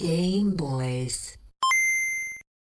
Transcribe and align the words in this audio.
Game 0.00 0.52
Boys. 0.56 1.36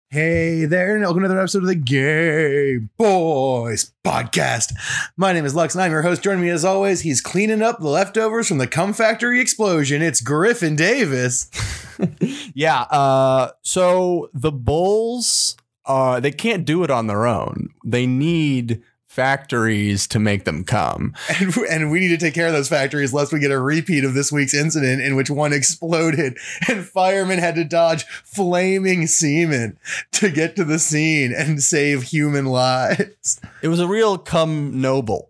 Hey 0.10 0.66
there, 0.66 0.96
and 0.96 1.04
welcome 1.04 1.20
to 1.20 1.26
another 1.26 1.42
episode 1.42 1.62
of 1.62 1.68
the 1.68 1.76
Game 1.76 2.90
Boys 2.98 3.94
podcast. 4.04 4.74
My 5.18 5.34
name 5.34 5.46
is 5.46 5.54
Lux, 5.54 5.76
and 5.76 5.84
I'm 5.84 5.92
your 5.92 6.02
host. 6.02 6.24
Joining 6.24 6.42
me 6.42 6.50
as 6.50 6.66
always, 6.66 7.02
he's 7.02 7.22
cleaning 7.22 7.62
up 7.62 7.78
the 7.80 7.90
leftovers 7.90 8.48
from 8.48 8.58
the 8.58 8.66
Cum 8.66 8.92
Factory 8.92 9.40
explosion. 9.40 10.02
It's 10.02 10.20
Griffin 10.20 10.76
Davis. 10.76 11.52
Yeah. 12.56 12.82
Uh, 12.82 13.52
so 13.62 14.30
the 14.34 14.52
Bulls, 14.52 15.58
uh, 15.86 16.20
they 16.20 16.32
can't 16.32 16.66
do 16.66 16.84
it 16.84 16.90
on 16.92 17.06
their 17.06 17.28
own. 17.28 17.70
They 17.86 18.08
need 18.08 18.82
factories 19.18 20.06
to 20.06 20.20
make 20.20 20.44
them 20.44 20.64
come. 20.64 21.16
And, 21.40 21.58
and 21.70 21.92
we 21.92 22.00
need 22.00 22.10
to 22.10 22.18
take 22.18 22.36
care 22.36 22.46
of 22.46 22.54
those 22.54 22.70
factories 22.70 23.16
lest 23.16 23.34
we 23.34 23.40
get 23.40 23.50
a 23.50 23.60
repeat 23.60 24.04
of 24.04 24.14
this 24.14 24.32
week's 24.32 24.54
incident 24.54 25.02
in 25.02 25.16
which 25.16 25.32
one 25.32 25.54
exploded 25.54 26.38
and 26.68 26.86
firemen 26.86 27.40
had 27.40 27.56
to 27.56 27.64
dodge 27.64 28.06
flaming 28.24 29.08
semen 29.08 29.80
to 30.12 30.30
get 30.30 30.56
to 30.58 30.64
the 30.64 30.78
scene 30.78 31.34
and 31.36 31.64
save 31.64 32.04
human 32.04 32.46
lives. 32.46 33.42
It 33.64 33.70
was 33.70 33.80
a 33.80 33.88
real 33.88 34.20
come 34.20 34.80
noble. 34.82 35.26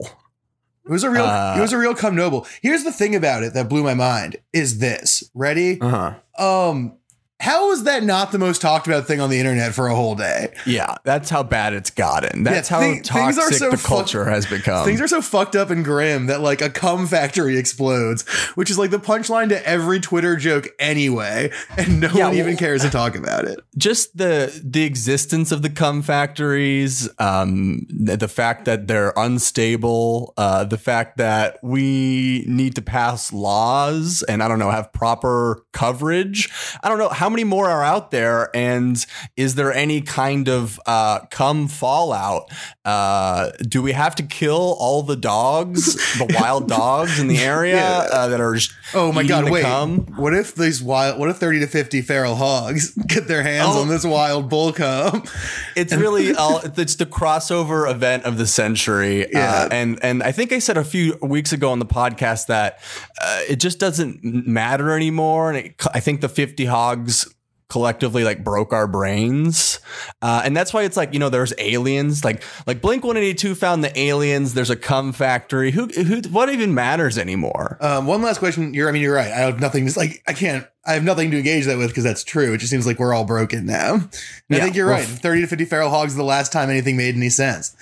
It 0.85 0.91
was 0.91 1.05
a 1.05 1.09
real 1.09 1.23
Uh, 1.23 1.55
it 1.57 1.61
was 1.61 1.71
a 1.71 1.77
real 1.77 1.95
cum 1.95 2.13
noble. 2.13 2.45
Here's 2.61 2.83
the 2.83 2.91
thing 2.91 3.15
about 3.15 3.43
it 3.43 3.53
that 3.53 3.69
blew 3.69 3.83
my 3.83 3.93
mind 3.93 4.35
is 4.51 4.79
this. 4.79 5.23
Ready? 5.33 5.79
Uh 5.79 6.13
huh. 6.37 6.69
Um 6.69 6.97
how 7.39 7.71
is 7.71 7.83
that 7.83 8.03
not 8.03 8.31
the 8.31 8.39
most 8.39 8.61
talked 8.61 8.87
about 8.87 9.05
thing 9.05 9.21
on 9.21 9.29
the 9.29 9.37
internet 9.39 9.73
for 9.75 9.87
a 9.87 9.95
whole 9.95 10.15
day? 10.15 10.53
Yeah, 10.65 10.95
that's 11.03 11.29
how 11.29 11.43
bad 11.43 11.73
it's 11.73 11.89
gotten. 11.91 12.43
That's 12.43 12.71
Yeah, 12.71 12.77
how 12.77 12.81
thi- 12.81 12.99
are 12.99 13.03
toxic 13.03 13.53
so 13.59 13.69
the 13.69 13.77
culture 13.77 14.25
has 14.25 14.45
become. 14.47 14.85
Things 14.85 14.99
are 15.01 15.07
so 15.07 15.21
fucked 15.21 15.55
up 15.55 15.69
and 15.69 15.85
grim 15.85 16.25
that 16.27 16.41
like 16.41 16.61
a 16.61 16.69
cum 16.69 17.05
factory 17.05 17.57
explodes, 17.57 18.27
which 18.55 18.71
is 18.71 18.77
like 18.79 18.89
the 18.89 18.99
punchline 18.99 19.49
to 19.49 19.67
every 19.67 19.99
Twitter 19.99 20.35
joke 20.35 20.67
anyway, 20.79 21.51
and 21.77 22.01
no 22.01 22.09
Yeah, 22.13 22.25
one 22.27 22.35
even 22.37 22.57
cares 22.57 22.81
to 22.81 22.89
talk 22.89 23.15
about 23.15 23.45
it. 23.45 23.59
just 23.77 24.17
the 24.17 24.51
the 24.63 24.83
existence 24.83 25.51
of 25.51 25.61
the 25.61 25.69
cum 25.69 26.01
factories, 26.01 27.07
um, 27.19 27.85
the, 27.89 28.17
the 28.17 28.27
fact 28.27 28.65
that 28.65 28.87
they're 28.87 29.13
unstable, 29.15 30.33
uh, 30.37 30.63
the 30.63 30.77
fact 30.77 31.17
that 31.17 31.59
we 31.61 32.45
need 32.47 32.75
to 32.75 32.81
pass 32.81 33.31
laws 33.31 34.23
and 34.23 34.41
I 34.41 34.47
don't 34.47 34.59
know 34.59 34.71
have 34.71 34.91
proper 34.93 35.63
coverage. 35.71 36.49
I 36.83 36.89
don't 36.89 36.97
know 36.97 37.09
how 37.09 37.26
many 37.29 37.43
more 37.43 37.69
are 37.69 37.83
out 37.83 38.11
there, 38.11 38.49
and 38.55 39.03
is 39.35 39.55
there 39.55 39.73
any 39.73 40.01
kind 40.01 40.47
of 40.49 40.79
uh, 40.85 41.19
cum 41.31 41.67
fallout? 41.67 42.51
Uh, 42.85 43.51
do 43.67 43.81
we 43.81 43.91
have 43.91 44.15
to 44.15 44.23
kill 44.23 44.75
all 44.79 45.03
the 45.03 45.15
dogs, 45.15 45.95
the 46.17 46.37
wild 46.41 46.67
dogs 46.67 47.19
in 47.19 47.27
the 47.27 47.39
area 47.39 47.75
Yeah. 47.75 48.07
uh, 48.11 48.27
that 48.29 48.39
are? 48.41 48.53
Just 48.55 48.71
Oh 48.93 49.11
my 49.11 49.23
god, 49.23 49.49
wait. 49.49 49.63
cum? 49.63 49.99
What 50.15 50.33
if 50.33 50.55
these 50.55 50.81
wild 50.81 51.19
what 51.19 51.29
if 51.29 51.37
30 51.37 51.59
to 51.61 51.67
50 51.67 52.01
feral 52.01 52.35
hogs 52.35 52.91
get 53.07 53.27
their 53.27 53.43
hands 53.43 53.69
Oh. 53.75 53.81
on 53.81 53.87
this 53.89 54.05
wild 54.05 54.49
bull 54.49 54.71
cum? 54.71 55.23
It's 55.75 55.93
really 55.93 56.33
uh, 56.37 56.59
it's 56.77 56.95
the 56.95 57.05
crossover 57.05 57.89
event 57.91 58.23
of 58.23 58.37
the 58.37 58.47
century, 58.47 59.27
Yeah. 59.31 59.63
uh, 59.63 59.69
and 59.71 59.99
and 60.03 60.23
I 60.23 60.31
think 60.31 60.51
I 60.53 60.59
said 60.59 60.77
a 60.77 60.83
few 60.85 61.17
weeks 61.21 61.51
ago 61.51 61.71
on 61.71 61.79
the 61.79 61.85
podcast 61.85 62.47
that 62.47 62.79
uh, 63.21 63.41
it 63.49 63.57
just 63.57 63.79
doesn't 63.79 64.23
matter 64.23 64.91
anymore, 64.95 65.49
and 65.51 65.57
it, 65.65 65.75
I 65.93 65.99
think 65.99 66.21
the 66.21 66.29
fifty 66.29 66.65
hogs 66.65 67.16
collectively 67.69 68.23
like 68.23 68.43
broke 68.43 68.71
our 68.71 68.87
brains 68.87 69.79
uh, 70.21 70.41
and 70.45 70.55
that's 70.55 70.73
why 70.73 70.83
it's 70.83 70.95
like 70.95 71.13
you 71.13 71.19
know 71.19 71.29
there's 71.29 71.53
aliens 71.57 72.23
like 72.23 72.41
like 72.65 72.81
blink 72.81 73.03
182 73.03 73.55
found 73.55 73.83
the 73.83 73.99
aliens 73.99 74.53
there's 74.53 74.69
a 74.69 74.75
cum 74.75 75.11
factory 75.11 75.71
who 75.71 75.87
who 75.87 76.21
what 76.29 76.49
even 76.49 76.73
matters 76.73 77.17
anymore 77.17 77.77
Um, 77.81 78.07
one 78.07 78.21
last 78.21 78.39
question. 78.39 78.73
You're, 78.73 78.89
I 78.89 78.91
mean, 78.91 79.01
you're 79.01 79.13
right. 79.13 79.31
I 79.31 79.37
have 79.37 79.59
nothing. 79.59 79.85
Just 79.85 79.97
like 79.97 80.21
I 80.27 80.33
can't. 80.33 80.65
I 80.85 80.93
have 80.93 81.03
nothing 81.03 81.31
to 81.31 81.37
engage 81.37 81.65
that 81.65 81.77
with 81.77 81.89
because 81.89 82.03
that's 82.03 82.23
true. 82.23 82.53
It 82.53 82.57
just 82.57 82.71
seems 82.71 82.85
like 82.87 82.99
we're 82.99 83.13
all 83.13 83.25
broken 83.25 83.65
now. 83.65 83.95
And 83.95 84.11
I 84.51 84.59
think 84.59 84.75
you're 84.75 84.87
well, 84.87 84.97
right. 84.97 85.05
Thirty 85.05 85.41
to 85.41 85.47
fifty 85.47 85.65
feral 85.65 85.89
hogs 85.89 86.13
is 86.13 86.17
the 86.17 86.23
last 86.23 86.51
time 86.51 86.69
anything 86.69 86.97
made 86.97 87.15
any 87.15 87.29
sense. 87.29 87.75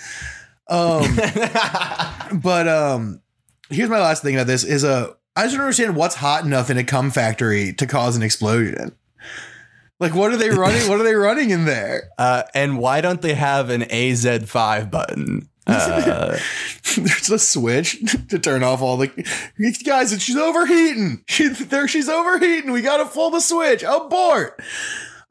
Um, 0.67 1.03
but 2.41 2.67
um, 2.67 3.22
here's 3.69 3.90
my 3.90 4.00
last 4.00 4.23
thing 4.23 4.35
about 4.35 4.47
this: 4.47 4.63
is 4.63 4.84
uh, 4.84 5.13
I 5.35 5.44
just 5.44 5.53
don't 5.56 5.62
understand 5.62 5.96
what's 5.96 6.16
hot 6.16 6.44
enough 6.44 6.69
in 6.69 6.78
a 6.78 6.84
cum 6.84 7.12
factory 7.12 7.73
to 7.73 7.85
cause 7.88 8.16
an 8.16 8.23
explosion. 8.23 8.96
Like, 10.00 10.13
what 10.13 10.31
are 10.31 10.38
they 10.38 10.50
running? 10.50 10.89
what 10.89 11.00
are 11.00 11.03
they 11.03 11.16
running 11.16 11.51
in 11.51 11.66
there? 11.66 12.09
uh, 12.17 12.44
and 12.53 12.78
why 12.78 13.01
don't 13.01 13.22
they 13.22 13.33
have 13.33 13.69
an 13.69 13.81
AZ5 13.81 14.91
button 14.91 15.50
uh, 15.67 16.38
There's 16.95 17.29
a 17.29 17.39
switch 17.39 18.03
to 18.29 18.39
turn 18.39 18.63
off 18.63 18.81
all 18.81 18.97
the 18.97 19.07
guys. 19.84 20.22
She's 20.22 20.38
overheating. 20.38 21.23
She, 21.28 21.47
there, 21.47 21.88
she's 21.88 22.09
overheating. 22.09 22.72
We 22.72 22.81
gotta 22.81 23.05
pull 23.05 23.31
the 23.31 23.39
switch. 23.39 23.84
Abort. 23.84 24.61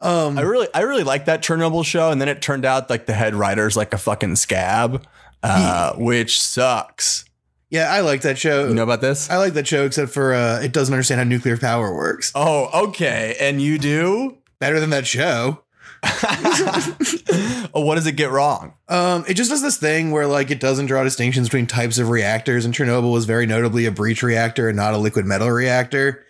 Um, 0.00 0.36
I 0.36 0.42
really, 0.42 0.68
I 0.74 0.80
really 0.80 1.04
like 1.04 1.26
that 1.26 1.42
Chernobyl 1.42 1.84
show, 1.84 2.10
and 2.10 2.20
then 2.20 2.28
it 2.28 2.42
turned 2.42 2.64
out 2.64 2.90
like 2.90 3.06
the 3.06 3.14
head 3.14 3.34
writer's 3.34 3.76
like 3.76 3.94
a 3.94 3.98
fucking 3.98 4.36
scab, 4.36 5.06
uh, 5.42 5.94
which 5.94 6.40
sucks. 6.40 7.24
yeah, 7.70 7.90
I 7.90 8.00
like 8.00 8.22
that 8.22 8.36
show. 8.36 8.68
You 8.68 8.74
know 8.74 8.82
about 8.82 9.00
this? 9.00 9.30
I 9.30 9.38
like 9.38 9.54
that 9.54 9.66
show, 9.66 9.86
except 9.86 10.10
for 10.12 10.34
uh, 10.34 10.60
it 10.60 10.72
doesn't 10.72 10.92
understand 10.92 11.20
how 11.20 11.24
nuclear 11.24 11.56
power 11.56 11.94
works. 11.94 12.32
Oh, 12.34 12.88
okay. 12.88 13.36
And 13.40 13.62
you 13.62 13.78
do? 13.78 14.38
Better 14.64 14.80
than 14.80 14.88
that 14.90 15.06
show. 15.06 15.62
what 17.72 17.96
does 17.96 18.06
it 18.06 18.16
get 18.16 18.30
wrong? 18.30 18.72
Um, 18.88 19.26
it 19.28 19.34
just 19.34 19.50
does 19.50 19.60
this 19.60 19.76
thing 19.76 20.10
where 20.10 20.26
like 20.26 20.50
it 20.50 20.58
doesn't 20.58 20.86
draw 20.86 21.04
distinctions 21.04 21.48
between 21.48 21.66
types 21.66 21.98
of 21.98 22.08
reactors, 22.08 22.64
and 22.64 22.72
Chernobyl 22.72 23.12
was 23.12 23.26
very 23.26 23.44
notably 23.44 23.84
a 23.84 23.90
breach 23.90 24.22
reactor 24.22 24.70
and 24.70 24.74
not 24.74 24.94
a 24.94 24.96
liquid 24.96 25.26
metal 25.26 25.50
reactor. 25.50 26.24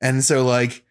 And 0.00 0.24
so, 0.24 0.44
like, 0.44 0.84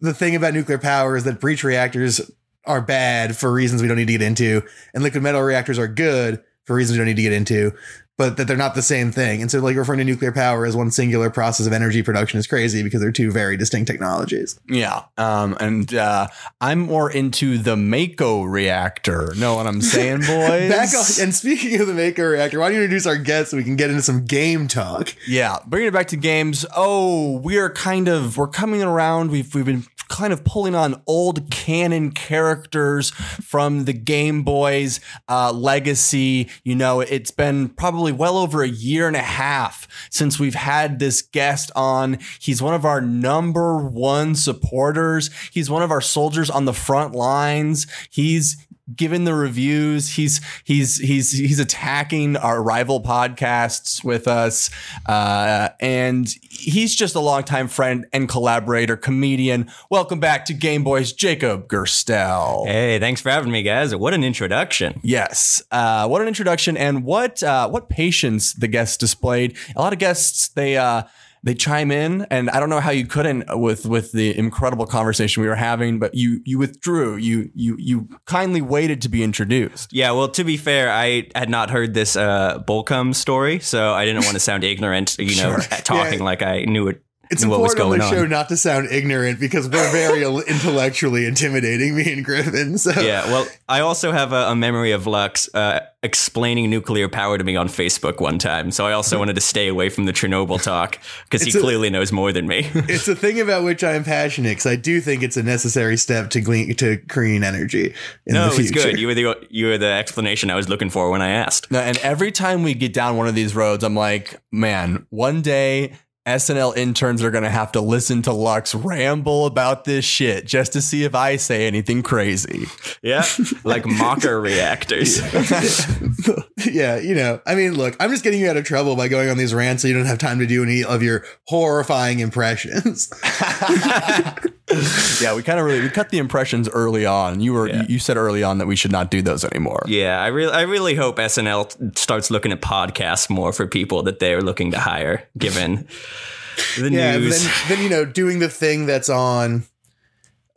the 0.00 0.14
thing 0.14 0.36
about 0.36 0.54
nuclear 0.54 0.78
power 0.78 1.16
is 1.16 1.24
that 1.24 1.40
breach 1.40 1.64
reactors 1.64 2.30
are 2.64 2.80
bad 2.80 3.36
for 3.36 3.52
reasons 3.52 3.82
we 3.82 3.88
don't 3.88 3.96
need 3.96 4.06
to 4.06 4.12
get 4.12 4.22
into, 4.22 4.62
and 4.94 5.02
liquid 5.02 5.24
metal 5.24 5.42
reactors 5.42 5.76
are 5.76 5.88
good 5.88 6.40
for 6.66 6.76
reasons 6.76 6.96
we 6.96 6.98
don't 6.98 7.06
need 7.06 7.16
to 7.16 7.22
get 7.22 7.32
into, 7.32 7.72
but 8.18 8.36
that 8.36 8.48
they're 8.48 8.56
not 8.56 8.74
the 8.74 8.82
same 8.82 9.12
thing. 9.12 9.40
And 9.40 9.50
so, 9.50 9.60
like, 9.60 9.76
referring 9.76 9.98
to 9.98 10.04
nuclear 10.04 10.32
power 10.32 10.66
as 10.66 10.76
one 10.76 10.90
singular 10.90 11.30
process 11.30 11.68
of 11.68 11.72
energy 11.72 12.02
production 12.02 12.40
is 12.40 12.48
crazy 12.48 12.82
because 12.82 13.00
they're 13.00 13.12
two 13.12 13.30
very 13.30 13.56
distinct 13.56 13.86
technologies. 13.86 14.58
Yeah. 14.68 15.04
Um, 15.16 15.56
and 15.60 15.94
uh, 15.94 16.26
I'm 16.60 16.80
more 16.80 17.10
into 17.10 17.58
the 17.58 17.76
Mako 17.76 18.42
reactor. 18.42 19.32
Know 19.36 19.54
what 19.54 19.68
I'm 19.68 19.80
saying, 19.80 20.18
boys? 20.26 20.68
Back 20.68 20.88
on, 20.94 21.04
and 21.20 21.32
speaking 21.32 21.80
of 21.80 21.86
the 21.86 21.94
Mako 21.94 22.24
reactor, 22.24 22.58
why 22.58 22.66
don't 22.66 22.78
you 22.78 22.82
introduce 22.82 23.06
our 23.06 23.16
guest 23.16 23.52
so 23.52 23.56
we 23.56 23.62
can 23.62 23.76
get 23.76 23.88
into 23.88 24.02
some 24.02 24.26
game 24.26 24.66
talk? 24.66 25.14
Yeah, 25.28 25.58
bringing 25.64 25.88
it 25.88 25.94
back 25.94 26.08
to 26.08 26.16
games. 26.16 26.66
Oh, 26.76 27.38
we 27.38 27.56
are 27.58 27.70
kind 27.70 28.08
of 28.08 28.36
we're 28.36 28.48
coming 28.48 28.82
around. 28.82 29.30
We've 29.30 29.54
we've 29.54 29.64
been 29.64 29.86
kind 30.18 30.32
of 30.32 30.42
pulling 30.42 30.74
on 30.74 31.00
old 31.06 31.48
canon 31.48 32.10
characters 32.10 33.10
from 33.10 33.84
the 33.84 33.92
Game 33.92 34.42
Boys 34.42 34.98
uh, 35.28 35.52
legacy. 35.52 36.50
You 36.64 36.74
know, 36.74 37.00
it's 37.00 37.30
been 37.30 37.68
probably 37.68 38.10
well 38.10 38.36
over 38.36 38.64
a 38.64 38.68
year 38.68 39.06
and 39.06 39.14
a 39.14 39.20
half 39.20 39.86
since 40.10 40.40
we've 40.40 40.56
had 40.56 40.98
this 40.98 41.22
guest 41.22 41.70
on. 41.76 42.18
He's 42.40 42.60
one 42.60 42.74
of 42.74 42.84
our 42.84 43.00
number 43.00 43.78
one 43.78 44.34
supporters. 44.34 45.30
He's 45.52 45.70
one 45.70 45.82
of 45.82 45.92
our 45.92 46.00
soldiers 46.00 46.50
on 46.50 46.64
the 46.64 46.74
front 46.74 47.14
lines. 47.14 47.86
He's 48.10 48.56
given 48.94 49.24
the 49.24 49.34
reviews. 49.34 50.14
He's 50.14 50.40
he's 50.64 50.98
he's 50.98 51.32
he's 51.32 51.58
attacking 51.58 52.36
our 52.36 52.62
rival 52.62 53.02
podcasts 53.02 54.02
with 54.02 54.28
us, 54.28 54.70
uh, 55.06 55.70
and 55.80 56.28
he's 56.50 56.94
just 56.94 57.14
a 57.14 57.20
longtime 57.20 57.68
friend 57.68 58.06
and 58.12 58.28
collaborator, 58.28 58.96
comedian. 58.96 59.70
Welcome 59.90 60.20
back 60.20 60.44
to 60.46 60.54
Game 60.54 60.84
Boys, 60.84 61.12
Jacob 61.12 61.68
Gerstel. 61.68 62.66
Hey, 62.66 62.98
thanks 62.98 63.20
for 63.20 63.30
having 63.30 63.50
me, 63.50 63.62
guys. 63.62 63.94
What 63.94 64.14
an 64.14 64.24
introduction. 64.24 65.00
Yes. 65.02 65.62
Uh, 65.70 66.06
what 66.08 66.22
an 66.22 66.28
introduction 66.28 66.76
and 66.76 67.04
what 67.04 67.42
uh, 67.42 67.68
what 67.68 67.88
patience 67.88 68.52
the 68.54 68.68
guests 68.68 68.96
displayed. 68.96 69.56
A 69.76 69.80
lot 69.80 69.92
of 69.92 69.98
guests 69.98 70.48
they 70.48 70.76
uh, 70.76 71.02
they 71.42 71.54
chime 71.54 71.90
in, 71.90 72.26
and 72.30 72.50
I 72.50 72.60
don't 72.60 72.68
know 72.70 72.80
how 72.80 72.90
you 72.90 73.06
couldn't 73.06 73.44
with 73.58 73.86
with 73.86 74.12
the 74.12 74.36
incredible 74.36 74.86
conversation 74.86 75.42
we 75.42 75.48
were 75.48 75.54
having, 75.54 75.98
but 75.98 76.14
you 76.14 76.40
you 76.44 76.58
withdrew. 76.58 77.16
You 77.16 77.50
you 77.54 77.76
you 77.78 78.08
kindly 78.26 78.60
waited 78.62 79.02
to 79.02 79.08
be 79.08 79.22
introduced. 79.22 79.92
Yeah, 79.92 80.10
well, 80.12 80.28
to 80.30 80.44
be 80.44 80.56
fair, 80.56 80.90
I 80.90 81.28
had 81.34 81.48
not 81.48 81.70
heard 81.70 81.94
this 81.94 82.16
uh, 82.16 82.62
Bullcum 82.66 83.14
story, 83.14 83.58
so 83.60 83.92
I 83.92 84.04
didn't 84.04 84.24
want 84.24 84.34
to 84.34 84.40
sound 84.40 84.64
ignorant, 84.72 85.16
you 85.18 85.36
know, 85.42 85.58
Sure. 85.58 85.60
talking 85.84 86.18
Yeah. 86.20 86.24
like 86.24 86.42
I 86.42 86.64
knew 86.64 86.88
it. 86.88 87.02
It's 87.30 87.44
knew 87.44 87.50
what 87.50 87.60
was 87.60 87.72
important 87.72 88.02
on 88.02 88.08
going 88.08 88.10
the 88.10 88.16
show 88.16 88.24
on. 88.24 88.30
not 88.30 88.48
to 88.48 88.56
sound 88.56 88.88
ignorant 88.90 89.40
because 89.40 89.68
we're 89.68 89.92
very 89.92 90.22
intellectually 90.48 91.26
intimidating, 91.26 91.96
me 91.96 92.12
and 92.12 92.24
Griffin. 92.24 92.78
So 92.78 92.92
Yeah, 93.00 93.24
well, 93.26 93.46
I 93.68 93.80
also 93.80 94.12
have 94.12 94.32
a, 94.32 94.48
a 94.48 94.56
memory 94.56 94.92
of 94.92 95.06
Lux 95.06 95.52
uh, 95.54 95.80
explaining 96.02 96.70
nuclear 96.70 97.08
power 97.08 97.38
to 97.38 97.44
me 97.44 97.56
on 97.56 97.68
Facebook 97.68 98.20
one 98.20 98.38
time, 98.38 98.70
so 98.70 98.86
I 98.86 98.92
also 98.92 99.18
wanted 99.18 99.34
to 99.34 99.40
stay 99.40 99.68
away 99.68 99.88
from 99.88 100.04
the 100.04 100.12
Chernobyl 100.12 100.62
talk 100.62 100.98
because 101.24 101.42
he 101.42 101.56
a- 101.56 101.60
clearly 101.60 101.90
knows 101.90 102.12
more 102.12 102.32
than 102.32 102.46
me. 102.46 102.70
it's 102.74 103.08
a 103.08 103.16
thing 103.16 103.40
about 103.40 103.64
which 103.64 103.84
I 103.84 103.92
am 103.92 104.04
passionate 104.04 104.50
because 104.50 104.66
I 104.66 104.76
do 104.76 105.00
think 105.00 105.22
it's 105.22 105.36
a 105.36 105.42
necessary 105.42 105.96
step 105.96 106.30
to 106.30 106.40
glean 106.40 106.74
to 106.76 106.96
green 106.96 107.44
energy 107.44 107.94
in 108.26 108.34
no, 108.34 108.48
the 108.48 108.60
it's 108.60 108.70
good. 108.70 108.98
You 108.98 109.06
were 109.06 109.14
the 109.14 109.46
you 109.50 109.66
were 109.66 109.78
the 109.78 109.86
explanation 109.86 110.50
I 110.50 110.54
was 110.54 110.68
looking 110.68 110.90
for 110.90 111.10
when 111.10 111.22
I 111.22 111.30
asked. 111.30 111.70
No, 111.70 111.80
And 111.80 111.98
every 111.98 112.32
time 112.32 112.62
we 112.62 112.74
get 112.74 112.92
down 112.92 113.16
one 113.16 113.28
of 113.28 113.34
these 113.34 113.54
roads, 113.54 113.84
I'm 113.84 113.94
like, 113.94 114.40
man, 114.52 115.06
one 115.10 115.42
day 115.42 115.92
SNL 116.28 116.76
interns 116.76 117.22
are 117.22 117.30
going 117.30 117.44
to 117.44 117.50
have 117.50 117.72
to 117.72 117.80
listen 117.80 118.20
to 118.22 118.32
Lux 118.32 118.74
ramble 118.74 119.46
about 119.46 119.84
this 119.84 120.04
shit 120.04 120.46
just 120.46 120.74
to 120.74 120.82
see 120.82 121.04
if 121.04 121.14
I 121.14 121.36
say 121.36 121.66
anything 121.66 122.02
crazy. 122.02 122.66
Yeah, 123.02 123.24
like 123.64 123.86
Mako 123.86 124.38
reactors. 124.38 125.20
yeah, 126.66 126.98
you 126.98 127.14
know, 127.14 127.40
I 127.46 127.54
mean, 127.54 127.76
look, 127.76 127.96
I'm 127.98 128.10
just 128.10 128.22
getting 128.22 128.40
you 128.40 128.50
out 128.50 128.58
of 128.58 128.64
trouble 128.64 128.94
by 128.94 129.08
going 129.08 129.30
on 129.30 129.38
these 129.38 129.54
rants 129.54 129.82
so 129.82 129.88
you 129.88 129.94
don't 129.94 130.04
have 130.04 130.18
time 130.18 130.38
to 130.40 130.46
do 130.46 130.62
any 130.62 130.84
of 130.84 131.02
your 131.02 131.24
horrifying 131.46 132.18
impressions. 132.18 133.10
yeah, 135.22 135.34
we 135.34 135.42
kind 135.42 135.58
of 135.58 135.64
really 135.66 135.80
we 135.80 135.88
cut 135.88 136.10
the 136.10 136.18
impressions 136.18 136.68
early 136.68 137.06
on. 137.06 137.40
You 137.40 137.52
were 137.54 137.68
Yeah. 137.68 137.82
you, 137.82 137.94
you 137.94 137.98
said 137.98 138.16
early 138.16 138.42
on 138.42 138.58
that 138.58 138.66
we 138.66 138.76
should 138.76 138.92
not 138.92 139.10
do 139.10 139.22
those 139.22 139.44
anymore. 139.44 139.82
Yeah, 139.86 140.20
I 140.20 140.26
really, 140.28 140.52
I 140.52 140.62
really 140.62 140.94
hope 140.94 141.16
SNL 141.18 141.96
starts 141.98 142.30
looking 142.30 142.52
at 142.52 142.60
podcasts 142.60 143.30
more 143.30 143.52
for 143.52 143.66
people 143.66 144.02
that 144.04 144.18
they're 144.18 144.42
looking 144.42 144.70
to 144.72 144.78
hire, 144.78 145.28
given 145.38 145.86
the 146.78 146.90
yeah, 146.90 147.16
news. 147.16 147.42
then, 147.44 147.52
then 147.68 147.82
you 147.82 147.88
know, 147.88 148.04
doing 148.04 148.38
the 148.40 148.48
thing 148.48 148.86
that's 148.86 149.08
on, 149.08 149.64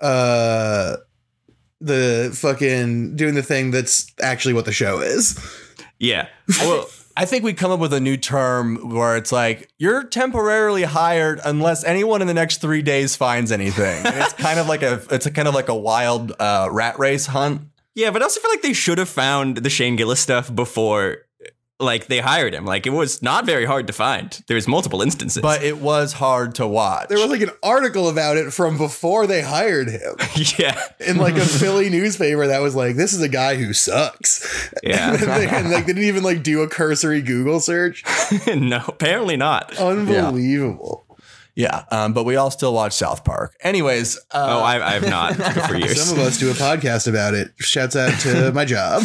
uh, 0.01 0.97
the 1.79 2.31
fucking 2.35 3.15
doing 3.15 3.35
the 3.35 3.43
thing 3.43 3.71
that's 3.71 4.11
actually 4.21 4.53
what 4.53 4.65
the 4.65 4.71
show 4.73 4.99
is. 4.99 5.39
yeah, 5.99 6.27
Well, 6.59 6.87
I 7.15 7.25
think 7.25 7.43
we 7.43 7.53
come 7.53 7.71
up 7.71 7.79
with 7.79 7.93
a 7.93 7.99
new 7.99 8.17
term 8.17 8.89
where 8.89 9.17
it's 9.17 9.31
like 9.31 9.69
you're 9.77 10.03
temporarily 10.03 10.83
hired 10.83 11.39
unless 11.43 11.83
anyone 11.83 12.21
in 12.21 12.27
the 12.27 12.33
next 12.33 12.61
three 12.61 12.81
days 12.81 13.15
finds 13.15 13.51
anything. 13.51 14.05
And 14.05 14.15
it's 14.15 14.33
kind 14.33 14.59
of 14.59 14.67
like 14.67 14.81
a 14.81 15.01
it's 15.09 15.25
a 15.25 15.31
kind 15.31 15.47
of 15.47 15.53
like 15.53 15.69
a 15.69 15.75
wild 15.75 16.33
uh, 16.39 16.69
rat 16.71 16.99
race 16.99 17.25
hunt. 17.25 17.61
yeah, 17.95 18.11
but 18.11 18.21
I 18.21 18.25
also 18.25 18.39
feel 18.39 18.51
like 18.51 18.61
they 18.61 18.73
should 18.73 18.97
have 18.97 19.09
found 19.09 19.57
the 19.57 19.69
Shane 19.69 19.95
Gillis 19.95 20.19
stuff 20.19 20.53
before, 20.53 21.17
like 21.81 22.07
they 22.07 22.19
hired 22.19 22.53
him. 22.53 22.65
Like 22.65 22.85
it 22.85 22.91
was 22.91 23.21
not 23.21 23.45
very 23.45 23.65
hard 23.65 23.87
to 23.87 23.93
find. 23.93 24.41
There 24.47 24.55
was 24.55 24.67
multiple 24.67 25.01
instances, 25.01 25.41
But 25.41 25.63
it 25.63 25.77
was 25.79 26.13
hard 26.13 26.55
to 26.55 26.67
watch. 26.67 27.09
There 27.09 27.17
was 27.17 27.29
like 27.29 27.41
an 27.41 27.51
article 27.63 28.07
about 28.09 28.37
it 28.37 28.51
from 28.53 28.77
before 28.77 29.27
they 29.27 29.41
hired 29.41 29.89
him 29.89 30.15
yeah, 30.57 30.81
in 30.99 31.17
like 31.17 31.35
a 31.35 31.45
Philly 31.45 31.89
newspaper 31.89 32.47
that 32.47 32.59
was 32.61 32.75
like, 32.75 32.95
"This 32.95 33.13
is 33.13 33.21
a 33.21 33.29
guy 33.29 33.55
who 33.55 33.73
sucks." 33.73 34.69
yeah, 34.83 35.11
and, 35.11 35.19
they, 35.19 35.47
and, 35.47 35.71
like 35.71 35.85
they 35.85 35.93
didn't 35.93 36.07
even 36.07 36.23
like 36.23 36.43
do 36.43 36.61
a 36.61 36.67
cursory 36.67 37.21
Google 37.21 37.59
search. 37.59 38.03
no, 38.47 38.83
apparently 38.87 39.37
not. 39.37 39.77
Unbelievable. 39.77 41.05
yeah, 41.55 41.83
um, 41.91 42.13
but 42.13 42.23
we 42.23 42.35
all 42.35 42.51
still 42.51 42.73
watch 42.73 42.93
South 42.93 43.23
Park. 43.23 43.55
Anyways, 43.61 44.17
uh, 44.31 44.47
Oh, 44.49 44.59
I, 44.59 44.85
I 44.85 44.91
have 44.93 45.09
not 45.09 45.35
for 45.67 45.75
years. 45.75 46.01
Some 46.01 46.17
of 46.19 46.23
us 46.25 46.37
do 46.37 46.49
a 46.51 46.53
podcast 46.53 47.07
about 47.07 47.33
it. 47.33 47.51
Shouts 47.57 47.95
out 47.95 48.19
to 48.21 48.51
my 48.53 48.65
job. 48.65 49.03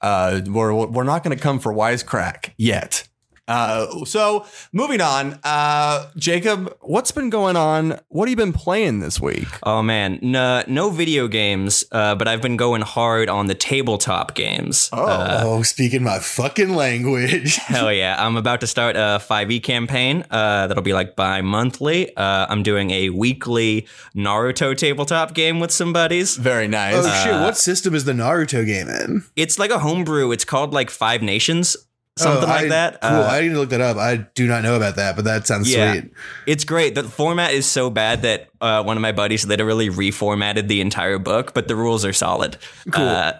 Uh, 0.00 0.40
we're 0.46 0.74
we're 0.86 1.04
not 1.04 1.22
going 1.22 1.36
to 1.36 1.42
come 1.42 1.58
for 1.58 1.72
wisecrack 1.72 2.52
yet. 2.56 3.08
Uh, 3.46 4.04
so 4.04 4.46
moving 4.72 5.00
on, 5.00 5.38
uh, 5.44 6.10
Jacob, 6.16 6.74
what's 6.80 7.10
been 7.10 7.28
going 7.28 7.56
on? 7.56 8.00
What 8.08 8.26
have 8.26 8.30
you 8.30 8.36
been 8.36 8.52
playing 8.54 9.00
this 9.00 9.20
week? 9.20 9.48
Oh 9.62 9.82
man, 9.82 10.18
no, 10.22 10.62
no 10.66 10.90
video 10.90 11.28
games, 11.28 11.84
uh, 11.92 12.14
but 12.14 12.26
I've 12.26 12.40
been 12.40 12.56
going 12.56 12.80
hard 12.82 13.28
on 13.28 13.46
the 13.46 13.54
tabletop 13.54 14.34
games. 14.34 14.88
Uh, 14.92 15.42
oh, 15.44 15.62
speaking 15.62 16.02
my 16.02 16.18
fucking 16.18 16.74
language. 16.74 17.56
hell 17.66 17.92
yeah! 17.92 18.16
I'm 18.24 18.36
about 18.36 18.60
to 18.60 18.66
start 18.66 18.96
a 18.96 19.20
5e 19.20 19.62
campaign 19.62 20.24
uh, 20.30 20.66
that'll 20.66 20.82
be 20.82 20.94
like 20.94 21.14
bi-monthly. 21.14 22.16
Uh, 22.16 22.46
I'm 22.48 22.62
doing 22.62 22.90
a 22.90 23.10
weekly 23.10 23.86
Naruto 24.16 24.76
tabletop 24.76 25.34
game 25.34 25.60
with 25.60 25.70
some 25.70 25.92
buddies. 25.92 26.36
Very 26.36 26.68
nice. 26.68 26.94
Oh 26.96 27.22
shit! 27.24 27.34
What 27.34 27.58
system 27.58 27.94
is 27.94 28.06
the 28.06 28.12
Naruto 28.12 28.64
game 28.64 28.88
in? 28.88 29.24
It's 29.36 29.58
like 29.58 29.70
a 29.70 29.80
homebrew. 29.80 30.30
It's 30.30 30.44
called 30.44 30.72
like 30.72 30.88
Five 30.88 31.20
Nations, 31.20 31.76
something 32.16 32.44
Oh, 32.44 32.46
like 32.46 32.68
that. 32.68 33.00
Cool. 33.00 33.10
Uh, 33.10 33.26
I 33.28 33.40
need 33.40 33.48
to 33.50 33.58
look 33.58 33.70
that 33.70 33.80
up. 33.80 33.96
I 33.96 34.16
do 34.34 34.46
not 34.46 34.62
know 34.62 34.76
about 34.76 34.96
that, 34.96 35.16
but 35.16 35.24
that 35.24 35.46
sounds 35.46 35.72
Yeah. 35.72 35.92
sweet. 35.92 36.12
It's 36.46 36.64
great. 36.64 36.94
The 36.94 37.02
format 37.04 37.52
is 37.52 37.66
so 37.66 37.90
bad 37.90 38.22
that 38.22 38.48
uh, 38.60 38.82
one 38.84 38.96
of 38.96 39.00
my 39.00 39.12
buddies 39.12 39.44
literally 39.46 39.90
reformatted 39.90 40.68
the 40.68 40.80
entire 40.80 41.18
book, 41.18 41.54
but 41.54 41.66
the 41.68 41.74
rules 41.76 42.04
are 42.04 42.12
solid. 42.12 42.56
Cool. 42.90 43.32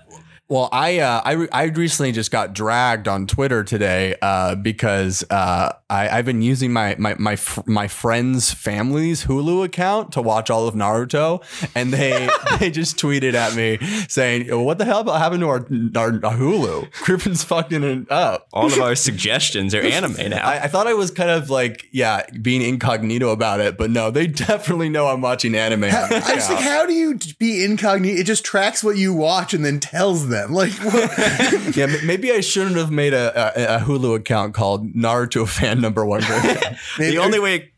Well, 0.46 0.68
I 0.72 0.98
uh, 0.98 1.22
I 1.24 1.32
re- 1.32 1.48
I 1.52 1.64
recently 1.64 2.12
just 2.12 2.30
got 2.30 2.52
dragged 2.52 3.08
on 3.08 3.26
Twitter 3.26 3.64
today 3.64 4.14
uh, 4.20 4.54
because 4.56 5.24
uh, 5.30 5.72
I, 5.88 6.18
I've 6.18 6.26
been 6.26 6.42
using 6.42 6.70
my 6.70 6.96
my 6.98 7.14
my 7.18 7.34
fr- 7.36 7.62
my 7.64 7.88
friend's 7.88 8.52
family's 8.52 9.24
Hulu 9.24 9.64
account 9.64 10.12
to 10.12 10.20
watch 10.20 10.50
all 10.50 10.68
of 10.68 10.74
Naruto, 10.74 11.42
and 11.74 11.94
they 11.94 12.28
they 12.60 12.70
just 12.70 12.98
tweeted 12.98 13.32
at 13.32 13.54
me 13.56 13.78
saying, 14.06 14.48
"What 14.64 14.76
the 14.76 14.84
hell 14.84 15.02
happened 15.10 15.40
to 15.40 15.48
our 15.48 15.66
our, 15.96 16.26
our 16.26 16.36
Hulu? 16.36 16.92
Griffin's 16.92 17.42
fucking 17.42 17.82
it 17.82 18.12
up." 18.12 18.46
All 18.52 18.66
of 18.66 18.78
our 18.82 18.94
suggestions 18.94 19.74
are 19.74 19.80
anime 19.80 20.28
now. 20.28 20.46
I, 20.46 20.64
I 20.64 20.68
thought 20.68 20.86
I 20.86 20.94
was 20.94 21.10
kind 21.10 21.30
of 21.30 21.48
like, 21.48 21.86
yeah, 21.90 22.26
being 22.42 22.60
incognito 22.60 23.30
about 23.30 23.60
it, 23.60 23.78
but 23.78 23.90
no, 23.90 24.10
they 24.10 24.26
definitely 24.26 24.90
know 24.90 25.06
I'm 25.06 25.22
watching 25.22 25.54
anime. 25.54 25.84
On 25.84 25.90
I 25.90 26.08
this 26.08 26.26
just 26.28 26.50
like, 26.50 26.62
how 26.62 26.84
do 26.84 26.92
you 26.92 27.18
be 27.38 27.64
incognito? 27.64 28.20
It 28.20 28.24
just 28.24 28.44
tracks 28.44 28.84
what 28.84 28.98
you 28.98 29.14
watch 29.14 29.54
and 29.54 29.64
then 29.64 29.80
tells 29.80 30.28
them. 30.28 30.33
Like, 30.50 30.72
what? 30.72 31.76
yeah, 31.76 31.86
maybe 32.04 32.32
I 32.32 32.40
shouldn't 32.40 32.76
have 32.76 32.90
made 32.90 33.14
a, 33.14 33.74
a, 33.74 33.76
a 33.76 33.80
Hulu 33.80 34.16
account 34.16 34.54
called 34.54 34.92
Naruto 34.94 35.48
fan 35.48 35.80
number 35.80 36.04
one. 36.04 36.20
Griffin. 36.22 36.76
Maybe- 36.98 37.16
the 37.16 37.22
only 37.22 37.38
way 37.38 37.70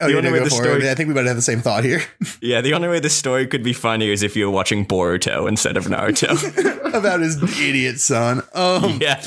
oh, 0.00 0.08
the 0.08 0.16
only 0.18 0.30
way 0.32 0.38
the 0.40 0.44
for 0.46 0.50
story- 0.50 0.84
it. 0.84 0.90
I 0.90 0.94
think 0.94 1.08
we 1.08 1.14
might 1.14 1.26
have 1.26 1.36
the 1.36 1.42
same 1.42 1.60
thought 1.60 1.84
here 1.84 2.02
Yeah, 2.40 2.60
the 2.60 2.74
only 2.74 2.88
way 2.88 3.00
the 3.00 3.10
story 3.10 3.46
could 3.46 3.62
be 3.62 3.72
funny 3.72 4.10
is 4.10 4.22
if 4.22 4.36
you 4.36 4.46
were 4.46 4.50
watching 4.52 4.84
Boruto 4.86 5.48
instead 5.48 5.76
of 5.76 5.86
Naruto. 5.86 6.94
about 6.94 7.20
his 7.20 7.42
idiot 7.60 7.98
son. 8.00 8.42
Um, 8.54 8.98
yeah. 9.00 9.22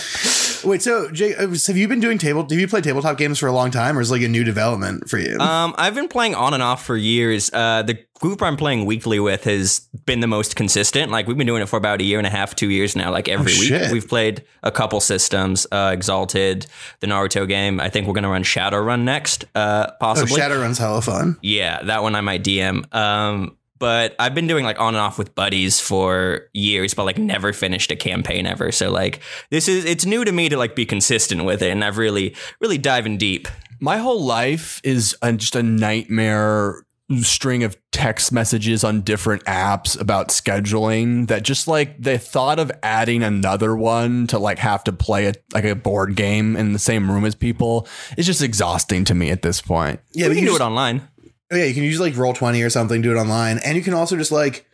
wait, 0.64 0.82
so 0.82 1.10
Jay, 1.12 1.36
uh, 1.36 1.48
have 1.68 1.78
you 1.78 1.88
been 1.88 2.00
doing 2.00 2.18
table? 2.18 2.44
Have 2.44 2.52
you 2.60 2.68
played 2.68 2.84
tabletop 2.84 3.18
games 3.18 3.40
for 3.40 3.48
a 3.48 3.52
long 3.52 3.72
time, 3.72 3.98
or 3.98 4.02
is 4.02 4.10
it 4.10 4.14
like 4.14 4.22
a 4.22 4.28
new 4.28 4.44
development 4.44 5.10
for 5.10 5.18
you? 5.18 5.38
Um, 5.40 5.74
I've 5.78 5.96
been 5.96 6.08
playing 6.08 6.36
on 6.36 6.54
and 6.54 6.62
off 6.64 6.86
for 6.86 6.96
years. 6.96 7.52
Uh, 7.52 7.82
the 7.84 7.96
group 8.20 8.42
I'm 8.42 8.58
playing 8.58 8.86
weekly 8.86 9.20
with 9.20 9.44
has 9.46 9.88
been 10.06 10.20
the 10.22 10.28
most 10.28 10.56
consistent. 10.56 11.12
Like 11.12 11.28
we've 11.28 11.38
been 11.38 11.48
doing 11.48 11.62
it 11.62 11.68
for 11.70 11.78
about 11.78 12.02
a 12.02 12.04
year 12.04 12.18
and 12.18 12.28
a 12.28 12.30
half, 12.32 12.56
two 12.56 12.70
years 12.70 12.96
now. 12.96 13.12
Like 13.12 13.28
every 13.30 13.52
Oh, 13.54 13.60
week, 13.60 13.70
shit. 13.70 13.92
we've 13.92 14.08
played 14.08 14.44
a 14.64 14.72
couple 14.72 15.00
systems. 15.00 15.66
Uh, 15.72 15.92
Exalted, 15.94 16.66
the 17.00 17.08
Naruto 17.08 17.48
game. 17.48 17.80
I 17.80 17.90
think 17.90 18.08
we're 18.08 18.14
gonna 18.14 18.30
run 18.30 18.44
Shadowrun 18.44 19.04
next. 19.04 19.46
Uh, 19.56 19.88
oh, 19.90 19.94
possibly. 20.00 20.40
Shadowrun's 20.40 20.78
hella 20.78 21.02
fun. 21.02 21.38
Yeah, 21.42 21.82
that 21.84 22.02
one 22.04 22.16
I 22.16 22.22
might 22.22 22.44
DM. 22.44 22.94
Um, 22.94 23.56
but 23.80 24.16
I've 24.18 24.34
been 24.34 24.48
doing 24.48 24.66
like 24.66 24.80
on 24.80 24.96
and 24.96 24.98
off 24.98 25.20
with 25.20 25.36
buddies 25.36 25.80
for 25.80 26.48
years, 26.54 26.96
but 26.96 27.04
like 27.06 27.20
never 27.20 27.54
finished 27.54 27.92
a 27.92 27.96
campaign 27.96 28.48
ever. 28.48 28.72
So 28.72 28.90
like 28.90 29.20
this 29.52 29.68
is 29.68 29.86
it's 29.86 30.04
new 30.06 30.26
to 30.26 30.32
me 30.32 30.50
to 30.50 30.58
like 30.58 30.76
be 30.76 30.86
consistent 30.88 31.46
with 31.46 31.62
it, 31.62 31.70
and 31.70 31.84
I've 31.84 31.98
really 32.00 32.36
really 32.60 32.80
diving 32.80 33.18
deep. 33.20 33.48
My 33.80 34.00
whole 34.00 34.24
life 34.26 34.82
is 34.84 35.16
a, 35.22 35.32
just 35.34 35.56
a 35.56 35.62
nightmare 35.62 36.84
string 37.22 37.64
of 37.64 37.78
text 37.92 38.32
messages 38.34 38.84
on 38.84 39.02
different 39.02 39.44
apps 39.46 40.00
about 40.00 40.28
scheduling 40.28 41.28
that 41.28 41.44
just 41.44 41.68
like 41.68 42.02
the 42.02 42.18
thought 42.18 42.60
of 42.60 42.72
adding 42.84 43.24
another 43.24 43.76
one 43.78 44.28
to 44.28 44.38
like 44.38 44.58
have 44.60 44.84
to 44.84 44.92
play 44.92 45.28
a, 45.28 45.34
like 45.54 45.64
a 45.64 45.74
board 45.76 46.16
game 46.16 46.56
in 46.58 46.74
the 46.74 46.80
same 46.80 47.10
room 47.10 47.24
as 47.24 47.34
people 47.34 47.88
is 48.18 48.26
just 48.26 48.42
exhausting 48.42 49.06
to 49.06 49.16
me 49.16 49.30
at 49.30 49.42
this 49.42 49.62
point. 49.62 50.02
Yeah, 50.12 50.26
we 50.26 50.30
but 50.30 50.34
can 50.36 50.44
you 50.44 50.50
do 50.50 50.52
just- 50.52 50.62
it 50.62 50.66
online. 50.66 51.08
Oh, 51.50 51.56
yeah, 51.56 51.64
you 51.64 51.74
can 51.74 51.84
use 51.84 51.98
like 52.00 52.18
roll 52.18 52.34
twenty 52.34 52.62
or 52.62 52.70
something, 52.70 53.02
do 53.02 53.16
it 53.16 53.18
online, 53.18 53.60
and 53.60 53.78
you 53.78 53.82
can 53.84 53.94
also 53.94 54.18
just 54.18 54.34
like. 54.34 54.67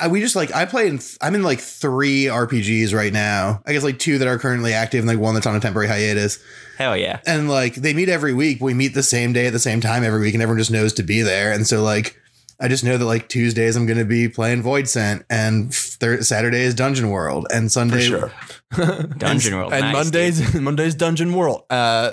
I, 0.00 0.08
we 0.08 0.20
just 0.20 0.36
like 0.36 0.54
I 0.54 0.64
play 0.64 0.88
in 0.88 1.00
I'm 1.20 1.34
in 1.34 1.42
like 1.42 1.60
three 1.60 2.24
RPGs 2.24 2.94
right 2.94 3.12
now. 3.12 3.62
I 3.66 3.72
guess 3.72 3.82
like 3.82 3.98
two 3.98 4.18
that 4.18 4.28
are 4.28 4.38
currently 4.38 4.72
active 4.72 5.00
and 5.00 5.08
like 5.08 5.18
one 5.18 5.34
that's 5.34 5.46
on 5.46 5.54
a 5.56 5.60
temporary 5.60 5.88
hiatus. 5.88 6.38
Hell 6.78 6.96
yeah. 6.96 7.20
And 7.26 7.48
like 7.48 7.74
they 7.74 7.92
meet 7.94 8.08
every 8.08 8.32
week. 8.32 8.60
We 8.60 8.74
meet 8.74 8.94
the 8.94 9.02
same 9.02 9.32
day 9.32 9.46
at 9.46 9.52
the 9.52 9.58
same 9.58 9.80
time 9.80 10.02
every 10.02 10.20
week, 10.20 10.34
and 10.34 10.42
everyone 10.42 10.58
just 10.58 10.70
knows 10.70 10.92
to 10.94 11.02
be 11.02 11.22
there. 11.22 11.52
And 11.52 11.66
so 11.66 11.82
like 11.82 12.16
I 12.60 12.68
just 12.68 12.84
know 12.84 12.98
that 12.98 13.04
like 13.04 13.28
Tuesdays 13.28 13.74
I'm 13.76 13.86
going 13.86 13.98
to 13.98 14.04
be 14.04 14.28
playing 14.28 14.62
Void 14.62 14.86
Scent, 14.88 15.24
and 15.30 15.74
thir- 15.74 16.22
Saturday 16.22 16.60
is 16.60 16.74
Dungeon 16.74 17.08
World, 17.10 17.46
and 17.52 17.72
Sunday 17.72 18.00
sure. 18.02 18.32
Dungeon 19.16 19.56
World. 19.56 19.72
and 19.72 19.82
nice, 19.82 19.94
Mondays 19.94 20.54
Mondays 20.60 20.94
Dungeon 20.94 21.32
World. 21.32 21.64
Uh, 21.70 22.12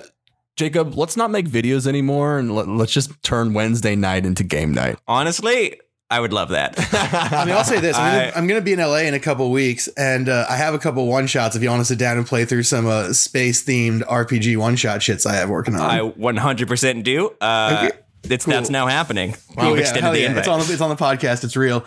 Jacob, 0.56 0.98
let's 0.98 1.16
not 1.16 1.30
make 1.30 1.48
videos 1.48 1.86
anymore 1.86 2.40
and 2.40 2.56
let, 2.56 2.68
let's 2.68 2.92
just 2.92 3.22
turn 3.22 3.54
Wednesday 3.54 3.96
night 3.96 4.26
into 4.26 4.44
game 4.44 4.74
night. 4.74 4.98
Honestly, 5.08 5.80
I 6.10 6.20
would 6.22 6.32
love 6.32 6.50
that. 6.50 6.76
I 7.34 7.44
mean, 7.46 7.54
I'll 7.54 7.64
say 7.66 7.80
this: 7.82 7.98
I'm, 7.98 8.20
gonna, 8.20 8.32
I'm 8.36 8.48
gonna 8.48 8.62
be 8.62 8.74
in 8.74 8.80
LA 8.80 9.00
in 9.00 9.14
a 9.14 9.20
couple 9.20 9.52
weeks, 9.52 9.88
and 9.90 10.30
uh, 10.30 10.46
I 10.50 10.56
have 10.56 10.74
a 10.74 10.80
couple 10.80 11.06
one 11.08 11.28
shots. 11.28 11.56
If 11.56 11.62
you 11.64 11.70
want 11.70 11.82
to 11.82 11.86
sit 11.86 12.00
down 12.00 12.18
and 12.18 12.26
play 12.26 12.46
through 12.46 12.64
some 12.64 12.88
uh, 12.88 13.12
space 13.14 13.64
themed 13.66 14.04
RPG 14.04 14.56
one 14.58 14.76
shot 14.78 15.02
shits 15.02 15.26
I 15.26 15.36
have 15.36 15.50
working 15.50 15.76
on. 15.76 15.82
I 15.82 16.00
100% 16.00 17.04
do. 17.04 17.36
Uh, 17.42 17.88
Okay, 17.90 17.98
it's 18.30 18.46
that's 18.46 18.70
now 18.70 18.88
happening. 18.88 19.36
We've 19.58 19.66
yeah, 19.66 19.76
extended 19.76 20.14
the 20.14 20.20
yeah. 20.22 20.28
invite. 20.28 20.40
It's 20.40 20.48
on 20.48 20.60
the 20.60 20.72
it's 20.72 20.82
on 20.82 20.90
the 20.90 20.96
podcast. 20.96 21.44
It's 21.44 21.56
real. 21.58 21.86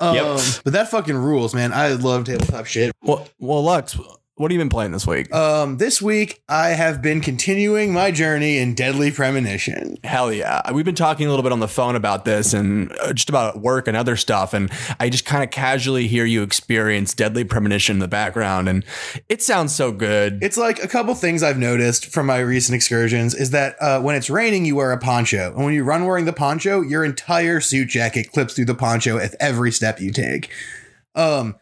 Um, 0.00 0.14
Yep. 0.16 0.40
But 0.64 0.72
that 0.72 0.90
fucking 0.90 1.16
rules, 1.16 1.54
man. 1.54 1.72
I 1.72 1.88
love 1.92 2.24
tabletop 2.24 2.66
shit. 2.66 2.92
Well, 3.02 3.28
well, 3.38 3.62
Lux, 3.62 3.96
What 4.40 4.50
have 4.50 4.54
you 4.54 4.60
been 4.60 4.70
playing 4.70 4.92
this 4.92 5.06
week? 5.06 5.34
Um, 5.34 5.76
this 5.76 6.00
week 6.00 6.42
I 6.48 6.68
have 6.68 7.02
been 7.02 7.20
continuing 7.20 7.92
my 7.92 8.10
journey 8.10 8.56
in 8.56 8.72
Deadly 8.72 9.10
Premonition. 9.10 9.98
Hell 10.02 10.32
yeah. 10.32 10.72
We've 10.72 10.86
been 10.86 10.94
talking 10.94 11.26
a 11.26 11.28
little 11.28 11.42
bit 11.42 11.52
on 11.52 11.60
the 11.60 11.68
phone 11.68 11.94
about 11.94 12.24
this 12.24 12.54
and 12.54 12.90
uh, 13.02 13.12
just 13.12 13.28
about 13.28 13.60
work 13.60 13.86
and 13.86 13.98
other 13.98 14.16
stuff. 14.16 14.54
And 14.54 14.72
I 14.98 15.10
just 15.10 15.26
kind 15.26 15.44
of 15.44 15.50
casually 15.50 16.08
hear 16.08 16.24
you 16.24 16.42
experience 16.42 17.12
Deadly 17.12 17.44
Premonition 17.44 17.96
in 17.96 18.00
the 18.00 18.08
background. 18.08 18.66
And 18.70 18.82
it 19.28 19.42
sounds 19.42 19.74
so 19.74 19.92
good. 19.92 20.38
It's 20.42 20.56
like 20.56 20.82
a 20.82 20.88
couple 20.88 21.14
things 21.14 21.42
I've 21.42 21.58
noticed 21.58 22.06
from 22.06 22.24
my 22.24 22.38
recent 22.38 22.74
excursions 22.74 23.34
is 23.34 23.50
that 23.50 23.76
uh, 23.78 24.00
when 24.00 24.16
it's 24.16 24.30
raining, 24.30 24.64
you 24.64 24.74
wear 24.74 24.92
a 24.92 24.98
poncho. 24.98 25.52
And 25.54 25.66
when 25.66 25.74
you 25.74 25.84
run 25.84 26.06
wearing 26.06 26.24
the 26.24 26.32
poncho, 26.32 26.80
your 26.80 27.04
entire 27.04 27.60
suit 27.60 27.90
jacket 27.90 28.32
clips 28.32 28.54
through 28.54 28.64
the 28.64 28.74
poncho 28.74 29.18
at 29.18 29.34
every 29.38 29.70
step 29.70 30.00
you 30.00 30.10
take. 30.10 30.50
Um, 31.14 31.56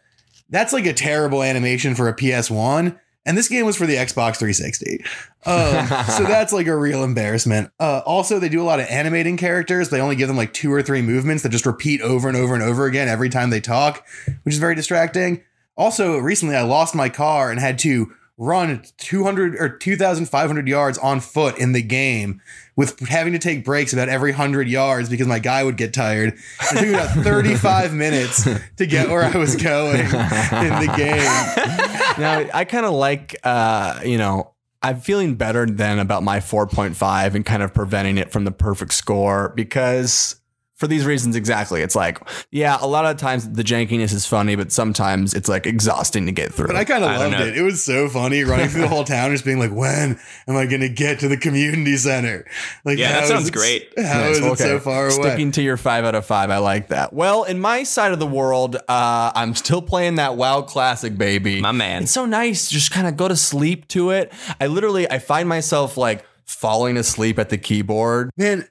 that's 0.49 0.73
like 0.73 0.85
a 0.85 0.93
terrible 0.93 1.43
animation 1.43 1.95
for 1.95 2.07
a 2.07 2.15
PS1. 2.15 2.99
And 3.25 3.37
this 3.37 3.47
game 3.47 3.65
was 3.65 3.75
for 3.75 3.85
the 3.85 3.95
Xbox 3.95 4.37
360. 4.37 5.03
Um, 5.45 5.87
so 6.17 6.23
that's 6.23 6.51
like 6.51 6.67
a 6.67 6.75
real 6.75 7.03
embarrassment. 7.03 7.71
Uh, 7.79 8.01
also, 8.05 8.39
they 8.39 8.49
do 8.49 8.61
a 8.61 8.63
lot 8.63 8.79
of 8.79 8.87
animating 8.87 9.37
characters. 9.37 9.89
They 9.89 10.01
only 10.01 10.15
give 10.15 10.27
them 10.27 10.37
like 10.37 10.53
two 10.53 10.71
or 10.71 10.81
three 10.81 11.01
movements 11.01 11.43
that 11.43 11.49
just 11.49 11.65
repeat 11.65 12.01
over 12.01 12.27
and 12.27 12.37
over 12.37 12.53
and 12.53 12.63
over 12.63 12.85
again 12.85 13.07
every 13.07 13.29
time 13.29 13.49
they 13.49 13.61
talk, 13.61 14.05
which 14.43 14.53
is 14.53 14.59
very 14.59 14.73
distracting. 14.73 15.43
Also, 15.77 16.17
recently 16.17 16.55
I 16.55 16.63
lost 16.63 16.95
my 16.95 17.09
car 17.09 17.51
and 17.51 17.59
had 17.59 17.77
to 17.79 18.11
run 18.39 18.81
200 18.97 19.55
or 19.59 19.67
2,500 19.67 20.67
yards 20.67 20.97
on 20.97 21.19
foot 21.19 21.57
in 21.59 21.73
the 21.73 21.81
game 21.81 22.41
with 22.77 22.97
having 23.09 23.33
to 23.33 23.39
take 23.39 23.65
breaks 23.65 23.91
about 23.91 24.07
every 24.07 24.31
100 24.31 24.69
yards 24.69 25.09
because 25.09 25.27
my 25.27 25.39
guy 25.39 25.61
would 25.61 25.75
get 25.75 25.93
tired. 25.93 26.29
It 26.29 26.69
took 26.69 26.81
me 26.81 26.93
about 26.93 27.09
35 27.23 27.93
minutes 27.93 28.47
to 28.77 28.85
get 28.85 29.09
where 29.09 29.23
I 29.23 29.35
was 29.37 29.57
going 29.57 29.99
in 29.99 30.09
the 30.09 30.93
game. 30.95 31.17
now, 32.17 32.49
I 32.53 32.63
kind 32.63 32.85
of 32.85 32.93
like, 32.93 33.35
uh, 33.43 33.99
you 34.05 34.17
know, 34.17 34.53
I'm 34.81 35.01
feeling 35.01 35.35
better 35.35 35.65
than 35.65 35.99
about 35.99 36.23
my 36.23 36.39
4.5 36.39 37.35
and 37.35 37.45
kind 37.45 37.61
of 37.61 37.73
preventing 37.73 38.17
it 38.17 38.31
from 38.31 38.45
the 38.45 38.51
perfect 38.51 38.93
score 38.93 39.51
because 39.53 40.38
for 40.79 40.87
these 40.87 41.05
reasons 41.05 41.35
exactly. 41.35 41.81
It's 41.81 41.95
like, 41.95 42.19
yeah, 42.51 42.77
a 42.79 42.87
lot 42.87 43.05
of 43.05 43.17
times 43.17 43.49
the 43.49 43.63
jankiness 43.63 44.13
is 44.13 44.25
funny, 44.25 44.55
but 44.55 44.71
sometimes 44.71 45.33
it's 45.33 45.49
like 45.49 45.65
exhausting 45.67 46.25
to 46.25 46.31
get 46.31 46.53
through. 46.53 46.67
But 46.67 46.77
I 46.77 46.85
kind 46.85 47.03
of 47.03 47.11
loved 47.11 47.35
it. 47.35 47.57
It 47.57 47.61
was 47.63 47.83
so 47.83 48.07
funny 48.07 48.43
running 48.45 48.69
through 48.69 48.81
the 48.83 48.87
whole 48.87 49.03
town, 49.15 49.31
just 49.31 49.43
being 49.43 49.59
like, 49.59 49.73
"When 49.73 50.17
am 50.47 50.55
I 50.55 50.65
going 50.65 50.79
to 50.81 50.87
get 50.89 51.19
to 51.19 51.27
the 51.27 51.35
community 51.35 51.97
center?" 51.97 52.45
Like, 52.85 52.97
Yeah, 52.97 53.11
that 53.19 53.27
sounds 53.27 53.49
it- 53.49 53.53
great. 53.53 53.89
How 53.97 54.21
Nice. 54.21 54.37
is 54.37 54.45
it 54.45 54.57
so 54.57 54.79
far 54.79 55.07
away? 55.07 55.11
Sticking 55.21 55.51
to 55.51 55.61
your 55.61 55.75
five 55.77 56.05
out 56.05 56.15
of 56.15 56.25
five, 56.25 56.49
I 56.49 56.59
like 56.59 56.87
that. 56.87 57.11
Well, 57.11 57.43
in 57.43 57.59
my 57.59 57.83
side 57.83 58.13
of 58.13 58.19
the 58.19 58.25
world, 58.27 58.77
uh, 58.87 59.31
I'm 59.35 59.55
still 59.55 59.81
playing 59.81 60.15
that 60.15 60.37
WoW 60.37 60.61
Classic, 60.61 61.17
baby. 61.17 61.59
My 61.59 61.73
man. 61.73 62.03
It's 62.03 62.11
so 62.13 62.25
nice. 62.25 62.69
Just 62.69 62.91
kind 62.91 63.05
of 63.05 63.17
go 63.17 63.27
to 63.27 63.35
sleep 63.35 63.87
to 63.89 64.11
it. 64.11 64.31
I 64.61 64.67
literally, 64.67 65.09
I 65.11 65.19
find 65.19 65.49
myself 65.49 65.97
like 65.97 66.25
falling 66.45 66.95
asleep 66.97 67.37
at 67.37 67.49
the 67.49 67.57
keyboard. 67.57 68.31
Man, 68.37 68.67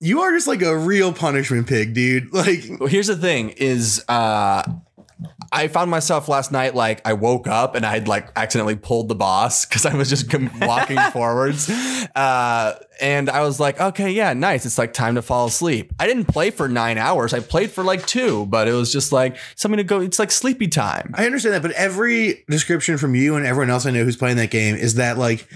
you 0.00 0.20
are 0.22 0.32
just 0.32 0.46
like 0.46 0.62
a 0.62 0.76
real 0.76 1.12
punishment 1.12 1.66
pig, 1.66 1.94
dude. 1.94 2.32
Like, 2.32 2.64
Well, 2.78 2.88
here's 2.88 3.06
the 3.06 3.16
thing: 3.16 3.50
is 3.50 4.04
uh, 4.08 4.62
I 5.50 5.68
found 5.68 5.90
myself 5.90 6.28
last 6.28 6.52
night 6.52 6.74
like 6.74 7.00
I 7.06 7.14
woke 7.14 7.46
up 7.46 7.74
and 7.74 7.86
I 7.86 7.92
had 7.92 8.08
like 8.08 8.28
accidentally 8.36 8.76
pulled 8.76 9.08
the 9.08 9.14
boss 9.14 9.64
because 9.64 9.86
I 9.86 9.94
was 9.94 10.10
just 10.10 10.30
walking 10.60 10.98
forwards, 11.12 11.70
uh, 11.70 12.78
and 13.00 13.30
I 13.30 13.40
was 13.40 13.58
like, 13.58 13.80
okay, 13.80 14.10
yeah, 14.10 14.34
nice. 14.34 14.66
It's 14.66 14.76
like 14.76 14.92
time 14.92 15.14
to 15.14 15.22
fall 15.22 15.46
asleep. 15.46 15.94
I 15.98 16.06
didn't 16.06 16.26
play 16.26 16.50
for 16.50 16.68
nine 16.68 16.98
hours. 16.98 17.32
I 17.32 17.40
played 17.40 17.70
for 17.70 17.82
like 17.82 18.06
two, 18.06 18.44
but 18.46 18.68
it 18.68 18.72
was 18.72 18.92
just 18.92 19.12
like 19.12 19.38
something 19.54 19.78
to 19.78 19.84
go. 19.84 20.00
It's 20.00 20.18
like 20.18 20.30
sleepy 20.30 20.68
time. 20.68 21.12
I 21.14 21.24
understand 21.24 21.54
that, 21.54 21.62
but 21.62 21.72
every 21.72 22.44
description 22.50 22.98
from 22.98 23.14
you 23.14 23.36
and 23.36 23.46
everyone 23.46 23.70
else 23.70 23.86
I 23.86 23.92
know 23.92 24.04
who's 24.04 24.16
playing 24.16 24.36
that 24.36 24.50
game 24.50 24.76
is 24.76 24.96
that 24.96 25.16
like 25.16 25.48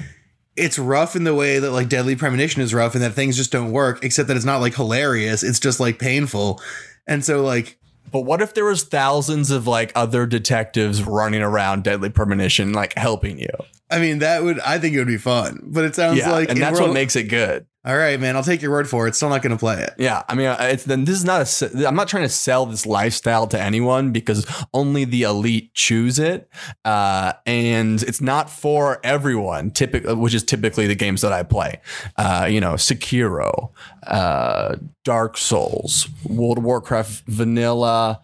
it's 0.57 0.79
rough 0.79 1.17
in 1.17 1.25
the 1.25 1.35
way 1.35 1.59
that 1.59 1.71
like 1.71 1.89
Deadly 1.89 2.17
Premonition 2.17 2.61
is 2.63 2.75
rough 2.75 2.95
and 2.95 3.03
that 3.03 3.13
things 3.13 3.37
just 3.37 3.53
don't 3.53 3.73
work, 3.73 4.05
except 4.05 4.29
that 4.29 4.37
it's 4.37 4.47
not 4.47 4.61
like 4.61 4.75
hilarious. 4.75 5.43
It's 5.43 5.61
just 5.61 5.81
like 5.81 5.99
painful. 5.99 6.61
And 7.07 7.25
so 7.25 7.43
like 7.43 7.79
But 8.13 8.21
what 8.23 8.43
if 8.43 8.55
there 8.55 8.65
was 8.65 8.85
thousands 8.85 9.51
of 9.51 9.67
like 9.67 9.93
other 9.95 10.27
detectives 10.27 11.03
running 11.03 11.43
around 11.43 11.85
Deadly 11.85 12.11
Premonition, 12.11 12.73
like 12.73 12.97
helping 12.97 13.39
you? 13.39 13.49
I 13.91 13.99
mean 14.01 14.19
that 14.19 14.43
would 14.43 14.61
I 14.61 14.79
think 14.79 14.95
it 14.95 14.99
would 14.99 15.07
be 15.07 15.17
fun. 15.17 15.61
But 15.65 15.85
it 15.85 15.95
sounds 15.95 16.19
Yeah, 16.19 16.33
like 16.33 16.51
and 16.51 16.61
that's 16.61 16.81
what 16.81 16.93
makes 16.93 17.17
it 17.17 17.25
good. 17.25 17.67
All 17.83 17.97
right, 17.97 18.21
man, 18.21 18.37
I'll 18.37 18.43
take 18.43 18.61
your 18.61 18.73
word 18.73 18.91
for 18.91 19.09
it. 19.09 19.15
Still 19.15 19.31
not 19.31 19.41
gonna 19.41 19.57
play 19.57 19.81
it. 19.83 19.95
Yeah, 19.97 20.23
I 20.29 20.35
mean, 20.35 20.49
uh, 20.49 20.59
it's 20.61 20.85
then 20.85 21.07
this 21.07 21.17
is 21.17 21.25
not 21.25 21.41
a. 21.41 21.89
I'm 21.89 21.95
not 21.95 22.09
trying 22.09 22.25
to 22.25 22.29
sell 22.29 22.67
this 22.67 22.85
lifestyle 22.85 23.47
to 23.47 23.59
anyone 23.59 24.13
because 24.13 24.47
only 24.75 25.07
the 25.07 25.23
elite 25.23 25.73
choose 25.73 26.19
it, 26.19 26.51
uh, 26.85 27.33
and 27.47 28.03
it's 28.03 28.21
not 28.21 28.51
for 28.51 29.01
everyone. 29.03 29.71
Typically, 29.71 30.13
which 30.15 30.35
is 30.35 30.45
typically 30.45 30.89
the 30.89 30.95
games 30.95 31.23
that 31.23 31.33
I 31.33 31.43
play. 31.43 31.81
Uh, 32.19 32.47
you 32.51 32.61
know, 32.61 32.75
Sekiro, 32.75 33.71
uh, 34.07 34.77
Dark 35.05 35.39
Souls, 35.39 36.07
World 36.29 36.59
of 36.59 36.65
Warcraft 36.65 37.25
Vanilla. 37.29 38.21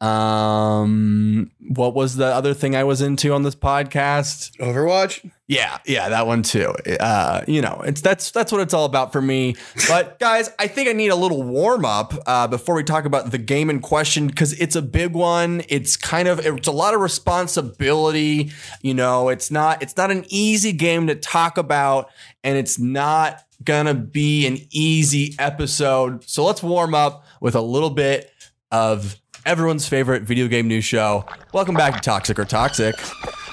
Um, 0.00 1.50
what 1.68 1.94
was 1.94 2.16
the 2.16 2.26
other 2.26 2.52
thing 2.52 2.76
I 2.76 2.84
was 2.84 3.00
into 3.00 3.32
on 3.32 3.42
this 3.42 3.54
podcast? 3.54 4.56
Overwatch? 4.58 5.30
Yeah, 5.48 5.78
yeah, 5.86 6.08
that 6.08 6.26
one 6.26 6.42
too. 6.42 6.74
Uh, 7.00 7.42
you 7.46 7.62
know, 7.62 7.80
it's 7.84 8.00
that's 8.00 8.30
that's 8.30 8.52
what 8.52 8.60
it's 8.60 8.74
all 8.74 8.84
about 8.84 9.12
for 9.12 9.22
me. 9.22 9.56
But 9.88 10.18
guys, 10.20 10.50
I 10.58 10.66
think 10.66 10.88
I 10.88 10.92
need 10.92 11.08
a 11.08 11.16
little 11.16 11.42
warm 11.42 11.84
up 11.84 12.14
uh, 12.26 12.46
before 12.46 12.74
we 12.74 12.82
talk 12.82 13.04
about 13.04 13.30
the 13.30 13.38
game 13.38 13.70
in 13.70 13.80
question 13.80 14.26
because 14.26 14.52
it's 14.60 14.76
a 14.76 14.82
big 14.82 15.12
one. 15.12 15.62
It's 15.68 15.96
kind 15.96 16.28
of 16.28 16.44
it's 16.44 16.68
a 16.68 16.72
lot 16.72 16.94
of 16.94 17.00
responsibility. 17.00 18.50
You 18.82 18.94
know, 18.94 19.28
it's 19.28 19.50
not 19.50 19.82
it's 19.82 19.96
not 19.96 20.10
an 20.10 20.24
easy 20.28 20.72
game 20.72 21.06
to 21.06 21.14
talk 21.14 21.56
about, 21.56 22.10
and 22.44 22.58
it's 22.58 22.78
not 22.78 23.44
gonna 23.64 23.94
be 23.94 24.46
an 24.46 24.58
easy 24.70 25.34
episode. 25.38 26.28
So 26.28 26.44
let's 26.44 26.62
warm 26.62 26.94
up 26.94 27.24
with 27.40 27.54
a 27.54 27.62
little 27.62 27.90
bit 27.90 28.30
of 28.72 29.16
everyone's 29.46 29.88
favorite 29.88 30.24
video 30.24 30.48
game 30.48 30.66
news 30.66 30.84
show. 30.84 31.24
Welcome 31.54 31.76
back 31.76 31.94
to 31.94 32.00
Toxic 32.00 32.36
or 32.36 32.44
Toxic. 32.44 32.96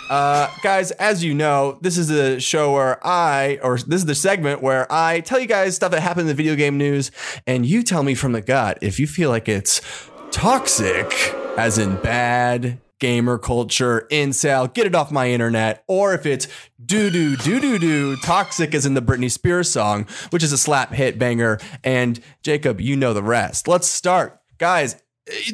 Uh, 0.10 0.50
guys, 0.64 0.90
as 0.92 1.24
you 1.24 1.36
know, 1.36 1.78
this 1.82 2.00
is 2.00 2.10
a 2.10 2.40
show 2.40 2.74
where 2.74 3.06
I, 3.06 3.60
or 3.62 3.78
this 3.78 4.02
is 4.02 4.06
the 4.06 4.16
segment 4.16 4.62
where 4.62 4.92
I 4.92 5.22
tell 5.22 5.40
you 5.40 5.46
guys 5.46 5.76
stuff 5.76 5.92
that 5.92 6.02
happened 6.02 6.22
in 6.22 6.28
the 6.28 6.34
video 6.34 6.56
game 6.56 6.78
news, 6.80 7.12
and 7.46 7.64
you 7.66 7.84
tell 7.84 8.02
me 8.02 8.16
from 8.16 8.32
the 8.32 8.42
gut 8.42 8.80
if 8.82 9.00
you 9.00 9.06
feel 9.06 9.30
like 9.30 9.48
it's 9.48 9.82
toxic, 10.32 11.14
as 11.58 11.78
in 11.78 11.96
bad 11.98 12.82
gamer 13.00 13.38
culture, 13.38 14.08
incel, 14.10 14.74
get 14.74 14.88
it 14.88 14.96
off 14.96 15.12
my 15.12 15.30
internet, 15.30 15.84
or 15.88 16.16
if 16.16 16.26
it's 16.26 16.48
doo 16.84 17.12
doo 17.12 17.36
doo 17.38 17.60
doo 17.60 17.78
doo, 17.78 18.16
toxic 18.18 18.74
as 18.74 18.88
in 18.88 18.96
the 18.96 19.02
Britney 19.02 19.30
Spears 19.30 19.70
song, 19.70 20.08
which 20.32 20.44
is 20.44 20.52
a 20.52 20.58
slap 20.58 20.92
hit 20.92 21.20
banger. 21.20 21.60
And 21.84 22.20
Jacob, 22.42 22.82
you 22.82 22.96
know 22.96 23.14
the 23.14 23.24
rest. 23.24 23.68
Let's 23.68 23.88
start, 23.88 24.42
guys 24.58 25.03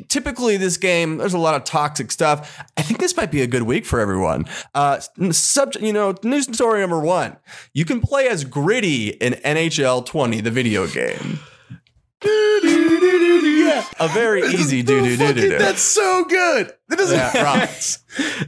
typically 0.07 0.57
this 0.57 0.77
game 0.77 1.17
there's 1.17 1.33
a 1.35 1.37
lot 1.37 1.53
of 1.53 1.63
toxic 1.63 2.11
stuff 2.11 2.63
i 2.75 2.81
think 2.81 2.99
this 2.99 3.15
might 3.15 3.31
be 3.31 3.41
a 3.43 3.47
good 3.47 3.61
week 3.63 3.85
for 3.85 3.99
everyone 3.99 4.43
uh 4.73 4.99
subject 5.31 5.85
you 5.85 5.93
know 5.93 6.15
news 6.23 6.45
story 6.55 6.79
number 6.81 6.99
one 6.99 7.37
you 7.73 7.85
can 7.85 8.01
play 8.01 8.27
as 8.27 8.43
gritty 8.43 9.09
in 9.09 9.33
nhl 9.33 10.03
20 10.03 10.41
the 10.41 10.49
video 10.51 10.87
game 10.87 11.39
Yeah. 12.21 13.85
a 13.99 14.07
very 14.09 14.41
easy 14.53 14.81
do 14.81 15.01
do 15.01 15.09
do 15.11 15.17
Fucking- 15.17 15.35
do 15.35 15.49
do 15.51 15.57
That's 15.59 15.81
so 15.81 16.25
good. 16.25 16.73
That 16.89 16.97
doesn't 16.97 17.17
yeah, 17.17 17.43
right. 17.43 17.97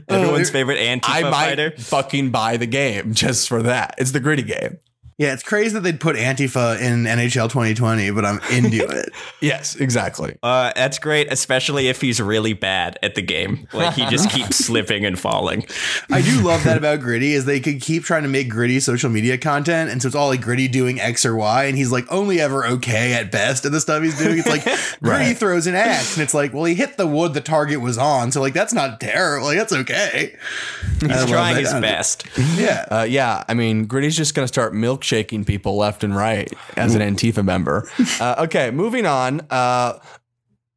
Everyone's 0.08 0.48
Oh, 0.50 0.52
favorite 0.52 0.78
Antifa 0.78 1.02
I 1.08 1.22
might 1.22 1.30
fighter. 1.30 1.72
fucking 1.78 2.30
buy 2.30 2.56
the 2.56 2.66
game 2.66 3.14
just 3.14 3.48
for 3.48 3.62
that. 3.62 3.94
It's 3.98 4.10
the 4.10 4.20
gritty 4.20 4.42
game. 4.42 4.78
Yeah, 5.18 5.32
it's 5.34 5.42
crazy 5.42 5.74
that 5.74 5.80
they'd 5.80 6.00
put 6.00 6.16
Antifa 6.16 6.80
in 6.80 7.04
NHL 7.04 7.48
2020, 7.50 8.10
but 8.10 8.24
I'm 8.24 8.40
into 8.50 8.84
it. 8.88 9.10
Yes, 9.40 9.76
exactly. 9.76 10.36
Uh, 10.42 10.72
that's 10.74 10.98
great, 10.98 11.30
especially 11.32 11.88
if 11.88 12.00
he's 12.00 12.20
really 12.20 12.54
bad 12.54 12.98
at 13.02 13.14
the 13.14 13.22
game. 13.22 13.68
Like 13.72 13.94
he 13.94 14.06
just 14.06 14.30
keeps 14.34 14.56
slipping 14.56 15.04
and 15.04 15.18
falling. 15.18 15.66
I 16.10 16.22
do 16.22 16.40
love 16.40 16.64
that 16.64 16.76
about 16.76 17.00
Gritty 17.00 17.34
is 17.34 17.44
they 17.44 17.60
could 17.60 17.80
keep 17.80 18.04
trying 18.04 18.22
to 18.22 18.28
make 18.28 18.48
Gritty 18.48 18.80
social 18.80 19.10
media 19.10 19.38
content, 19.38 19.90
and 19.90 20.00
so 20.02 20.06
it's 20.06 20.16
all 20.16 20.28
like 20.28 20.40
Gritty 20.40 20.68
doing 20.68 21.00
X 21.00 21.24
or 21.26 21.36
Y, 21.36 21.64
and 21.64 21.76
he's 21.76 21.92
like 21.92 22.10
only 22.10 22.40
ever 22.40 22.66
okay 22.66 23.12
at 23.14 23.30
best 23.30 23.64
at 23.64 23.72
the 23.72 23.80
stuff 23.80 24.02
he's 24.02 24.18
doing. 24.18 24.38
It's 24.38 24.48
like 24.48 24.64
Gritty 25.02 25.24
Right. 25.26 25.36
throws 25.38 25.66
an 25.66 25.74
axe, 25.74 26.16
and 26.16 26.22
it's 26.22 26.34
like, 26.34 26.52
well, 26.52 26.64
he 26.64 26.74
hit 26.74 26.96
the 26.96 27.06
wood 27.06 27.34
the 27.34 27.40
target 27.40 27.80
was 27.80 27.98
on, 27.98 28.32
so 28.32 28.40
like 28.40 28.54
that's 28.54 28.72
not 28.72 29.00
terrible. 29.00 29.46
Like 29.46 29.58
that's 29.58 29.72
okay. 29.72 30.36
He's 31.00 31.26
trying 31.26 31.56
his 31.56 31.72
best. 31.72 32.24
Yeah. 32.56 32.86
Uh, 32.90 33.02
yeah, 33.08 33.44
I 33.48 33.54
mean, 33.54 33.86
Gritty's 33.86 34.16
just 34.16 34.34
going 34.34 34.44
to 34.44 34.48
start 34.48 34.72
milkshaking 35.02 35.46
people 35.46 35.76
left 35.76 36.04
and 36.04 36.14
right 36.16 36.52
as 36.76 36.94
an 36.94 37.00
Antifa 37.02 37.44
member. 37.44 37.88
Uh, 38.20 38.44
okay, 38.44 38.70
moving 38.70 39.06
on. 39.06 39.40
Uh, 39.50 39.98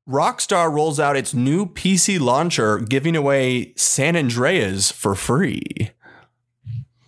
Rockstar 0.09 0.71
rolls 0.71 0.99
out 0.99 1.15
its 1.17 1.33
new 1.33 1.65
PC 1.65 2.19
launcher, 2.19 2.79
giving 2.79 3.15
away 3.15 3.73
San 3.75 4.15
Andreas 4.15 4.91
for 4.91 5.15
free. 5.15 5.91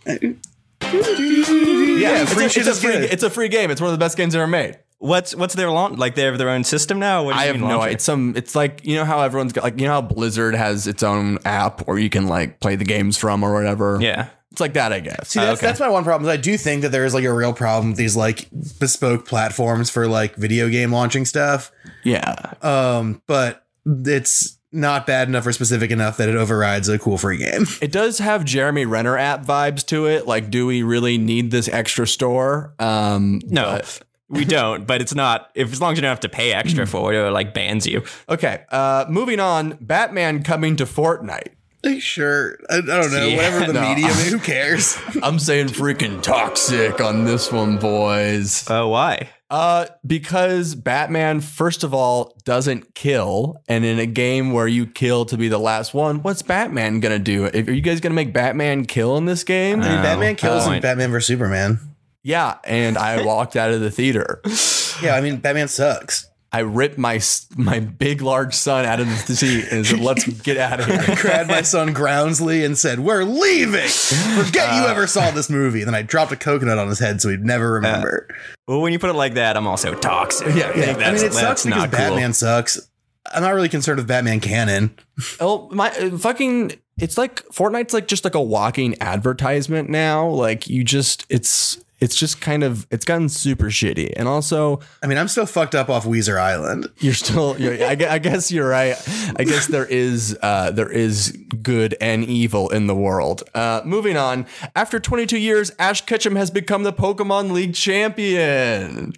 yeah, 0.05 0.17
it's, 0.81 2.35
a, 2.35 2.45
it's 2.45 2.67
a 2.67 2.75
free. 2.75 2.91
It's 2.93 3.23
a 3.23 3.29
free 3.29 3.47
game. 3.47 3.71
It's 3.71 3.81
one 3.81 3.89
of 3.89 3.97
the 3.97 4.03
best 4.03 4.17
games 4.17 4.35
ever 4.35 4.47
made. 4.47 4.77
What's 4.99 5.35
what's 5.35 5.53
their 5.55 5.69
launch? 5.71 5.97
Like 5.97 6.15
they 6.15 6.23
have 6.23 6.37
their 6.37 6.49
own 6.49 6.63
system 6.63 6.99
now? 6.99 7.23
What 7.23 7.33
do 7.33 7.37
you 7.39 7.43
I 7.43 7.45
have 7.47 7.57
no 7.57 7.67
launcher? 7.67 7.81
idea. 7.83 7.93
It's 7.93 8.03
some. 8.03 8.33
It's 8.35 8.55
like 8.55 8.85
you 8.85 8.95
know 8.95 9.05
how 9.05 9.21
everyone's 9.21 9.53
got 9.53 9.63
like 9.63 9.79
you 9.79 9.87
know 9.87 9.93
how 9.93 10.01
Blizzard 10.01 10.55
has 10.55 10.87
its 10.87 11.03
own 11.03 11.39
app 11.45 11.87
where 11.87 11.97
you 11.97 12.09
can 12.09 12.27
like 12.27 12.59
play 12.59 12.75
the 12.75 12.85
games 12.85 13.17
from 13.17 13.43
or 13.43 13.53
whatever. 13.53 13.99
Yeah. 14.01 14.29
It's 14.57 14.61
like 14.61 14.73
that, 14.73 14.91
I 14.91 14.99
guess. 15.01 15.29
See, 15.29 15.39
that's, 15.39 15.59
okay. 15.59 15.67
that's 15.67 15.79
my 15.79 15.87
one 15.87 16.03
problem. 16.03 16.27
Is 16.27 16.33
I 16.33 16.37
do 16.41 16.57
think 16.57 16.81
that 16.81 16.89
there 16.89 17.05
is 17.05 17.13
like 17.13 17.25
a 17.25 17.31
real 17.31 17.53
problem 17.53 17.89
with 17.89 17.97
these 17.97 18.15
like 18.15 18.47
bespoke 18.79 19.27
platforms 19.27 19.91
for 19.91 20.07
like 20.07 20.35
video 20.35 20.67
game 20.67 20.91
launching 20.91 21.25
stuff. 21.25 21.71
Yeah, 22.03 22.53
Um, 22.63 23.21
but 23.27 23.63
it's 23.85 24.57
not 24.71 25.05
bad 25.05 25.27
enough 25.27 25.45
or 25.45 25.51
specific 25.53 25.91
enough 25.91 26.17
that 26.17 26.27
it 26.27 26.35
overrides 26.35 26.89
a 26.89 26.97
cool 26.97 27.19
free 27.19 27.37
game. 27.37 27.65
it 27.83 27.91
does 27.91 28.17
have 28.17 28.43
Jeremy 28.45 28.85
Renner 28.85 29.15
app 29.15 29.45
vibes 29.45 29.85
to 29.87 30.07
it. 30.07 30.25
Like, 30.25 30.49
do 30.49 30.65
we 30.65 30.81
really 30.81 31.19
need 31.19 31.51
this 31.51 31.67
extra 31.67 32.07
store? 32.07 32.73
Um, 32.79 33.39
No. 33.45 33.77
but- 33.77 34.01
we 34.29 34.43
don't, 34.43 34.85
but 34.85 34.99
it's 35.01 35.15
not 35.15 35.51
if 35.55 35.71
as 35.71 35.79
long 35.79 35.93
as 35.93 35.97
you 35.97 36.01
don't 36.01 36.09
have 36.09 36.19
to 36.19 36.27
pay 36.29 36.51
extra 36.51 36.85
for 36.85 37.13
it 37.13 37.15
or 37.15 37.31
like 37.31 37.53
bans 37.53 37.87
you. 37.87 38.03
okay. 38.27 38.65
Uh, 38.69 39.05
moving 39.07 39.39
on. 39.39 39.77
Batman 39.79 40.43
coming 40.43 40.75
to 40.75 40.85
Fortnite. 40.85 41.53
Sure, 41.99 42.57
I, 42.69 42.77
I 42.77 42.81
don't 42.81 43.11
know. 43.11 43.25
Yeah, 43.25 43.35
Whatever 43.37 43.65
the 43.67 43.73
no. 43.73 43.89
medium, 43.89 44.11
who 44.11 44.39
cares? 44.39 44.97
I'm 45.23 45.39
saying 45.39 45.67
freaking 45.69 46.21
toxic 46.21 47.01
on 47.01 47.25
this 47.25 47.51
one, 47.51 47.77
boys. 47.77 48.65
Oh, 48.69 48.89
why? 48.89 49.29
Uh, 49.49 49.85
because 50.05 50.75
Batman, 50.75 51.39
first 51.39 51.83
of 51.85 51.93
all, 51.93 52.37
doesn't 52.43 52.93
kill, 52.95 53.55
and 53.69 53.85
in 53.85 53.97
a 53.97 54.05
game 54.05 54.51
where 54.51 54.67
you 54.67 54.85
kill 54.85 55.23
to 55.25 55.37
be 55.37 55.47
the 55.47 55.57
last 55.57 55.93
one, 55.93 56.21
what's 56.21 56.41
Batman 56.41 56.99
gonna 56.99 57.17
do? 57.19 57.45
If, 57.45 57.67
are 57.67 57.73
you 57.73 57.81
guys 57.81 58.01
gonna 58.01 58.13
make 58.15 58.33
Batman 58.33 58.85
kill 58.85 59.15
in 59.17 59.25
this 59.25 59.43
game? 59.45 59.81
I 59.81 59.89
mean, 59.89 60.01
Batman 60.03 60.35
kills 60.35 60.67
in 60.67 60.81
Batman 60.81 61.11
vs 61.11 61.27
Superman. 61.27 61.79
yeah, 62.23 62.57
and 62.65 62.97
I 62.97 63.23
walked 63.23 63.55
out 63.55 63.71
of 63.71 63.79
the 63.81 63.91
theater. 63.91 64.41
Yeah, 64.99 65.13
I 65.13 65.21
mean, 65.21 65.37
Batman 65.37 65.67
sucks. 65.67 66.27
I 66.57 66.61
ripped 66.61 66.97
my 66.97 67.21
my 67.55 67.79
big 67.79 68.23
large 68.23 68.55
son 68.55 68.83
out 68.83 68.99
of 68.99 69.05
the 69.27 69.35
seat 69.35 69.67
and 69.71 69.85
said, 69.85 69.99
"Let's 69.99 70.27
get 70.27 70.57
out 70.57 70.79
of 70.79 70.87
here." 70.87 71.05
I 71.07 71.13
grabbed 71.21 71.49
my 71.51 71.61
son 71.61 71.93
Groundsley 71.93 72.65
and 72.65 72.75
said, 72.75 72.99
"We're 72.99 73.25
leaving. 73.25 73.87
Forget 73.87 74.73
you 74.73 74.87
ever 74.87 75.05
saw 75.05 75.29
this 75.29 75.51
movie." 75.51 75.83
Then 75.83 75.93
I 75.93 76.01
dropped 76.01 76.31
a 76.31 76.35
coconut 76.35 76.79
on 76.79 76.87
his 76.87 76.97
head 76.97 77.21
so 77.21 77.29
he'd 77.29 77.45
never 77.45 77.73
remember. 77.73 78.27
Well, 78.67 78.81
when 78.81 78.91
you 78.91 78.97
put 78.97 79.11
it 79.11 79.13
like 79.13 79.35
that, 79.35 79.55
I'm 79.55 79.67
also 79.67 79.93
toxic. 79.93 80.47
Yeah, 80.47 80.53
I 80.53 80.55
yeah. 80.55 80.71
think 80.71 80.79
I 80.79 80.85
mean, 80.87 80.97
that's, 80.97 81.21
it 81.21 81.33
sucks 81.33 81.63
because 81.63 81.65
not 81.65 81.91
cool. 81.91 81.99
Batman 81.99 82.33
sucks. 82.33 82.89
I'm 83.31 83.43
not 83.43 83.53
really 83.53 83.69
concerned 83.69 83.97
with 83.99 84.07
Batman 84.07 84.39
canon. 84.39 84.97
Oh 85.39 85.69
my 85.71 85.91
uh, 85.91 86.17
fucking! 86.17 86.71
It's 86.97 87.19
like 87.19 87.45
Fortnite's 87.49 87.93
like 87.93 88.07
just 88.07 88.23
like 88.23 88.33
a 88.33 88.41
walking 88.41 88.99
advertisement 88.99 89.91
now. 89.91 90.27
Like 90.27 90.67
you 90.67 90.83
just 90.83 91.23
it's 91.29 91.77
it's 91.99 92.15
just 92.15 92.41
kind 92.41 92.63
of 92.63 92.85
it's 92.91 93.05
gotten 93.05 93.29
super 93.29 93.65
shitty, 93.65 94.13
and 94.15 94.27
also 94.27 94.79
I 95.03 95.07
mean, 95.07 95.17
I'm 95.17 95.27
still 95.27 95.45
fucked 95.45 95.75
up 95.75 95.89
off 95.89 96.05
Weezer 96.05 96.39
Island. 96.39 96.87
you're 96.99 97.13
still 97.13 97.59
you're, 97.59 97.73
I, 97.73 97.97
I 98.09 98.19
guess 98.19 98.51
you're 98.51 98.67
right. 98.67 98.95
I 99.35 99.43
guess 99.43 99.67
there 99.75 99.85
is 99.85 100.37
uh 100.41 100.71
there 100.71 100.91
is 100.91 101.31
good 101.61 101.95
and 101.99 102.23
evil 102.23 102.69
in 102.69 102.87
the 102.87 102.95
world. 102.95 103.43
Uh 103.53 103.81
moving 103.85 104.17
on. 104.17 104.45
After 104.75 104.99
22 104.99 105.37
years 105.37 105.71
ash 105.79 106.01
ketchum 106.05 106.35
has 106.35 106.51
become 106.51 106.83
the 106.83 106.93
pokemon 106.93 107.51
league 107.51 107.73
champion. 107.73 109.13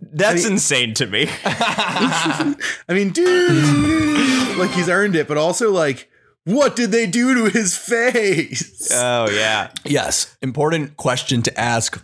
That's 0.00 0.46
insane 0.46 0.94
to 0.94 1.06
me. 1.06 1.28
I 1.44 2.54
mean, 2.88 3.10
dude, 3.10 4.56
like 4.56 4.70
he's 4.70 4.88
earned 4.88 5.16
it, 5.16 5.26
but 5.26 5.36
also 5.36 5.72
like, 5.72 6.08
what 6.44 6.76
did 6.76 6.90
they 6.90 7.06
do 7.06 7.34
to 7.34 7.50
his 7.50 7.76
face? 7.76 8.90
oh 8.92 9.28
yeah. 9.30 9.70
yes 9.84 10.36
important 10.42 10.96
question 10.96 11.42
to 11.42 11.60
ask 11.60 12.02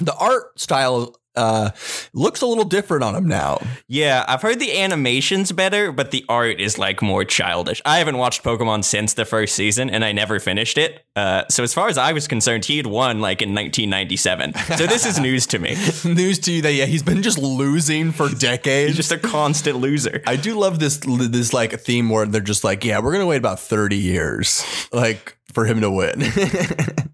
the 0.00 0.14
art 0.16 0.58
style 0.58 1.14
uh 1.36 1.70
looks 2.12 2.42
a 2.42 2.46
little 2.46 2.64
different 2.64 3.04
on 3.04 3.14
him 3.14 3.26
now 3.28 3.58
Yeah, 3.86 4.24
I've 4.26 4.42
heard 4.42 4.58
the 4.60 4.78
animation's 4.78 5.52
better, 5.52 5.92
but 5.92 6.10
the 6.10 6.24
art 6.28 6.60
is 6.60 6.78
like 6.78 7.02
more 7.02 7.24
childish. 7.24 7.80
I 7.84 7.98
haven't 7.98 8.18
watched 8.18 8.42
Pokemon 8.42 8.84
since 8.84 9.14
the 9.14 9.24
first 9.24 9.54
season, 9.54 9.90
and 9.90 10.04
I 10.04 10.12
never 10.12 10.38
finished 10.40 10.78
it. 10.78 11.04
Uh, 11.16 11.44
so 11.48 11.62
as 11.62 11.74
far 11.74 11.88
as 11.88 11.98
I 11.98 12.12
was 12.12 12.26
concerned, 12.28 12.64
he 12.64 12.76
had 12.76 12.86
won 12.86 13.20
like 13.20 13.42
in 13.42 13.50
1997. 13.50 14.54
So 14.76 14.86
this 14.86 15.06
is 15.06 15.18
news 15.18 15.46
to 15.48 15.58
me. 15.58 15.76
News 16.04 16.38
to 16.40 16.52
you 16.52 16.62
that 16.62 16.72
yeah 16.72 16.86
he's 16.86 17.02
been 17.02 17.22
just 17.22 17.38
losing 17.38 18.12
for 18.12 18.28
decades 18.28 18.88
He's 18.88 18.96
just 18.96 19.12
a 19.12 19.18
constant 19.18 19.78
loser. 19.78 20.22
I 20.26 20.36
do 20.36 20.58
love 20.58 20.78
this 20.78 20.98
this 21.04 21.52
like 21.52 21.78
theme 21.80 22.08
where 22.10 22.26
they're 22.26 22.40
just 22.40 22.64
like, 22.64 22.84
yeah, 22.84 23.00
we're 23.00 23.12
gonna 23.12 23.26
wait 23.26 23.36
about 23.38 23.60
thirty 23.60 23.96
years, 23.98 24.64
like 24.92 25.36
for 25.52 25.64
him 25.66 25.80
to 25.80 25.90
win. 25.90 26.22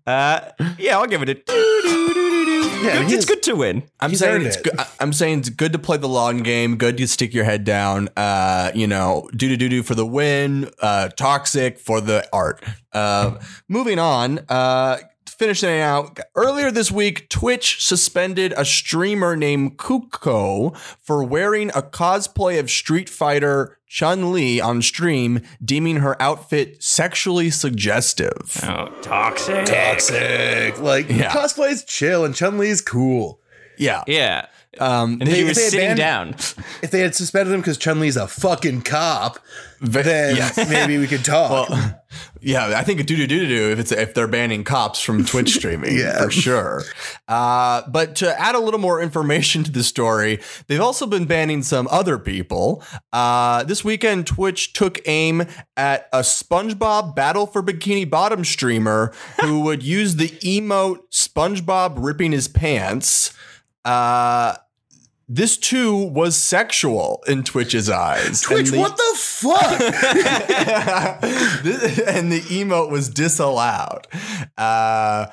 Uh, 0.06 0.38
yeah, 0.78 0.96
I'll 0.96 1.08
give 1.08 1.20
it 1.22 1.28
a. 1.30 1.34
Yeah, 2.84 3.02
it's 3.08 3.24
good 3.24 3.42
to 3.44 3.56
win. 3.56 3.82
I'm 4.06 4.10
He's 4.10 4.18
saying 4.20 4.42
it's 4.46 4.56
it. 4.56 4.62
good. 4.64 4.80
I- 4.80 4.86
I'm 5.00 5.12
saying 5.12 5.40
it's 5.40 5.48
good 5.50 5.72
to 5.72 5.78
play 5.78 5.96
the 5.98 6.08
long 6.08 6.38
game. 6.38 6.76
Good 6.76 6.96
to 6.96 7.06
stick 7.06 7.34
your 7.34 7.44
head 7.44 7.64
down. 7.64 8.08
Uh, 8.16 8.70
you 8.74 8.86
know, 8.86 9.28
do 9.36 9.48
do 9.48 9.56
do 9.56 9.68
do 9.68 9.82
for 9.82 9.94
the 9.94 10.06
win. 10.06 10.70
Uh, 10.80 11.08
toxic 11.08 11.78
for 11.78 12.00
the 12.00 12.26
art. 12.32 12.62
Uh, 12.92 13.38
moving 13.68 13.98
on. 13.98 14.40
Uh. 14.48 14.98
Finishing 15.38 15.68
it 15.68 15.80
out 15.82 16.18
earlier 16.34 16.70
this 16.70 16.90
week, 16.90 17.28
Twitch 17.28 17.84
suspended 17.84 18.54
a 18.56 18.64
streamer 18.64 19.36
named 19.36 19.76
Kuko 19.76 20.74
for 21.02 21.22
wearing 21.22 21.68
a 21.74 21.82
cosplay 21.82 22.58
of 22.58 22.70
Street 22.70 23.10
Fighter 23.10 23.76
Chun 23.86 24.32
Li 24.32 24.62
on 24.62 24.80
stream, 24.80 25.42
deeming 25.62 25.96
her 25.96 26.16
outfit 26.22 26.82
sexually 26.82 27.50
suggestive. 27.50 28.60
Oh, 28.62 28.90
toxic. 29.02 29.66
Toxic. 29.66 30.80
Like 30.80 31.10
Yeah. 31.10 31.30
cosplay's 31.30 31.84
chill 31.84 32.24
and 32.24 32.34
Chun 32.34 32.56
Li's 32.56 32.80
cool. 32.80 33.38
Yeah, 33.78 34.02
Yeah, 34.06 34.46
um, 34.78 35.18
and 35.20 35.22
they- 35.30 35.36
he 35.38 35.44
was 35.44 35.56
sitting 35.62 35.80
banned- 35.96 35.98
down. 35.98 36.34
If 36.82 36.90
they 36.90 37.00
had 37.00 37.14
suspended 37.14 37.52
him 37.54 37.60
because 37.60 37.78
Chun 37.78 37.98
Li's 38.00 38.16
a 38.16 38.26
fucking 38.28 38.82
cop, 38.82 39.38
then 39.80 40.36
yes. 40.36 40.56
maybe 40.68 40.98
we 40.98 41.06
could 41.06 41.24
talk. 41.24 41.70
Yeah, 42.40 42.78
I 42.78 42.82
think 42.82 43.04
do 43.04 43.16
do 43.16 43.26
do 43.26 43.46
do 43.46 43.72
if 43.72 43.78
it's 43.78 43.92
if 43.92 44.14
they're 44.14 44.28
banning 44.28 44.62
cops 44.64 45.00
from 45.02 45.24
Twitch 45.24 45.54
streaming 45.54 45.98
Yeah. 45.98 46.22
for 46.22 46.30
sure. 46.30 46.82
Uh, 47.28 47.82
but 47.88 48.14
to 48.16 48.40
add 48.40 48.54
a 48.54 48.58
little 48.60 48.78
more 48.80 49.02
information 49.02 49.64
to 49.64 49.70
the 49.70 49.82
story, 49.82 50.38
they've 50.68 50.80
also 50.80 51.06
been 51.06 51.24
banning 51.26 51.62
some 51.62 51.88
other 51.90 52.18
people. 52.18 52.82
Uh, 53.12 53.64
this 53.64 53.84
weekend, 53.84 54.26
Twitch 54.26 54.72
took 54.72 55.00
aim 55.06 55.44
at 55.76 56.08
a 56.12 56.20
SpongeBob 56.20 57.14
Battle 57.16 57.46
for 57.46 57.62
Bikini 57.62 58.08
Bottom 58.08 58.44
streamer 58.44 59.12
who 59.42 59.60
would 59.62 59.82
use 59.82 60.16
the 60.16 60.28
emote 60.28 61.00
SpongeBob 61.12 61.96
ripping 61.98 62.32
his 62.32 62.48
pants. 62.48 63.32
Uh, 63.86 64.56
this 65.28 65.56
too 65.56 65.96
was 65.96 66.36
sexual 66.36 67.22
in 67.26 67.42
Twitch's 67.42 67.88
eyes. 67.90 68.40
Twitch, 68.42 68.70
the- 68.70 68.78
what 68.78 68.96
the 68.96 69.12
fuck? 69.18 69.78
This- 71.62 71.98
and 72.00 72.30
the 72.30 72.40
emote 72.40 72.90
was 72.90 73.08
disallowed. 73.08 74.06
Uh, 74.56 75.26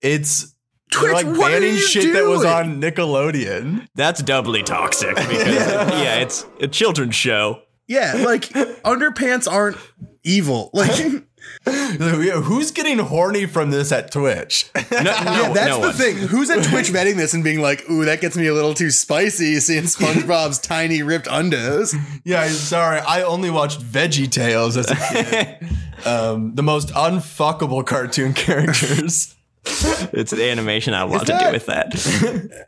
it's 0.00 0.54
Twitch, 0.92 1.12
like 1.12 1.26
what 1.26 1.50
are 1.52 1.60
banning 1.60 1.74
you 1.74 1.80
shit 1.80 2.12
that 2.12 2.24
was 2.26 2.44
on 2.44 2.80
Nickelodeon. 2.80 3.86
That's 3.94 4.22
doubly 4.22 4.62
toxic 4.62 5.16
because 5.16 5.46
yeah, 5.46 6.16
it's 6.16 6.46
a 6.60 6.68
children's 6.68 7.14
show. 7.16 7.60
yeah, 7.88 8.22
like 8.24 8.42
underpants 8.84 9.50
aren't 9.50 9.76
evil. 10.22 10.70
Like 10.72 11.04
Who's 11.66 12.70
getting 12.72 12.98
horny 12.98 13.46
from 13.46 13.70
this 13.70 13.90
at 13.92 14.10
Twitch? 14.10 14.70
No, 14.74 14.82
no, 14.90 15.00
Yeah, 15.02 15.52
that's 15.52 15.68
no 15.68 15.74
the 15.80 15.86
one. 15.88 15.92
thing. 15.94 16.16
Who's 16.16 16.50
at 16.50 16.64
Twitch 16.64 16.88
vetting 16.92 17.16
this 17.16 17.32
and 17.34 17.42
being 17.42 17.60
like, 17.60 17.88
"Ooh, 17.90 18.04
that 18.04 18.20
gets 18.20 18.36
me 18.36 18.46
a 18.46 18.54
little 18.54 18.74
too 18.74 18.90
spicy," 18.90 19.58
seeing 19.60 19.84
SpongeBob's 19.84 20.58
tiny 20.62 21.02
ripped 21.02 21.26
undos. 21.26 21.94
yeah, 22.24 22.46
sorry. 22.48 23.00
I 23.00 23.22
only 23.22 23.50
watched 23.50 23.80
Veggie 23.80 24.30
Tales 24.30 24.76
as 24.76 24.90
a 24.90 24.96
kid. 24.96 25.68
um, 26.06 26.54
the 26.54 26.62
most 26.62 26.88
unfuckable 26.90 27.84
cartoon 27.86 28.34
characters. 28.34 29.34
It's 29.66 30.30
the 30.32 30.50
animation 30.50 30.92
I 30.92 31.04
want 31.04 31.26
to 31.26 31.32
that- 31.32 31.46
do 31.46 31.52
with 31.52 31.66
that. 31.66 31.94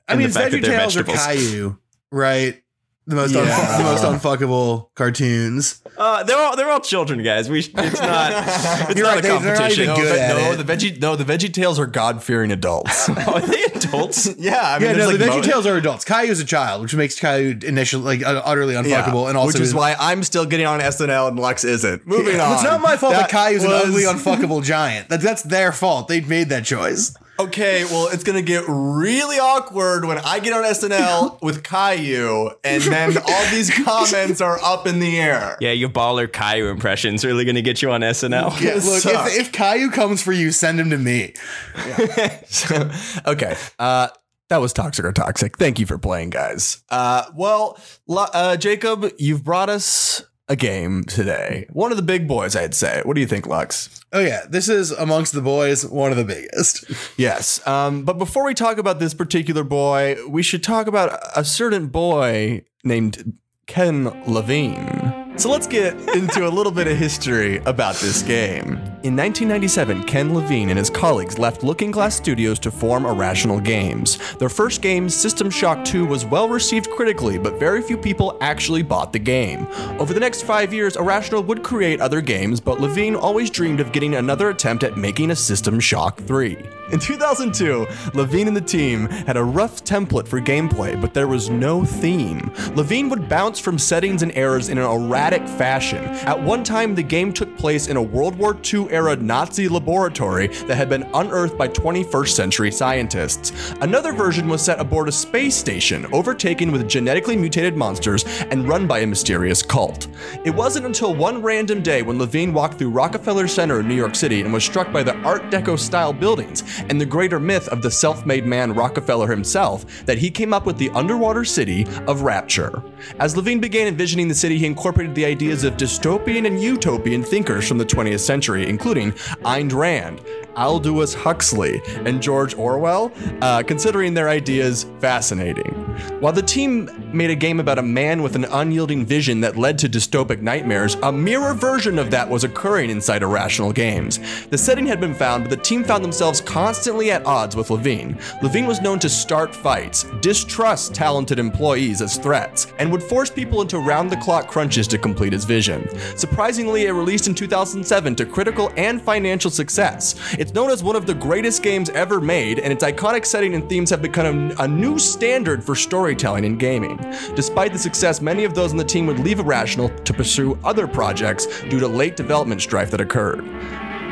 I 0.08 0.12
And 0.12 0.18
mean, 0.20 0.28
the 0.28 0.34
fact 0.34 0.52
that 0.52 0.62
they're 0.62 0.86
or. 0.86 1.04
Caillou, 1.04 1.76
right? 2.10 2.62
The 3.08 3.14
most 3.14 3.36
un- 3.36 3.46
Yeah. 3.46 3.78
the 3.78 3.84
most 3.84 4.02
unfuckable 4.02 4.88
cartoons. 4.96 5.80
Uh, 5.96 6.24
they're 6.24 6.36
all 6.36 6.56
they're 6.56 6.68
all 6.70 6.80
children, 6.80 7.22
guys. 7.22 7.48
We 7.48 7.62
sh- 7.62 7.70
it's 7.76 8.00
not 8.00 8.32
it's 8.90 8.96
You're 8.98 9.06
not 9.06 9.14
right, 9.14 9.18
a 9.18 9.22
they- 9.22 9.28
they're 9.28 9.38
not 9.38 9.56
competition. 9.58 9.82
even 9.84 9.94
No, 9.94 10.00
good 10.00 10.10
but 10.10 10.18
at 10.18 10.36
no, 10.36 10.52
it. 10.52 10.56
the 10.66 10.72
veggie 10.76 11.00
no, 11.00 11.14
the 11.16 11.24
Veggie 11.24 11.52
Tales 11.52 11.78
are 11.78 11.86
God 11.86 12.22
fearing 12.22 12.50
adults. 12.50 13.08
Oh, 13.28 13.34
are 13.34 13.40
they 13.40 13.62
adults? 13.62 14.28
yeah, 14.38 14.60
I 14.74 14.78
mean, 14.80 14.90
Yeah, 14.90 14.96
no, 14.96 15.06
like 15.08 15.18
the 15.18 15.26
mo- 15.26 15.40
VeggieTales 15.40 15.66
are 15.66 15.76
adults. 15.76 16.04
Caillou's 16.04 16.40
a 16.40 16.44
child, 16.44 16.82
which 16.82 16.94
makes 16.96 17.18
Caillou 17.18 17.56
initially 17.64 18.02
like 18.02 18.24
uh, 18.26 18.42
utterly 18.44 18.74
unfuckable, 18.74 19.28
and 19.28 19.38
also 19.38 19.58
which 19.58 19.62
is 19.62 19.72
why 19.74 19.94
I'm 20.00 20.24
still 20.24 20.44
getting 20.44 20.66
on 20.66 20.80
SNL 20.80 21.28
and 21.28 21.38
Lux 21.38 21.62
isn't. 21.64 22.06
Moving 22.06 22.40
on. 22.40 22.54
It's 22.54 22.64
not 22.64 22.80
my 22.80 22.96
fault 22.96 23.12
that, 23.12 23.30
Caillou's 23.30 23.62
was- 23.64 23.84
an 23.84 23.88
ugly, 23.88 24.02
unfuckable 24.02 24.64
giant. 24.64 25.08
That, 25.10 25.20
that's 25.20 25.42
their 25.42 25.70
fault. 25.70 26.08
They 26.08 26.20
made 26.22 26.48
that 26.48 26.64
choice. 26.64 27.14
Okay, 27.38 27.84
well, 27.84 28.08
it's 28.08 28.24
gonna 28.24 28.42
get 28.42 28.64
really 28.66 29.38
awkward 29.38 30.04
when 30.04 30.18
I 30.18 30.38
get 30.40 30.52
on 30.52 30.64
SNL 30.64 31.40
with 31.42 31.62
Caillou, 31.62 32.50
and 32.64 32.82
then 32.82 33.16
all 33.18 33.44
these 33.50 33.70
comments 33.84 34.40
are 34.40 34.58
up 34.62 34.86
in 34.86 35.00
the 35.00 35.18
air. 35.20 35.56
Yeah, 35.60 35.72
your 35.72 35.90
baller 35.90 36.32
Caillou 36.32 36.68
impression's 36.70 37.24
are 37.24 37.28
really 37.28 37.44
gonna 37.44 37.62
get 37.62 37.82
you 37.82 37.90
on 37.90 38.00
SNL. 38.00 38.60
Yeah, 38.60 38.74
look, 38.74 39.02
sucks. 39.02 39.34
if, 39.36 39.40
if 39.48 39.52
Caillou 39.52 39.90
comes 39.90 40.22
for 40.22 40.32
you, 40.32 40.50
send 40.50 40.80
him 40.80 40.90
to 40.90 40.98
me. 40.98 41.34
okay. 43.26 43.56
Uh, 43.78 44.08
That 44.48 44.58
was 44.60 44.72
Toxic 44.72 45.04
or 45.04 45.12
Toxic. 45.12 45.58
Thank 45.58 45.78
you 45.80 45.86
for 45.86 45.98
playing, 45.98 46.30
guys. 46.30 46.82
Uh, 46.88 47.24
well, 47.34 47.78
uh, 48.08 48.56
Jacob, 48.56 49.10
you've 49.18 49.42
brought 49.44 49.68
us 49.68 50.24
a 50.48 50.56
game 50.56 51.04
today. 51.04 51.66
One 51.72 51.90
of 51.90 51.96
the 51.96 52.02
big 52.02 52.28
boys, 52.28 52.54
I'd 52.54 52.74
say. 52.74 53.02
What 53.04 53.14
do 53.14 53.20
you 53.20 53.26
think, 53.26 53.46
Lux? 53.46 54.00
Oh 54.12 54.20
yeah, 54.20 54.42
this 54.48 54.68
is 54.68 54.92
amongst 54.92 55.32
the 55.32 55.42
boys 55.42 55.84
one 55.84 56.10
of 56.10 56.16
the 56.16 56.24
biggest. 56.24 56.84
Yes. 57.16 57.66
Um, 57.66 58.04
but 58.04 58.18
before 58.18 58.44
we 58.44 58.52
talk 58.52 58.78
about 58.78 58.98
this 58.98 59.14
particular 59.14 59.64
boy, 59.64 60.16
we 60.28 60.42
should 60.42 60.62
talk 60.62 60.86
about 60.86 61.18
a 61.34 61.44
certain 61.44 61.86
boy 61.86 62.64
named 62.84 63.38
Ken 63.66 64.04
Levine. 64.26 65.25
So 65.38 65.50
let's 65.50 65.66
get 65.66 65.92
into 66.16 66.48
a 66.48 66.48
little 66.48 66.72
bit 66.72 66.86
of 66.86 66.96
history 66.96 67.58
about 67.66 67.96
this 67.96 68.22
game. 68.22 68.78
In 69.02 69.14
1997, 69.14 70.04
Ken 70.04 70.34
Levine 70.34 70.70
and 70.70 70.78
his 70.78 70.88
colleagues 70.88 71.38
left 71.38 71.62
Looking 71.62 71.90
Glass 71.90 72.16
Studios 72.16 72.58
to 72.60 72.70
form 72.70 73.04
Irrational 73.04 73.60
Games. 73.60 74.18
Their 74.36 74.48
first 74.48 74.80
game, 74.80 75.10
System 75.10 75.50
Shock 75.50 75.84
2, 75.84 76.06
was 76.06 76.24
well 76.24 76.48
received 76.48 76.88
critically, 76.90 77.38
but 77.38 77.60
very 77.60 77.82
few 77.82 77.98
people 77.98 78.38
actually 78.40 78.82
bought 78.82 79.12
the 79.12 79.18
game. 79.18 79.68
Over 80.00 80.14
the 80.14 80.20
next 80.20 80.42
five 80.42 80.72
years, 80.72 80.96
Irrational 80.96 81.42
would 81.42 81.62
create 81.62 82.00
other 82.00 82.22
games, 82.22 82.58
but 82.58 82.80
Levine 82.80 83.14
always 83.14 83.50
dreamed 83.50 83.80
of 83.80 83.92
getting 83.92 84.14
another 84.14 84.48
attempt 84.48 84.84
at 84.84 84.96
making 84.96 85.30
a 85.30 85.36
System 85.36 85.78
Shock 85.78 86.18
3. 86.22 86.56
In 86.92 87.00
2002, 87.00 87.86
Levine 88.14 88.46
and 88.46 88.56
the 88.56 88.60
team 88.60 89.08
had 89.08 89.36
a 89.36 89.42
rough 89.42 89.82
template 89.82 90.28
for 90.28 90.40
gameplay, 90.40 91.00
but 91.00 91.14
there 91.14 91.26
was 91.26 91.50
no 91.50 91.84
theme. 91.84 92.52
Levine 92.76 93.08
would 93.08 93.28
bounce 93.28 93.58
from 93.58 93.76
settings 93.76 94.22
and 94.22 94.30
errors 94.36 94.68
in 94.68 94.78
an 94.78 94.84
erratic 95.26 95.48
fashion. 95.58 96.04
At 96.24 96.40
one 96.40 96.62
time, 96.62 96.94
the 96.94 97.02
game 97.02 97.32
took 97.32 97.58
place 97.58 97.88
in 97.88 97.96
a 97.96 98.02
World 98.02 98.36
War 98.36 98.56
II 98.72 98.88
era 98.90 99.16
Nazi 99.16 99.66
laboratory 99.66 100.46
that 100.68 100.76
had 100.76 100.88
been 100.88 101.02
unearthed 101.14 101.58
by 101.58 101.66
21st 101.66 102.28
century 102.28 102.70
scientists. 102.70 103.74
Another 103.80 104.12
version 104.12 104.46
was 104.46 104.62
set 104.62 104.78
aboard 104.78 105.08
a 105.08 105.12
space 105.12 105.56
station, 105.56 106.06
overtaken 106.12 106.70
with 106.70 106.88
genetically 106.88 107.36
mutated 107.36 107.76
monsters 107.76 108.24
and 108.52 108.68
run 108.68 108.86
by 108.86 109.00
a 109.00 109.06
mysterious 109.06 109.64
cult. 109.64 110.06
It 110.44 110.54
wasn't 110.54 110.86
until 110.86 111.12
one 111.12 111.42
random 111.42 111.82
day 111.82 112.02
when 112.02 112.20
Levine 112.20 112.54
walked 112.54 112.78
through 112.78 112.90
Rockefeller 112.90 113.48
Center 113.48 113.80
in 113.80 113.88
New 113.88 113.96
York 113.96 114.14
City 114.14 114.42
and 114.42 114.52
was 114.52 114.62
struck 114.62 114.92
by 114.92 115.02
the 115.02 115.16
Art 115.22 115.50
Deco 115.50 115.76
style 115.76 116.12
buildings 116.12 116.62
and 116.88 117.00
the 117.00 117.06
greater 117.06 117.40
myth 117.40 117.66
of 117.70 117.82
the 117.82 117.90
self 117.90 118.24
made 118.24 118.46
man 118.46 118.72
Rockefeller 118.72 119.28
himself 119.28 120.04
that 120.06 120.18
he 120.18 120.30
came 120.30 120.54
up 120.54 120.66
with 120.66 120.78
the 120.78 120.90
underwater 120.90 121.44
city 121.44 121.84
of 122.06 122.22
Rapture. 122.22 122.80
As 123.18 123.36
Levine 123.36 123.58
began 123.58 123.88
envisioning 123.88 124.28
the 124.28 124.34
city, 124.34 124.56
he 124.56 124.66
incorporated 124.66 125.15
the 125.16 125.24
ideas 125.24 125.64
of 125.64 125.76
dystopian 125.76 126.46
and 126.46 126.62
utopian 126.62 127.24
thinkers 127.24 127.66
from 127.66 127.78
the 127.78 127.84
20th 127.84 128.20
century, 128.20 128.68
including 128.68 129.10
Ayn 129.42 129.72
Rand, 129.72 130.20
Aldous 130.56 131.14
Huxley, 131.14 131.82
and 132.04 132.22
George 132.22 132.54
Orwell, 132.54 133.12
uh, 133.40 133.62
considering 133.62 134.14
their 134.14 134.28
ideas 134.28 134.86
fascinating. 135.00 135.72
While 136.20 136.32
the 136.32 136.42
team 136.42 136.90
made 137.12 137.30
a 137.30 137.34
game 137.34 137.60
about 137.60 137.78
a 137.78 137.82
man 137.82 138.22
with 138.22 138.36
an 138.36 138.44
unyielding 138.44 139.06
vision 139.06 139.40
that 139.40 139.56
led 139.56 139.78
to 139.78 139.88
dystopic 139.88 140.40
nightmares, 140.40 140.96
a 141.02 141.12
mirror 141.12 141.54
version 141.54 141.98
of 141.98 142.10
that 142.10 142.28
was 142.28 142.44
occurring 142.44 142.90
inside 142.90 143.22
Irrational 143.22 143.72
Games. 143.72 144.18
The 144.48 144.58
setting 144.58 144.86
had 144.86 145.00
been 145.00 145.14
found, 145.14 145.44
but 145.44 145.50
the 145.50 145.62
team 145.62 145.84
found 145.84 146.04
themselves 146.04 146.40
constantly 146.40 147.10
at 147.10 147.24
odds 147.26 147.56
with 147.56 147.70
Levine. 147.70 148.18
Levine 148.42 148.66
was 148.66 148.80
known 148.80 148.98
to 149.00 149.08
start 149.08 149.54
fights, 149.54 150.04
distrust 150.20 150.94
talented 150.94 151.38
employees 151.38 152.02
as 152.02 152.18
threats, 152.18 152.66
and 152.78 152.90
would 152.92 153.02
force 153.02 153.30
people 153.30 153.62
into 153.62 153.78
round 153.78 154.10
the 154.10 154.16
clock 154.16 154.48
crunches 154.48 154.88
to 154.88 154.98
complete 154.98 155.32
his 155.32 155.44
vision. 155.44 155.88
Surprisingly, 156.16 156.86
it 156.86 156.92
released 156.92 157.26
in 157.26 157.34
2007 157.34 158.16
to 158.16 158.26
critical 158.26 158.72
and 158.76 159.00
financial 159.00 159.50
success. 159.50 160.14
It's 160.46 160.54
known 160.54 160.70
as 160.70 160.80
one 160.80 160.94
of 160.94 161.06
the 161.06 161.14
greatest 161.14 161.64
games 161.64 161.90
ever 161.90 162.20
made, 162.20 162.60
and 162.60 162.72
its 162.72 162.84
iconic 162.84 163.26
setting 163.26 163.56
and 163.56 163.68
themes 163.68 163.90
have 163.90 164.00
become 164.00 164.52
a, 164.52 164.62
a 164.62 164.68
new 164.68 164.96
standard 164.96 165.64
for 165.64 165.74
storytelling 165.74 166.44
in 166.44 166.56
gaming. 166.56 166.98
Despite 167.34 167.72
the 167.72 167.80
success, 167.80 168.20
many 168.20 168.44
of 168.44 168.54
those 168.54 168.70
on 168.70 168.76
the 168.76 168.84
team 168.84 169.06
would 169.06 169.18
leave 169.18 169.40
Irrational 169.40 169.88
to 169.88 170.14
pursue 170.14 170.56
other 170.62 170.86
projects 170.86 171.46
due 171.62 171.80
to 171.80 171.88
late 171.88 172.14
development 172.14 172.62
strife 172.62 172.92
that 172.92 173.00
occurred. 173.00 173.44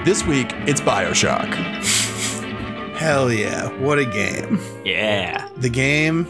This 0.05 0.25
week, 0.25 0.49
it's 0.66 0.81
Bioshock. 0.81 1.55
Hell 2.97 3.33
yeah, 3.33 3.68
what 3.79 4.01
a 4.01 4.05
game. 4.05 4.59
Yeah. 4.85 5.49
The 5.59 5.70
game, 5.70 6.25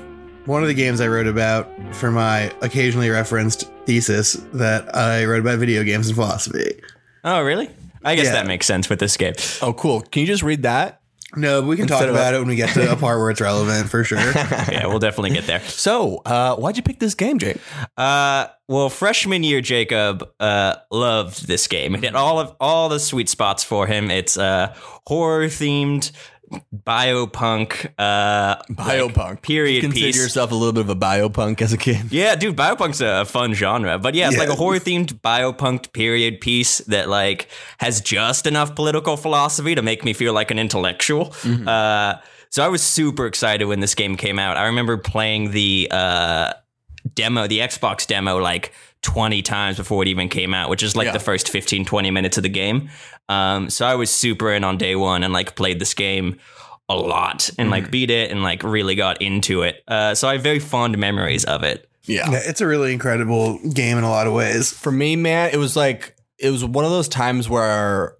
one 0.44 0.60
of 0.60 0.68
the 0.68 0.74
games 0.74 1.00
I 1.00 1.08
wrote 1.08 1.28
about 1.28 1.66
for 1.94 2.10
my 2.10 2.52
occasionally 2.60 3.08
referenced 3.08 3.72
thesis 3.86 4.34
that 4.52 4.94
I 4.94 5.24
wrote 5.24 5.40
about 5.40 5.60
video 5.60 5.82
games 5.82 6.08
and 6.08 6.14
philosophy. 6.14 6.78
Oh, 7.24 7.40
really? 7.40 7.70
I 8.04 8.14
guess 8.16 8.26
Yeah. 8.26 8.32
that 8.32 8.46
makes 8.46 8.66
sense 8.66 8.88
with 8.88 8.98
this 9.00 9.16
game. 9.16 9.34
Oh, 9.62 9.72
cool. 9.72 10.00
Can 10.02 10.20
you 10.20 10.26
just 10.26 10.42
read 10.42 10.62
that? 10.64 11.00
No, 11.36 11.62
but 11.62 11.66
we 11.68 11.76
can 11.76 11.88
talk 11.88 11.96
Instead 11.96 12.10
of 12.10 12.14
about 12.14 12.32
a- 12.34 12.36
it 12.36 12.40
when 12.40 12.48
we 12.48 12.54
get 12.54 12.68
to 12.74 12.92
a 12.92 12.96
part 12.96 13.18
where 13.18 13.28
it's 13.30 13.40
relevant 13.40 13.88
for 13.90 14.04
sure. 14.04 14.18
yeah, 14.70 14.86
we'll 14.86 15.00
definitely 15.00 15.30
get 15.30 15.46
there. 15.48 15.58
So, 15.62 16.22
uh, 16.24 16.54
why'd 16.54 16.76
you 16.76 16.82
pick 16.84 17.00
this 17.00 17.14
game, 17.16 17.40
Jake? 17.40 17.56
Uh, 17.96 18.46
well, 18.68 18.88
freshman 18.88 19.42
year, 19.42 19.60
Jacob 19.60 20.28
uh, 20.38 20.76
loved 20.92 21.48
this 21.48 21.66
game. 21.66 21.96
It 21.96 22.04
had 22.04 22.14
all 22.14 22.38
of 22.38 22.54
all 22.60 22.88
the 22.88 23.00
sweet 23.00 23.28
spots 23.28 23.64
for 23.64 23.88
him. 23.88 24.12
It's 24.12 24.38
uh, 24.38 24.74
horror 25.08 25.46
themed, 25.46 26.12
biopunk, 26.74 27.92
uh, 27.98 28.56
Biopunk. 28.70 29.16
like, 29.16 29.42
period 29.42 29.76
You 29.76 29.80
consider 29.82 30.06
piece. 30.06 30.16
yourself 30.16 30.52
a 30.52 30.54
little 30.54 30.72
bit 30.72 30.80
of 30.82 30.90
a 30.90 30.96
biopunk 30.96 31.60
as 31.62 31.72
a 31.72 31.76
kid. 31.78 32.12
Yeah, 32.12 32.34
dude, 32.36 32.56
biopunk's 32.56 33.00
a 33.00 33.24
fun 33.24 33.54
genre, 33.54 33.98
but 33.98 34.14
yeah, 34.14 34.28
it's 34.28 34.38
like 34.38 34.48
a 34.48 34.54
horror 34.54 34.78
themed 34.78 35.20
biopunk 35.20 35.92
period 35.92 36.40
piece 36.40 36.78
that 36.78 37.08
like 37.08 37.48
has 37.78 38.00
just 38.00 38.46
enough 38.46 38.74
political 38.74 39.16
philosophy 39.16 39.74
to 39.74 39.82
make 39.82 40.04
me 40.04 40.12
feel 40.12 40.32
like 40.32 40.50
an 40.50 40.58
intellectual. 40.58 41.34
Uh, 41.66 42.14
so 42.50 42.64
I 42.64 42.68
was 42.68 42.82
super 42.82 43.26
excited 43.26 43.64
when 43.64 43.80
this 43.80 43.94
game 43.94 44.16
came 44.16 44.38
out. 44.38 44.56
I 44.56 44.66
remember 44.66 44.96
playing 44.96 45.50
the 45.50 45.88
uh, 45.90 46.52
demo, 47.14 47.46
the 47.48 47.58
Xbox 47.58 48.06
demo, 48.06 48.36
like 48.38 48.72
20 49.04 49.42
times 49.42 49.76
before 49.76 50.02
it 50.02 50.08
even 50.08 50.28
came 50.28 50.52
out, 50.54 50.68
which 50.68 50.82
is 50.82 50.96
like 50.96 51.06
Yeah. 51.06 51.12
the 51.12 51.20
first 51.20 51.48
15, 51.50 51.84
20 51.84 52.10
minutes 52.10 52.36
of 52.36 52.42
the 52.42 52.48
game. 52.48 52.88
Um, 53.28 53.70
so 53.70 53.86
I 53.86 53.94
was 53.94 54.10
super 54.10 54.50
in 54.52 54.64
on 54.64 54.76
day 54.78 54.96
one 54.96 55.22
and 55.22 55.32
like 55.32 55.54
played 55.54 55.78
this 55.78 55.94
game 55.94 56.38
a 56.88 56.96
lot 56.96 57.48
and 57.58 57.70
like 57.70 57.90
beat 57.90 58.10
it 58.10 58.30
and 58.30 58.42
like 58.42 58.62
really 58.62 58.94
got 58.94 59.22
into 59.22 59.62
it. 59.62 59.82
Uh, 59.86 60.14
so 60.14 60.28
I 60.28 60.32
have 60.34 60.42
very 60.42 60.58
fond 60.58 60.98
memories 60.98 61.44
of 61.44 61.62
it. 61.62 61.88
Yeah. 62.04 62.30
Yeah, 62.30 62.40
it's 62.44 62.60
a 62.60 62.66
really 62.66 62.92
incredible 62.92 63.58
game 63.70 63.96
in 63.98 64.04
a 64.04 64.10
lot 64.10 64.26
of 64.26 64.32
ways. 64.34 64.72
For 64.72 64.90
me, 64.92 65.16
man, 65.16 65.50
it 65.52 65.56
was 65.58 65.76
like 65.76 66.14
it 66.38 66.50
was 66.50 66.64
one 66.64 66.84
of 66.84 66.90
those 66.90 67.08
times 67.08 67.48
where 67.48 68.16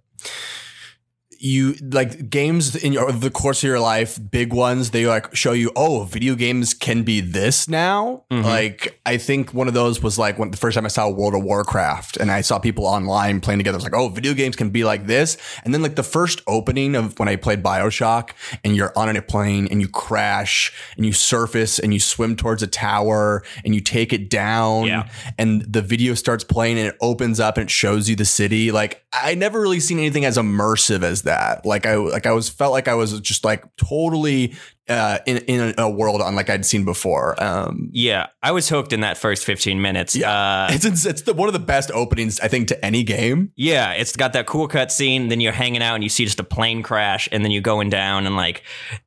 you 1.38 1.74
like 1.80 2.30
games 2.30 2.74
in 2.76 2.92
your, 2.92 3.10
the 3.12 3.30
course 3.30 3.62
of 3.62 3.68
your 3.68 3.80
life, 3.80 4.18
big 4.30 4.52
ones, 4.52 4.90
they 4.90 5.06
like 5.06 5.34
show 5.34 5.52
you, 5.52 5.70
oh, 5.76 6.04
video 6.04 6.34
games 6.34 6.74
can 6.74 7.02
be 7.02 7.20
this 7.20 7.68
now. 7.68 8.24
Mm-hmm. 8.30 8.44
Like 8.44 9.00
I 9.06 9.16
think 9.16 9.52
one 9.54 9.68
of 9.68 9.74
those 9.74 10.02
was 10.02 10.18
like 10.18 10.38
when 10.38 10.50
the 10.50 10.56
first 10.56 10.74
time 10.74 10.84
I 10.84 10.88
saw 10.88 11.08
World 11.08 11.34
of 11.34 11.42
Warcraft 11.44 12.16
and 12.18 12.30
I 12.30 12.40
saw 12.40 12.58
people 12.58 12.86
online 12.86 13.40
playing 13.40 13.58
together. 13.58 13.76
I 13.76 13.78
was 13.78 13.84
like, 13.84 13.94
oh, 13.94 14.08
video 14.08 14.34
games 14.34 14.56
can 14.56 14.70
be 14.70 14.84
like 14.84 15.06
this. 15.06 15.36
And 15.64 15.72
then 15.74 15.82
like 15.82 15.96
the 15.96 16.02
first 16.02 16.42
opening 16.46 16.94
of 16.94 17.18
when 17.18 17.28
I 17.28 17.36
played 17.36 17.62
Bioshock 17.62 18.30
and 18.64 18.76
you're 18.76 18.92
on 18.96 19.14
a 19.14 19.22
plane 19.22 19.68
and 19.70 19.80
you 19.80 19.88
crash 19.88 20.72
and 20.96 21.04
you 21.06 21.12
surface 21.12 21.78
and 21.78 21.92
you 21.94 22.00
swim 22.00 22.36
towards 22.36 22.62
a 22.62 22.66
tower 22.66 23.42
and 23.64 23.74
you 23.74 23.80
take 23.80 24.12
it 24.12 24.30
down 24.30 24.84
Yeah. 24.86 25.08
and 25.38 25.62
the 25.62 25.82
video 25.82 26.14
starts 26.14 26.42
playing 26.44 26.78
and 26.78 26.88
it 26.88 26.96
opens 27.00 27.38
up 27.40 27.56
and 27.56 27.64
it 27.64 27.70
shows 27.70 28.08
you 28.08 28.16
the 28.16 28.24
city. 28.24 28.72
Like 28.72 29.04
I 29.12 29.34
never 29.34 29.60
really 29.60 29.80
seen 29.80 29.98
anything 29.98 30.24
as 30.24 30.36
immersive 30.36 31.02
as 31.02 31.22
that. 31.22 31.33
Like 31.64 31.86
I 31.86 31.96
like 31.96 32.26
I 32.26 32.32
was 32.32 32.48
felt 32.48 32.72
like 32.72 32.88
I 32.88 32.94
was 32.94 33.20
just 33.20 33.44
like 33.44 33.64
totally 33.76 34.54
uh, 34.88 35.18
in 35.26 35.38
in 35.38 35.74
a, 35.78 35.88
world 35.88 36.20
unlike 36.22 36.50
I'd 36.50 36.66
seen 36.66 36.84
before. 36.84 37.42
Um, 37.42 37.88
Yeah, 37.92 38.26
I 38.42 38.52
was 38.52 38.68
hooked 38.68 38.92
in 38.92 39.00
that 39.00 39.16
first 39.16 39.44
15 39.44 39.80
minutes. 39.80 40.14
yeah, 40.14 40.30
Uh, 40.30 40.68
it's 40.72 41.06
it's, 41.06 41.22
the, 41.22 41.32
one 41.32 41.48
of 41.48 41.52
the 41.52 41.58
best 41.58 41.90
openings 41.92 42.40
I 42.40 42.48
think 42.48 42.68
to 42.68 42.84
any 42.84 43.02
game. 43.02 43.52
yeah, 43.56 43.92
it's 43.92 44.14
got 44.16 44.32
that 44.34 44.46
cool 44.46 44.68
cut 44.68 44.92
scene. 44.92 45.28
Then 45.28 45.40
you're 45.40 45.52
hanging 45.52 45.82
out 45.82 45.94
and 45.94 46.02
you 46.04 46.10
see 46.10 46.24
just 46.24 46.40
a 46.40 46.44
plane 46.44 46.82
crash, 46.82 47.28
and 47.32 47.44
then 47.44 47.50
you're 47.50 47.62
going 47.62 47.88
down, 47.90 48.26
and 48.26 48.36
like 48.36 48.62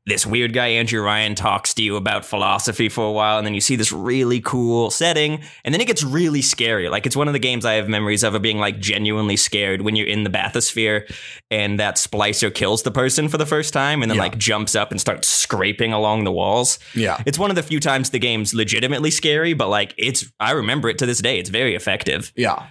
this 0.07 0.25
weird 0.25 0.53
guy, 0.53 0.67
Andrew 0.69 1.01
Ryan, 1.03 1.35
talks 1.35 1.73
to 1.75 1.83
you 1.83 1.95
about 1.97 2.25
philosophy 2.25 2.89
for 2.89 3.05
a 3.05 3.11
while, 3.11 3.37
and 3.37 3.45
then 3.45 3.53
you 3.53 3.61
see 3.61 3.75
this 3.75 3.91
really 3.91 4.39
cool 4.41 4.89
setting, 4.89 5.41
and 5.63 5.73
then 5.73 5.81
it 5.81 5.85
gets 5.85 6.01
really 6.03 6.41
scary. 6.41 6.89
Like 6.89 7.05
it's 7.05 7.15
one 7.15 7.27
of 7.27 7.33
the 7.33 7.39
games 7.39 7.65
I 7.65 7.73
have 7.73 7.87
memories 7.89 8.23
of 8.23 8.33
of 8.33 8.41
being 8.41 8.57
like 8.57 8.79
genuinely 8.79 9.35
scared 9.37 9.81
when 9.81 9.95
you're 9.95 10.07
in 10.07 10.23
the 10.23 10.29
bathysphere 10.29 11.11
and 11.51 11.79
that 11.79 11.95
splicer 11.95 12.53
kills 12.53 12.83
the 12.83 12.91
person 12.91 13.27
for 13.29 13.37
the 13.37 13.45
first 13.45 13.73
time, 13.73 14.01
and 14.01 14.09
then 14.09 14.15
Yeah. 14.17 14.23
like 14.23 14.37
jumps 14.37 14.75
up 14.75 14.91
and 14.91 14.99
starts 14.99 15.27
scraping 15.27 15.93
along 15.93 16.23
the 16.23 16.31
walls. 16.31 16.79
Yeah. 16.95 17.21
It's 17.25 17.37
one 17.37 17.49
of 17.49 17.55
the 17.55 17.63
few 17.63 17.79
times 17.79 18.09
the 18.09 18.19
game's 18.19 18.53
legitimately 18.53 19.11
scary, 19.11 19.53
but 19.53 19.69
like 19.69 19.93
it's 19.97 20.31
I 20.39 20.51
remember 20.51 20.89
it 20.89 20.97
to 20.99 21.05
this 21.05 21.19
day. 21.19 21.37
It's 21.39 21.49
very 21.49 21.75
effective. 21.75 22.31
Yeah. 22.35 22.67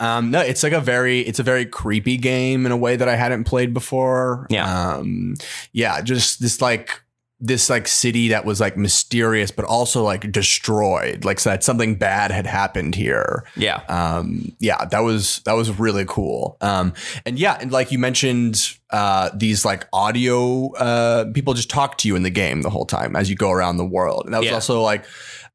Um, 0.00 0.30
no, 0.30 0.40
it's 0.40 0.62
like 0.62 0.72
a 0.72 0.80
very, 0.80 1.20
it's 1.20 1.38
a 1.38 1.42
very 1.44 1.66
creepy 1.66 2.16
game 2.16 2.66
in 2.66 2.72
a 2.72 2.76
way 2.76 2.96
that 2.96 3.08
I 3.08 3.14
hadn't 3.16 3.44
played 3.44 3.72
before. 3.74 4.46
Yeah. 4.50 4.94
Um, 4.94 5.34
yeah, 5.72 6.00
just 6.00 6.40
this 6.40 6.60
like 6.60 7.02
this 7.42 7.70
like 7.70 7.88
city 7.88 8.28
that 8.28 8.44
was 8.44 8.60
like 8.60 8.76
mysterious 8.76 9.50
but 9.50 9.64
also 9.64 10.02
like 10.02 10.30
destroyed 10.30 11.24
like 11.24 11.40
so 11.40 11.48
that 11.48 11.64
something 11.64 11.94
bad 11.94 12.30
had 12.30 12.46
happened 12.46 12.94
here 12.94 13.44
Yeah. 13.56 13.80
um 13.88 14.52
yeah 14.58 14.84
that 14.84 14.98
was 14.98 15.40
that 15.46 15.54
was 15.54 15.70
really 15.78 16.04
cool 16.06 16.58
um 16.60 16.92
and 17.24 17.38
yeah 17.38 17.56
and 17.58 17.72
like 17.72 17.92
you 17.92 17.98
mentioned 17.98 18.76
uh 18.90 19.30
these 19.34 19.64
like 19.64 19.86
audio 19.90 20.70
uh 20.74 21.32
people 21.32 21.54
just 21.54 21.70
talk 21.70 21.96
to 21.98 22.08
you 22.08 22.14
in 22.14 22.24
the 22.24 22.30
game 22.30 22.60
the 22.60 22.68
whole 22.68 22.84
time 22.84 23.16
as 23.16 23.30
you 23.30 23.36
go 23.36 23.50
around 23.50 23.78
the 23.78 23.86
world 23.86 24.26
and 24.26 24.34
that 24.34 24.40
was 24.40 24.48
Yeah. 24.48 24.54
also 24.56 24.82
like 24.82 25.06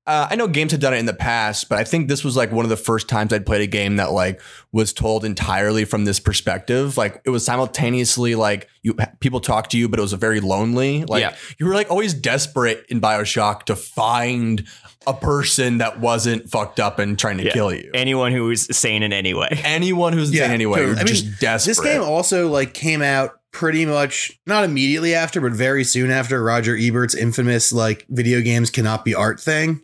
uh, 0.07 0.27
I 0.29 0.35
know 0.35 0.47
games 0.47 0.71
had 0.71 0.81
done 0.81 0.93
it 0.93 0.97
in 0.97 1.05
the 1.07 1.13
past, 1.13 1.67
but 1.67 1.79
I 1.79 1.83
think 1.83 2.07
this 2.07 2.23
was 2.23 2.35
like 2.35 2.51
one 2.51 2.63
of 2.65 2.69
the 2.69 2.77
first 2.77 3.09
times 3.09 3.33
I'd 3.33 3.45
played 3.45 3.61
a 3.61 3.67
game 3.67 3.95
that 3.95 4.11
like 4.11 4.39
was 4.71 4.93
told 4.93 5.25
entirely 5.25 5.83
from 5.85 6.05
this 6.05 6.19
perspective. 6.19 6.95
Like 6.97 7.21
it 7.25 7.31
was 7.31 7.43
simultaneously 7.45 8.35
like 8.35 8.69
you 8.83 8.95
people 9.19 9.39
talk 9.39 9.69
to 9.69 9.77
you, 9.77 9.89
but 9.89 9.97
it 9.99 10.01
was 10.03 10.13
a 10.13 10.17
very 10.17 10.39
lonely. 10.39 11.03
Like 11.05 11.21
Yeah. 11.21 11.35
you 11.57 11.65
were 11.65 11.73
like 11.73 11.89
always 11.89 12.13
desperate 12.13 12.85
in 12.89 13.01
Bioshock 13.01 13.63
to 13.63 13.75
find 13.75 14.65
a 15.07 15.13
person 15.13 15.79
that 15.79 15.99
wasn't 15.99 16.49
fucked 16.49 16.79
up 16.79 16.99
and 16.99 17.17
trying 17.17 17.37
to 17.37 17.43
Yeah. 17.45 17.53
kill 17.53 17.73
you. 17.73 17.89
Anyone 17.93 18.31
who 18.31 18.43
was 18.45 18.65
sane 18.77 19.01
in 19.03 19.11
any 19.13 19.33
way. 19.33 19.49
Anyone 19.63 20.13
who's 20.13 20.29
insane 20.29 20.51
anyway, 20.51 20.79
totally. 20.79 20.91
you're 20.93 20.99
I 20.99 21.03
mean, 21.03 21.07
just 21.07 21.39
desperate. 21.39 21.71
This 21.71 21.79
game 21.79 22.01
also 22.03 22.47
like 22.49 22.73
came 22.73 23.01
out 23.01 23.31
pretty 23.51 23.85
much 23.85 24.31
not 24.45 24.63
immediately 24.65 25.15
after, 25.15 25.39
but 25.41 25.53
very 25.53 25.83
soon 25.83 26.11
after 26.11 26.43
Roger 26.43 26.75
Ebert's 26.75 27.15
infamous 27.15 27.71
like 27.71 28.05
video 28.09 28.41
games 28.41 28.69
cannot 28.69 29.05
be 29.05 29.15
art 29.15 29.39
thing. 29.39 29.81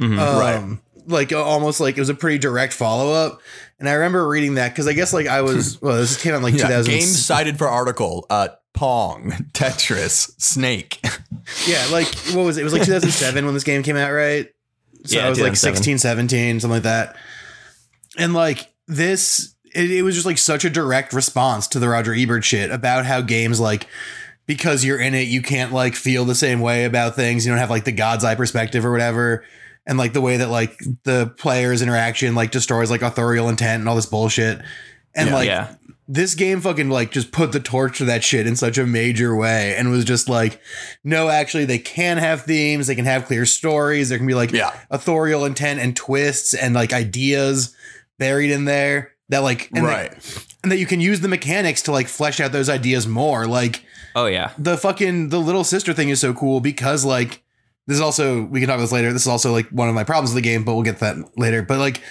Mhm. 0.00 0.18
Um, 0.18 0.38
Right. 0.38 0.78
Like 1.08 1.32
uh, 1.32 1.40
almost 1.42 1.78
like 1.78 1.96
it 1.96 2.00
was 2.00 2.08
a 2.08 2.14
pretty 2.14 2.38
direct 2.38 2.72
follow 2.72 3.12
up. 3.12 3.40
And 3.78 3.88
I 3.88 3.92
remember 3.92 4.26
reading 4.26 4.54
that 4.54 4.70
because 4.70 4.88
I 4.88 4.92
guess 4.92 5.12
like 5.12 5.28
I 5.28 5.42
was 5.42 5.80
well, 5.82 5.96
this 5.96 6.20
came 6.20 6.32
out 6.32 6.38
in 6.38 6.42
like 6.42 6.54
yeah, 6.54 6.66
2000. 6.66 6.90
games 6.92 7.24
cited 7.24 7.58
for 7.58 7.68
article: 7.68 8.26
uh, 8.28 8.48
Pong, 8.74 9.30
Tetris, 9.52 10.32
Snake. 10.40 11.00
Yeah, 11.68 11.86
like 11.92 12.08
what 12.34 12.44
was 12.44 12.56
it? 12.56 12.62
It 12.62 12.64
was 12.64 12.72
like 12.72 12.82
2007 12.82 13.44
when 13.44 13.54
this 13.54 13.62
game 13.62 13.84
came 13.84 13.94
out, 13.96 14.10
right? 14.10 14.48
So 15.04 15.16
Yeah, 15.16 15.26
I 15.26 15.28
was 15.28 15.38
like 15.38 15.52
2007. 15.52 15.76
16, 15.76 15.98
17, 15.98 16.60
something 16.60 16.74
like 16.74 16.82
that. 16.82 17.14
And 18.18 18.34
like 18.34 18.72
this, 18.88 19.54
it, 19.72 19.88
it 19.92 20.02
was 20.02 20.16
just 20.16 20.26
like 20.26 20.38
such 20.38 20.64
a 20.64 20.70
direct 20.70 21.12
response 21.12 21.68
to 21.68 21.78
the 21.78 21.88
Roger 21.88 22.12
Ebert 22.12 22.44
shit 22.44 22.72
about 22.72 23.06
how 23.06 23.20
games 23.20 23.60
like 23.60 23.86
because 24.46 24.84
you're 24.84 24.98
in 24.98 25.14
it, 25.14 25.28
you 25.28 25.40
can't 25.40 25.72
like 25.72 25.94
feel 25.94 26.24
the 26.24 26.34
same 26.34 26.60
way 26.60 26.84
about 26.84 27.14
things. 27.14 27.46
You 27.46 27.52
don't 27.52 27.60
have 27.60 27.70
like 27.70 27.84
the 27.84 27.92
God's 27.92 28.24
eye 28.24 28.34
perspective 28.34 28.84
or 28.84 28.90
whatever. 28.90 29.44
And 29.86 29.98
like 29.98 30.12
the 30.12 30.20
way 30.20 30.38
that 30.38 30.48
like 30.50 30.78
the 31.04 31.32
player's 31.38 31.80
interaction 31.82 32.34
like 32.34 32.50
destroys 32.50 32.90
like 32.90 33.02
authorial 33.02 33.48
intent 33.48 33.80
and 33.80 33.88
all 33.88 33.94
this 33.96 34.06
bullshit. 34.06 34.60
And 35.14 35.28
Yeah. 35.28 35.34
like 35.34 35.46
yeah. 35.46 35.74
this 36.08 36.34
game 36.34 36.60
fucking 36.60 36.90
like 36.90 37.12
just 37.12 37.30
put 37.32 37.52
the 37.52 37.60
torch 37.60 37.98
to 37.98 38.04
that 38.06 38.24
shit 38.24 38.46
in 38.46 38.56
such 38.56 38.78
a 38.78 38.86
major 38.86 39.34
way 39.36 39.74
and 39.76 39.90
was 39.90 40.04
just 40.04 40.28
like 40.28 40.60
no 41.04 41.28
actually 41.28 41.64
they 41.64 41.78
can 41.78 42.18
have 42.18 42.42
themes 42.42 42.86
they 42.88 42.94
can 42.94 43.04
have 43.06 43.24
clear 43.26 43.46
stories 43.46 44.08
there 44.08 44.18
can 44.18 44.26
be 44.26 44.34
like 44.34 44.50
Yeah. 44.52 44.72
authorial 44.90 45.44
intent 45.44 45.80
and 45.80 45.96
twists 45.96 46.52
and 46.52 46.74
like 46.74 46.92
ideas 46.92 47.74
buried 48.18 48.50
in 48.50 48.64
there 48.66 49.12
that 49.30 49.38
like 49.40 49.70
and 49.74 49.84
right. 49.86 50.10
that, 50.12 50.46
and 50.62 50.72
that 50.72 50.78
you 50.78 50.86
can 50.86 51.00
use 51.00 51.20
the 51.20 51.28
mechanics 51.28 51.82
to 51.82 51.92
like 51.92 52.08
flesh 52.08 52.40
out 52.40 52.52
those 52.52 52.68
ideas 52.68 53.06
more 53.06 53.46
like 53.46 53.84
Oh 54.14 54.26
yeah. 54.26 54.52
the 54.58 54.76
fucking 54.76 55.28
the 55.30 55.40
little 55.40 55.64
sister 55.64 55.92
thing 55.92 56.08
is 56.08 56.20
so 56.20 56.32
cool 56.34 56.60
because 56.60 57.04
like 57.04 57.42
this 57.86 57.94
is 57.96 58.00
also 58.00 58.44
we 58.44 58.60
can 58.60 58.68
talk 58.68 58.76
about 58.76 58.82
this 58.84 58.92
later. 58.92 59.12
This 59.12 59.22
is 59.22 59.28
also 59.28 59.52
like 59.52 59.68
one 59.70 59.88
of 59.88 59.94
my 59.94 60.04
problems 60.04 60.34
with 60.34 60.42
the 60.42 60.48
game, 60.48 60.64
but 60.64 60.74
we'll 60.74 60.82
get 60.84 60.98
to 60.98 61.04
that 61.04 61.38
later. 61.38 61.62
But 61.62 61.78
like 61.78 62.02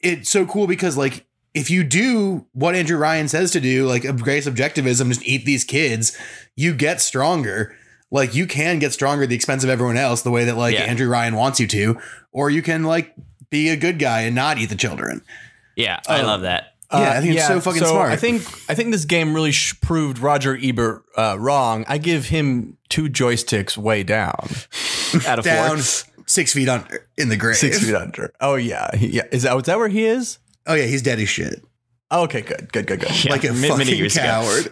it's 0.00 0.28
so 0.30 0.46
cool 0.46 0.66
because 0.66 0.96
like 0.96 1.26
if 1.54 1.70
you 1.70 1.84
do 1.84 2.46
what 2.52 2.74
Andrew 2.74 2.96
Ryan 2.96 3.28
says 3.28 3.50
to 3.52 3.60
do, 3.60 3.86
like 3.86 4.04
embrace 4.04 4.46
objectivism, 4.48 5.08
just 5.08 5.22
eat 5.24 5.44
these 5.44 5.64
kids, 5.64 6.16
you 6.56 6.74
get 6.74 7.00
stronger. 7.00 7.74
Like 8.10 8.34
you 8.34 8.46
can 8.46 8.78
get 8.78 8.92
stronger 8.92 9.22
at 9.24 9.28
the 9.28 9.34
expense 9.34 9.64
of 9.64 9.70
everyone 9.70 9.96
else, 9.96 10.22
the 10.22 10.30
way 10.30 10.44
that 10.44 10.56
like 10.56 10.74
Yeah. 10.74 10.82
Andrew 10.82 11.08
Ryan 11.08 11.34
wants 11.36 11.60
you 11.60 11.66
to, 11.68 11.98
or 12.32 12.50
you 12.50 12.62
can 12.62 12.84
like 12.84 13.14
be 13.50 13.68
a 13.70 13.76
good 13.76 13.98
guy 13.98 14.22
and 14.22 14.34
not 14.34 14.58
eat 14.58 14.66
the 14.70 14.76
children. 14.76 15.22
Yeah. 15.76 16.00
I 16.08 16.20
Oh. 16.22 16.26
love 16.26 16.42
that. 16.42 16.68
Yeah, 16.92 17.12
I 17.12 17.20
think 17.22 17.36
it's 17.36 17.46
so 17.46 17.58
fucking 17.58 17.82
smart. 17.84 18.10
Uh, 18.10 18.12
I 18.12 18.16
think 18.16 18.42
I 18.68 18.74
think 18.74 18.90
this 18.92 19.06
game 19.06 19.32
really 19.32 19.50
sh- 19.52 19.80
proved 19.80 20.18
Roger 20.18 20.58
Ebert 20.62 21.02
uh, 21.16 21.36
wrong. 21.38 21.86
I 21.88 21.96
give 21.96 22.26
him 22.26 22.76
two 22.90 23.04
joysticks 23.08 23.78
way 23.78 24.02
down, 24.02 24.46
Out 25.26 25.38
of 25.38 25.44
Down 25.44 25.76
four. 25.78 26.24
six 26.26 26.52
feet 26.52 26.68
under 26.68 27.06
in 27.16 27.28
the 27.28 27.36
grave. 27.36 27.56
six 27.56 27.78
feet 27.84 27.94
under. 27.94 28.32
Oh 28.40 28.54
yeah, 28.56 28.94
He- 28.96 29.08
yeah. 29.08 29.24
Is 29.32 29.42
that 29.42 29.56
is 29.56 29.62
that 29.64 29.78
where 29.78 29.88
he 29.88 30.04
is? 30.04 30.38
Oh 30.66 30.74
yeah, 30.74 30.84
he's 30.84 31.02
dead 31.02 31.18
as 31.18 31.28
shit. 31.28 31.62
Oh, 32.14 32.24
okay, 32.24 32.42
good, 32.42 32.70
good, 32.74 32.86
good, 32.86 33.00
good. 33.00 33.24
Yeah, 33.24 33.32
like 33.32 33.42
a 33.44 33.54
many- 33.54 33.70
many 33.70 33.84
fucking 33.84 33.96
years 33.96 34.16
ago. 34.16 34.26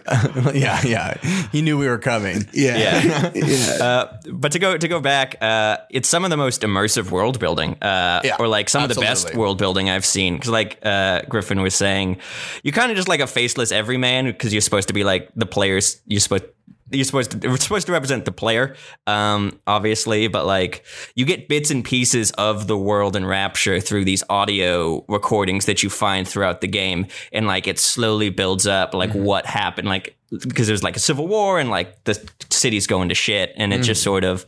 coward. 0.05 0.53
yeah, 0.55 0.79
yeah. 0.85 1.17
He 1.51 1.63
knew 1.63 1.75
we 1.75 1.87
were 1.87 1.97
coming. 1.97 2.47
Yeah. 2.53 2.77
Yeah. 2.77 3.31
yeah. 3.35 3.83
Uh, 3.83 4.17
but 4.31 4.51
to 4.51 4.59
go 4.59 4.77
to 4.77 4.87
go 4.87 4.99
back, 4.99 5.37
uh, 5.41 5.77
it's 5.89 6.07
some 6.07 6.23
of 6.23 6.29
the 6.29 6.37
most 6.37 6.61
immersive 6.61 7.09
world 7.09 7.39
building, 7.39 7.81
uh, 7.81 8.21
Yeah, 8.23 8.35
or 8.37 8.47
like 8.47 8.69
some 8.69 8.83
of 8.83 8.89
the 8.89 9.01
best 9.01 9.33
world 9.33 9.57
building 9.57 9.89
I've 9.89 10.05
seen. 10.05 10.35
Because 10.35 10.51
like 10.51 10.77
uh, 10.83 11.23
Griffin 11.29 11.61
was 11.63 11.73
saying, 11.73 12.19
you're 12.61 12.73
kind 12.73 12.91
of 12.91 12.95
just 12.95 13.07
like 13.07 13.21
a 13.21 13.27
faceless 13.27 13.71
everyman 13.71 14.25
because 14.25 14.53
you're 14.53 14.61
supposed 14.61 14.89
to 14.89 14.93
be 14.93 15.03
like 15.03 15.31
the 15.35 15.47
players. 15.47 15.99
You're 16.05 16.19
supposed 16.19 16.43
you're 16.91 17.05
supposed 17.05 17.31
to 17.31 17.53
it's 17.53 17.63
supposed 17.63 17.87
to 17.87 17.93
represent 17.93 18.25
the 18.25 18.31
player, 18.31 18.75
um, 19.07 19.59
obviously, 19.67 20.27
but 20.27 20.45
like 20.45 20.85
you 21.15 21.25
get 21.25 21.47
bits 21.47 21.71
and 21.71 21.83
pieces 21.83 22.31
of 22.31 22.67
the 22.67 22.77
world 22.77 23.15
in 23.15 23.25
Rapture 23.25 23.79
through 23.79 24.05
these 24.05 24.23
audio 24.29 25.05
recordings 25.07 25.65
that 25.65 25.83
you 25.83 25.89
find 25.89 26.27
throughout 26.27 26.61
the 26.61 26.67
game, 26.67 27.07
and 27.31 27.47
like 27.47 27.67
it 27.67 27.79
slowly 27.79 28.29
builds 28.29 28.67
up 28.67 28.93
like 28.93 29.11
what 29.13 29.45
happened, 29.45 29.87
like 29.87 30.17
because 30.47 30.67
there's 30.67 30.83
like 30.83 30.95
a 30.95 30.99
civil 30.99 31.27
war 31.27 31.59
and 31.59 31.69
like 31.69 32.03
the 32.05 32.13
city's 32.49 32.87
going 32.87 33.09
to 33.09 33.15
shit, 33.15 33.51
and 33.57 33.73
it 33.73 33.81
just 33.83 34.01
sort 34.03 34.23
of 34.23 34.45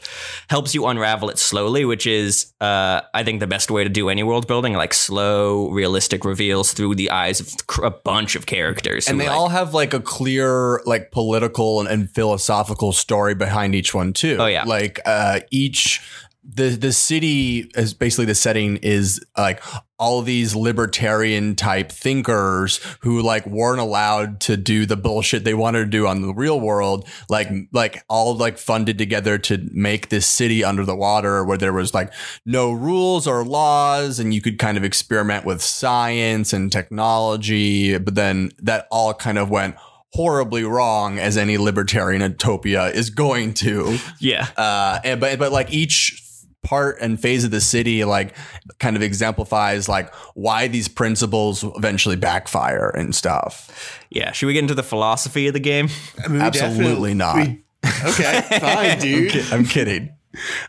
helps 0.50 0.74
you 0.74 0.86
unravel 0.86 1.30
it 1.30 1.38
slowly, 1.38 1.84
which 1.84 2.08
is 2.08 2.54
uh, 2.62 3.02
I 3.13 3.24
think 3.24 3.39
the 3.41 3.48
best 3.48 3.69
way 3.69 3.84
to 3.84 3.89
do 3.89 4.08
any 4.10 4.24
world 4.24 4.48
building, 4.48 4.74
like 4.74 4.93
slow, 4.93 5.69
realistic 5.72 6.24
reveals 6.24 6.72
through 6.74 6.96
the 6.96 7.12
eyes 7.12 7.39
of 7.41 7.50
a 7.84 7.91
bunch 7.91 8.36
of 8.36 8.46
characters, 8.46 9.08
and 9.10 9.19
they 9.19 9.28
like- 9.28 9.36
all 9.36 9.50
have 9.50 9.74
like 9.74 9.93
a 9.93 10.00
clear 10.00 10.82
like 10.86 11.12
political 11.12 11.80
and, 11.82 11.89
and 11.89 12.10
philosophical 12.12 12.93
story 12.93 13.36
behind 13.36 13.76
each 13.76 13.93
one 13.93 14.13
too 14.13 14.38
Oh, 14.39 14.46
yeah. 14.46 14.63
like 14.63 15.00
uh 15.06 15.41
each 15.52 16.02
the 16.43 16.69
the 16.69 16.91
city 16.91 17.71
is 17.75 17.93
basically 17.93 18.25
the 18.25 18.36
setting 18.36 18.77
is 18.77 19.23
like 19.38 19.62
all 19.97 20.21
these 20.21 20.56
libertarian 20.56 21.56
type 21.56 21.89
thinkers 21.89 22.82
who 23.01 23.21
like 23.21 23.45
weren't 23.47 23.79
allowed 23.79 24.41
to 24.41 24.58
do 24.58 24.86
the 24.86 24.97
bullshit 24.97 25.45
they 25.45 25.53
wanted 25.53 25.79
to 25.79 25.86
do 25.86 26.06
on 26.06 26.21
the 26.21 26.34
real 26.34 26.60
world 26.60 27.08
like 27.29 27.47
like 27.71 28.03
all 28.10 28.36
like 28.36 28.58
funded 28.58 28.97
together 28.97 29.38
to 29.38 29.69
make 29.71 30.10
this 30.10 30.25
city 30.25 30.63
under 30.63 30.84
the 30.84 30.95
water 30.95 31.45
where 31.45 31.58
there 31.58 31.71
was 31.71 31.93
like 31.93 32.12
no 32.45 32.73
rules 32.73 33.25
or 33.25 33.45
laws 33.45 34.19
and 34.19 34.34
you 34.34 34.41
could 34.41 34.60
kind 34.60 34.77
of 34.77 34.84
experiment 34.84 35.45
with 35.45 35.62
science 35.62 36.51
and 36.51 36.71
technology 36.71 37.97
but 37.97 38.15
then 38.15 38.51
that 38.60 38.86
all 38.91 39.13
kind 39.13 39.38
of 39.38 39.49
went 39.49 39.75
horribly 40.12 40.63
wrong 40.63 41.17
as 41.17 41.38
any 41.38 41.58
libertarian 41.58 42.21
utopia 42.21 42.88
is 42.88 43.10
going 43.10 43.53
to 43.53 43.97
yeah. 44.19 44.47
uh 44.58 44.99
and 45.03 45.21
but 45.21 45.39
but 45.39 45.51
like 45.51 45.73
each 45.73 46.19
part 46.63 46.97
and 47.02 47.19
phase 47.19 47.43
of 47.43 47.52
the 47.52 47.62
city 47.62 48.04
like 48.06 48.36
kind 48.80 48.95
of 48.95 49.02
exemplifies 49.02 49.88
like 49.89 50.13
why 50.34 50.67
these 50.67 50.88
principles 50.88 51.63
eventually 51.78 52.15
backfire 52.15 52.89
and 52.89 53.13
stuff 53.13 53.99
Yeah, 54.10 54.32
should 54.32 54.47
we 54.47 54.54
get 54.54 54.60
into 54.60 54.76
the 54.76 54.84
philosophy 54.84 55.47
of 55.47 55.54
the 55.54 55.60
game? 55.60 55.89
I 56.23 56.28
mean, 56.30 56.41
absolutely 56.41 57.13
not. 57.13 57.36
we- 57.36 57.63
okay, 58.08 58.41
fine, 58.60 58.99
dude. 59.02 59.32
Ki- 59.32 59.45
i'm 59.52 59.65
kidding 59.65 60.10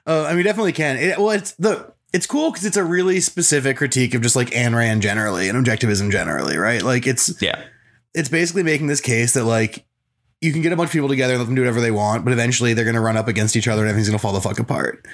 Uh, 0.06 0.24
I 0.24 0.34
mean, 0.34 0.44
definitely 0.44 0.72
can. 0.72 0.96
It, 0.98 1.16
well, 1.18 1.30
it's 1.30 1.52
the 1.52 1.92
it's 2.12 2.26
cool 2.26 2.50
because 2.50 2.64
it's 2.66 2.76
a 2.76 2.84
really 2.84 3.18
specific 3.20 3.76
critique 3.78 4.14
of 4.14 4.20
just 4.22 4.36
like 4.36 4.50
Ayn 4.50 4.74
Rand 4.76 5.00
generally 5.02 5.48
and 5.48 5.56
objectivism 5.66 6.12
generally, 6.12 6.56
right? 6.58 6.82
Like 6.82 7.06
it's 7.06 7.40
Yeah, 7.40 7.60
it's 8.14 8.28
basically 8.28 8.62
making 8.62 8.88
this 8.88 9.00
case 9.00 9.32
that 9.34 9.44
like 9.44 9.86
you 10.40 10.52
can 10.52 10.60
get 10.60 10.72
a 10.72 10.76
bunch 10.76 10.88
of 10.88 10.92
people 10.92 11.08
together 11.08 11.32
and 11.32 11.40
let 11.40 11.46
them 11.46 11.54
do 11.54 11.62
whatever 11.62 11.80
they 11.80 11.90
want, 11.90 12.24
but 12.24 12.32
eventually 12.34 12.74
they're 12.74 12.84
going 12.84 12.94
to 12.94 13.00
run 13.00 13.16
up 13.16 13.26
against 13.28 13.56
each 13.56 13.66
other 13.66 13.80
and 13.80 13.88
everything's 13.88 14.08
going 14.10 14.18
to 14.18 14.22
fall 14.22 14.34
the 14.34 14.40
fuck 14.42 14.58
apart. 14.58 15.06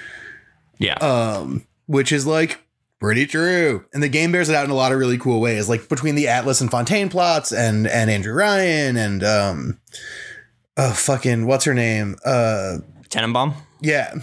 Yeah, 0.77 0.95
um, 0.95 1.65
which 1.87 2.11
is 2.11 2.25
like 2.25 2.59
pretty 2.99 3.25
true. 3.25 3.83
And 3.93 4.01
the 4.01 4.09
game 4.09 4.31
bears 4.31 4.47
it 4.47 4.55
out 4.55 4.63
in 4.63 4.71
a 4.71 4.75
lot 4.75 4.91
of 4.93 4.99
really 4.99 5.17
cool 5.17 5.41
ways, 5.41 5.67
like 5.67 5.89
between 5.89 6.15
the 6.15 6.27
Atlas 6.27 6.61
and 6.61 6.71
Fontaine 6.71 7.09
plots 7.09 7.51
and 7.51 7.87
and 7.87 8.09
Andrew 8.09 8.33
Ryan 8.33 8.95
and 8.95 9.23
um, 9.23 9.79
oh 10.77 10.93
fucking 10.93 11.45
what's 11.47 11.65
her 11.65 11.73
name? 11.73 12.15
Uh, 12.23 12.77
Tenenbaum. 13.09 13.53
yeah, 13.81 14.13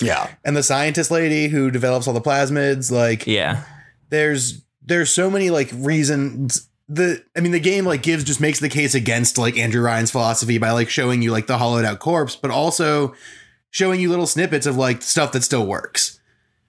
yeah 0.00 0.30
and 0.44 0.56
the 0.56 0.62
scientist 0.62 1.10
lady 1.10 1.48
who 1.48 1.70
develops 1.70 2.06
all 2.06 2.14
the 2.14 2.20
plasmids. 2.20 2.90
Like, 2.90 3.26
Yeah, 3.26 3.64
there's 4.08 4.62
there's 4.84 5.10
so 5.10 5.30
many 5.30 5.50
like 5.50 5.70
reasons. 5.74 6.68
The 6.88 7.24
I 7.36 7.40
mean, 7.40 7.52
the 7.52 7.60
game 7.60 7.84
like 7.84 8.02
gives 8.02 8.24
just 8.24 8.40
makes 8.40 8.60
the 8.60 8.68
case 8.68 8.94
against 8.94 9.38
like 9.38 9.56
Andrew 9.56 9.82
Ryan's 9.82 10.10
philosophy 10.10 10.58
by 10.58 10.72
like 10.72 10.90
showing 10.90 11.22
you 11.22 11.30
like 11.30 11.46
the 11.46 11.58
hollowed 11.58 11.84
out 11.84 12.00
corpse, 12.00 12.36
but 12.36 12.50
also 12.50 13.14
showing 13.72 13.98
you 14.00 14.08
little 14.08 14.28
snippets 14.28 14.64
of 14.66 14.76
like 14.76 15.02
stuff 15.02 15.32
that 15.32 15.42
still 15.42 15.66
works. 15.66 16.20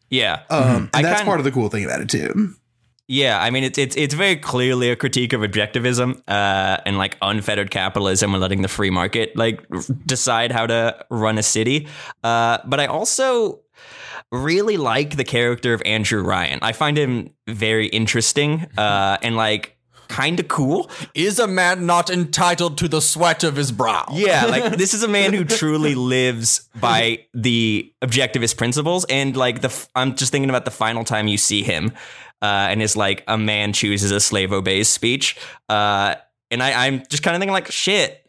yeah. 0.10 0.40
Um, 0.50 0.66
and 0.66 0.90
I 0.94 1.02
that's 1.04 1.20
kind- 1.20 1.28
part 1.28 1.40
of 1.40 1.44
the 1.44 1.52
cool 1.52 1.70
thing 1.70 1.86
about 1.86 2.02
it 2.02 2.10
too. 2.10 2.56
Yeah, 3.08 3.38
I 3.40 3.50
mean 3.50 3.66
it's 3.66 3.78
it's 3.78 3.96
it's 3.98 4.14
very 4.14 4.38
clearly 4.38 4.90
a 4.90 4.96
critique 4.96 5.34
of 5.34 5.42
objectivism 5.42 6.22
uh, 6.26 6.78
and 6.86 6.98
like 6.98 7.18
unfettered 7.22 7.70
capitalism 7.70 8.34
and 8.34 8.40
letting 8.42 8.62
the 8.62 8.70
free 8.70 8.90
market 8.90 9.36
like 9.36 9.62
decide 10.06 10.54
how 10.54 10.66
to 10.68 11.06
run 11.12 11.38
a 11.38 11.44
city. 11.44 11.88
Uh, 12.24 12.60
but 12.66 12.80
I 12.80 12.86
also 12.86 13.60
really 14.32 14.78
like 14.78 15.18
the 15.18 15.26
character 15.26 15.74
of 15.74 15.82
Andrew 15.86 16.24
Ryan. 16.24 16.60
I 16.62 16.72
find 16.72 16.98
him 16.98 17.32
very 17.48 17.88
interesting 17.88 18.66
uh, 18.78 19.18
and 19.22 19.36
like 19.36 19.73
kind 20.14 20.40
of 20.40 20.48
cool. 20.48 20.90
Is 21.16 21.40
a 21.40 21.48
man 21.48 21.86
not 21.88 22.12
entitled 22.12 22.78
to 22.78 22.88
the 22.88 23.02
sweat 23.02 23.44
of 23.44 23.56
his 23.56 23.72
brow? 23.72 24.06
Yeah, 24.12 24.46
like 24.56 24.78
this 24.78 24.94
is 24.94 25.02
a 25.02 25.08
man 25.08 25.34
who 25.34 25.44
truly 25.44 25.96
lives 25.96 26.70
by 26.80 27.26
the 27.34 27.92
objectivist 28.02 28.58
principles, 28.58 29.06
and 29.10 29.36
like 29.36 29.62
the 29.62 29.88
I'm 29.96 30.16
just 30.16 30.32
thinking 30.32 30.50
about 30.50 30.66
the 30.66 30.72
final 30.72 31.04
time 31.04 31.28
you 31.28 31.38
see 31.38 31.64
him, 31.64 31.94
uh, 32.42 32.70
and 32.70 32.80
his 32.80 32.96
like 32.96 33.24
a 33.28 33.38
man 33.38 33.74
chooses 33.74 34.12
a 34.12 34.20
slave 34.20 34.54
obeys 34.54 34.88
speech, 34.88 35.36
uh, 35.68 36.16
and 36.52 36.62
I, 36.62 36.86
I'm 36.86 37.04
just 37.10 37.24
kind 37.24 37.36
of 37.36 37.42
thinking 37.42 37.54
like 37.54 37.72
shit. 37.72 38.20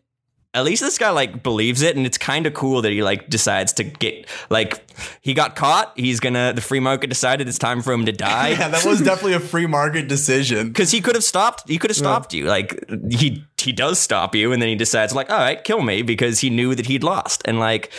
At 0.55 0.65
least 0.65 0.83
this 0.83 0.99
guy 0.99 1.11
like 1.11 1.43
believes 1.43 1.83
it, 1.83 1.97
and 1.97 2.07
it's 2.07 2.19
kind 2.19 2.47
of 2.47 2.55
cool 2.55 2.83
that 2.83 2.93
he 2.93 3.03
like 3.03 3.29
decides 3.29 3.73
to 3.75 3.85
get 3.85 4.27
like 4.51 4.85
he 5.21 5.35
got 5.35 5.57
caught. 5.57 5.93
He's 5.97 6.21
gonna 6.21 6.53
the 6.55 6.61
free 6.61 6.81
market 6.81 7.09
decided 7.09 7.49
it's 7.49 7.59
time 7.59 7.83
for 7.83 7.93
him 7.93 8.07
to 8.07 8.13
die. 8.13 8.51
Yeah, 8.51 8.69
that 8.69 8.85
was 8.85 9.01
definitely 9.01 9.35
a 9.35 9.41
free 9.41 9.67
market 9.67 10.09
decision. 10.09 10.69
because 10.69 10.91
he 10.91 11.01
could 11.01 11.15
have 11.15 11.25
stopped 11.25 11.69
he 11.69 11.79
could 11.79 11.91
have 11.91 11.97
stopped 11.97 12.33
you 12.33 12.47
like 12.47 12.85
he 13.11 13.45
he 13.59 13.73
does 13.73 13.99
stop 13.99 14.35
you 14.35 14.53
and 14.53 14.61
then 14.61 14.69
he 14.69 14.75
decides 14.75 15.15
like 15.15 15.31
all 15.31 15.39
right 15.39 15.65
kill 15.65 15.81
me 15.81 16.03
because 16.03 16.41
he 16.41 16.51
knew 16.51 16.75
that 16.75 16.87
he'd 16.87 17.03
lost 17.03 17.43
and 17.45 17.59
like 17.59 17.91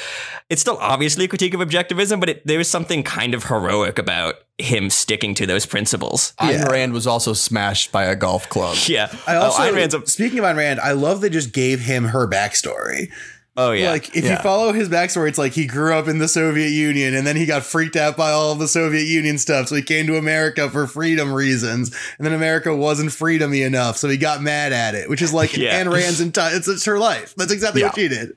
it's 0.49 0.61
still 0.61 0.77
obviously 0.79 1.25
a 1.25 1.27
critique 1.27 1.53
of 1.53 1.59
objectivism 1.59 2.19
but 2.19 2.29
it, 2.29 2.45
there 2.45 2.57
was 2.57 2.69
something 2.69 3.03
kind 3.03 3.33
of 3.33 3.45
heroic 3.45 3.97
about 3.97 4.35
him 4.57 4.89
sticking 4.89 5.33
to 5.33 5.45
those 5.45 5.65
principles 5.65 6.33
Ayn 6.39 6.67
Rand 6.69 6.93
was 6.93 7.07
also 7.07 7.33
smashed 7.33 7.91
by 7.91 8.03
a 8.03 8.15
golf 8.15 8.49
club. 8.49 8.77
yeah 8.87 9.13
I 9.27 9.35
also, 9.35 9.63
oh, 9.63 9.65
Ayn 9.65 9.75
Rand's 9.75 9.95
a, 9.95 10.05
speaking 10.05 10.39
of 10.39 10.45
Ayn 10.45 10.57
Rand, 10.57 10.79
I 10.79 10.91
love 10.91 11.21
they 11.21 11.29
just 11.29 11.53
gave 11.53 11.79
him 11.79 12.05
her 12.05 12.27
backstory. 12.27 13.11
Oh 13.57 13.71
yeah 13.71 13.91
Like, 13.91 14.15
if 14.15 14.25
you 14.25 14.35
follow 14.37 14.71
his 14.73 14.89
backstory, 14.89 15.29
it's 15.29 15.37
like 15.37 15.53
he 15.53 15.65
grew 15.65 15.93
up 15.93 16.07
in 16.07 16.19
the 16.19 16.27
Soviet 16.27 16.69
Union 16.69 17.13
and 17.13 17.25
then 17.25 17.35
he 17.35 17.45
got 17.45 17.63
freaked 17.63 17.95
out 17.95 18.17
by 18.17 18.31
all 18.31 18.55
the 18.55 18.67
Soviet 18.67 19.05
Union 19.05 19.37
stuff. 19.37 19.67
So 19.67 19.75
he 19.75 19.81
came 19.81 20.07
to 20.07 20.17
America 20.17 20.69
for 20.69 20.87
freedom 20.87 21.31
reasons. 21.33 21.95
And 22.17 22.25
then 22.25 22.33
America 22.33 22.75
wasn't 22.75 23.09
freedomy 23.11 23.65
enough. 23.65 23.97
So 23.97 24.09
he 24.09 24.17
got 24.17 24.41
mad 24.41 24.73
at 24.73 24.95
it, 24.95 25.09
which 25.09 25.21
is 25.21 25.33
like 25.33 25.55
Yeah. 25.57 25.71
Anne 25.77 25.89
Rand's 25.89 26.21
entire, 26.21 26.55
it's, 26.55 26.67
it's 26.67 26.85
her 26.85 26.99
life. 26.99 27.33
That's 27.35 27.51
exactly 27.51 27.81
what 27.83 27.95
she 27.95 28.07
did. 28.07 28.33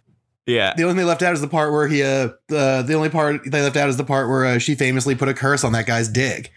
yeah 0.47 0.75
The 0.77 0.83
only 0.85 0.93
thing 0.93 0.99
they 0.99 1.05
left 1.05 1.23
out 1.23 1.35
is 1.35 1.41
the 1.41 1.49
part 1.49 1.73
where 1.73 1.89
he, 1.89 2.03
uh, 2.03 2.29
the, 2.49 2.85
the 2.87 2.95
only 2.95 3.09
part 3.11 3.43
they 3.45 3.61
left 3.61 3.77
out 3.77 3.89
is 3.89 3.97
the 3.97 4.05
part 4.05 4.29
where 4.29 4.47
uh, 4.47 4.59
she 4.59 4.75
famously 4.75 5.15
put 5.15 5.29
a 5.29 5.35
curse 5.35 5.65
on 5.65 5.73
that 5.73 5.87
guy's 5.87 6.09
dick. 6.09 6.53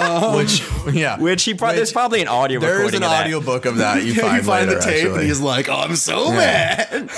Um, 0.00 0.36
Which, 0.36 0.62
yeah. 0.92 1.18
which 1.18 1.44
he 1.44 1.54
probably 1.54 1.76
there's 1.76 1.92
probably 1.92 2.22
an 2.22 2.28
audio 2.28 2.58
there 2.60 2.82
is 2.84 2.94
an 2.94 3.02
of 3.02 3.10
that. 3.10 3.24
audiobook 3.26 3.66
of 3.66 3.76
that 3.78 4.02
you 4.04 4.12
yeah, 4.12 4.22
find, 4.22 4.36
you 4.38 4.42
find 4.42 4.68
later, 4.68 4.80
the 4.80 4.84
tape 4.84 4.94
actually. 5.04 5.18
and 5.18 5.28
he's 5.28 5.40
like, 5.40 5.68
oh, 5.68 5.74
I'm 5.74 5.96
so 5.96 6.30
mad 6.30 7.10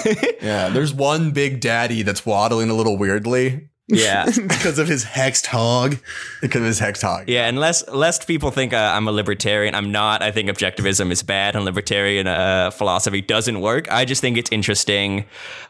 Yeah, 0.43 0.69
there's 0.71 0.93
one 0.93 1.31
big 1.31 1.61
daddy 1.61 2.03
that's 2.03 2.27
waddling 2.27 2.71
a 2.71 2.75
little 2.75 2.97
weirdly 2.97 3.69
yeah 3.89 4.27
because 4.49 4.79
of 4.79 4.89
his 4.89 5.05
hexed 5.05 5.47
hog. 5.47 5.99
because 6.41 6.61
of 6.61 6.67
his 6.67 6.79
hex 6.79 7.03
hog. 7.03 7.29
Yeah, 7.29 7.47
and 7.47 7.59
lest 7.59 7.89
lest 7.89 8.27
people 8.27 8.51
think 8.51 8.73
uh, 8.73 8.93
I'm 8.95 9.09
a 9.09 9.13
libertarian, 9.13 9.75
I'm 9.75 9.93
not. 9.93 10.23
I 10.23 10.31
think 10.31 10.49
objectivism 10.49 11.11
is 11.11 11.23
bad, 11.23 11.57
and 11.57 11.65
libertarian 11.65 12.27
uh, 12.27 12.71
philosophy 12.71 13.21
doesn't 13.21 13.61
work. 13.61 13.91
I 13.91 14.05
just 14.05 14.21
think 14.21 14.39
it's 14.39 14.51
interesting, 14.53 15.25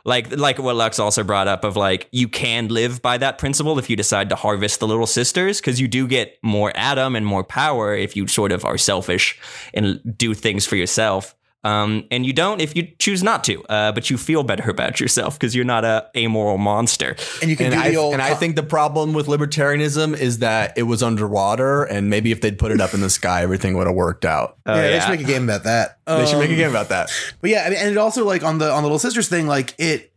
like 0.04 0.36
like 0.36 0.58
what 0.58 0.76
Lux 0.76 0.98
also 0.98 1.24
brought 1.24 1.48
up 1.48 1.64
of 1.64 1.76
like 1.76 2.08
you 2.12 2.28
can 2.28 2.68
live 2.68 3.02
by 3.02 3.18
that 3.18 3.38
principle 3.38 3.78
if 3.78 3.88
you 3.88 3.96
decide 3.96 4.28
to 4.28 4.36
harvest 4.36 4.80
the 4.80 4.86
little 4.86 5.06
sisters, 5.06 5.60
because 5.60 5.80
you 5.80 5.88
do 5.88 6.06
get 6.06 6.38
more 6.42 6.72
Adam 6.74 7.16
and 7.16 7.26
more 7.26 7.44
power 7.44 7.94
if 7.94 8.16
you 8.16 8.26
sort 8.26 8.52
of 8.52 8.64
are 8.64 8.78
selfish 8.78 9.38
and 9.74 10.00
do 10.16 10.34
things 10.34 10.66
for 10.66 10.76
yourself. 10.76 11.34
Um, 11.64 12.06
and 12.10 12.26
you 12.26 12.32
don't 12.32 12.60
if 12.60 12.74
you 12.74 12.88
choose 12.98 13.22
not 13.22 13.44
to, 13.44 13.62
uh, 13.66 13.92
but 13.92 14.10
you 14.10 14.18
feel 14.18 14.42
better 14.42 14.68
about 14.68 14.98
yourself 15.00 15.38
because 15.38 15.54
you're 15.54 15.64
not 15.64 15.84
a 15.84 16.08
amoral 16.16 16.58
monster. 16.58 17.14
And 17.40 17.48
you 17.50 17.56
can 17.56 17.66
And 17.66 17.74
do 17.76 17.80
I, 17.80 17.90
the 17.90 17.96
old. 17.96 18.12
and 18.14 18.20
I 18.22 18.34
think 18.34 18.56
the 18.56 18.64
problem 18.64 19.12
with 19.12 19.28
libertarianism 19.28 20.18
is 20.18 20.38
that 20.38 20.76
it 20.76 20.82
was 20.82 21.02
underwater, 21.04 21.84
and 21.84 22.10
maybe 22.10 22.32
if 22.32 22.40
they'd 22.40 22.58
put 22.58 22.72
it 22.72 22.80
up 22.80 22.94
in 22.94 23.00
the 23.00 23.10
sky, 23.10 23.42
everything 23.42 23.76
would 23.76 23.86
have 23.86 23.94
worked 23.94 24.24
out. 24.24 24.56
yeah, 24.66 24.72
Oh, 24.72 24.76
they 24.80 24.98
should 25.00 25.10
make 25.10 25.20
a 25.20 25.24
game 25.24 25.44
about 25.44 25.62
that. 25.64 25.98
they 26.06 26.26
should 26.26 26.38
make 26.40 26.50
a 26.50 26.54
Um, 26.54 26.58
game 26.58 26.70
about 26.70 26.88
that. 26.88 27.10
But 27.40 27.50
yeah, 27.50 27.64
I 27.64 27.70
mean, 27.70 27.78
and 27.78 27.90
it 27.90 27.96
also 27.96 28.24
like 28.24 28.42
on 28.42 28.58
the 28.58 28.68
on 28.70 28.82
the 28.82 28.88
little 28.88 28.98
sisters 28.98 29.28
thing, 29.28 29.46
like 29.46 29.74
it, 29.78 30.12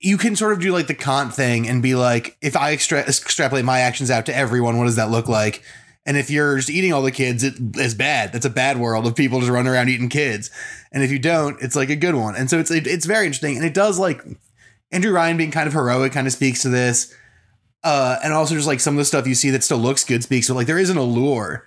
you 0.00 0.16
can 0.16 0.34
sort 0.34 0.52
of 0.52 0.60
do 0.60 0.72
like 0.72 0.86
the 0.86 0.94
Kant 0.94 1.34
thing 1.34 1.68
and 1.68 1.82
be 1.82 1.94
like, 1.94 2.36
if 2.40 2.56
I 2.56 2.72
extra- 2.72 3.00
extrapolate 3.06 3.64
my 3.64 3.80
actions 3.80 4.10
out 4.10 4.26
to 4.26 4.36
everyone, 4.36 4.78
what 4.78 4.84
does 4.86 4.96
that 4.96 5.10
look 5.10 5.28
like? 5.28 5.62
And 6.06 6.16
if 6.16 6.30
you're 6.30 6.56
just 6.56 6.70
eating 6.70 6.92
all 6.92 7.02
the 7.02 7.12
kids, 7.12 7.44
it 7.44 7.54
is 7.76 7.94
bad. 7.94 8.32
That's 8.32 8.46
a 8.46 8.50
bad 8.50 8.78
world 8.78 9.06
of 9.06 9.14
people 9.14 9.38
just 9.40 9.52
running 9.52 9.70
around 9.70 9.90
eating 9.90 10.08
kids. 10.08 10.50
And 10.92 11.02
if 11.02 11.10
you 11.10 11.18
don't, 11.18 11.60
it's 11.60 11.76
like 11.76 11.90
a 11.90 11.96
good 11.96 12.14
one. 12.14 12.34
And 12.36 12.48
so 12.48 12.58
it's 12.58 12.70
it, 12.70 12.86
it's 12.86 13.04
very 13.06 13.26
interesting, 13.26 13.56
and 13.56 13.64
it 13.66 13.74
does 13.74 13.98
like 13.98 14.22
Andrew 14.90 15.12
Ryan 15.12 15.36
being 15.36 15.50
kind 15.50 15.66
of 15.66 15.72
heroic 15.74 16.12
kind 16.12 16.26
of 16.26 16.32
speaks 16.32 16.62
to 16.62 16.68
this. 16.70 17.14
Uh, 17.84 18.18
and 18.22 18.32
also 18.32 18.54
just 18.54 18.66
like 18.66 18.80
some 18.80 18.94
of 18.94 18.98
the 18.98 19.04
stuff 19.04 19.26
you 19.26 19.34
see 19.34 19.50
that 19.50 19.64
still 19.64 19.78
looks 19.78 20.04
good 20.04 20.22
speaks 20.22 20.46
to 20.48 20.54
like 20.54 20.66
there 20.66 20.78
is 20.78 20.90
an 20.90 20.98
allure 20.98 21.64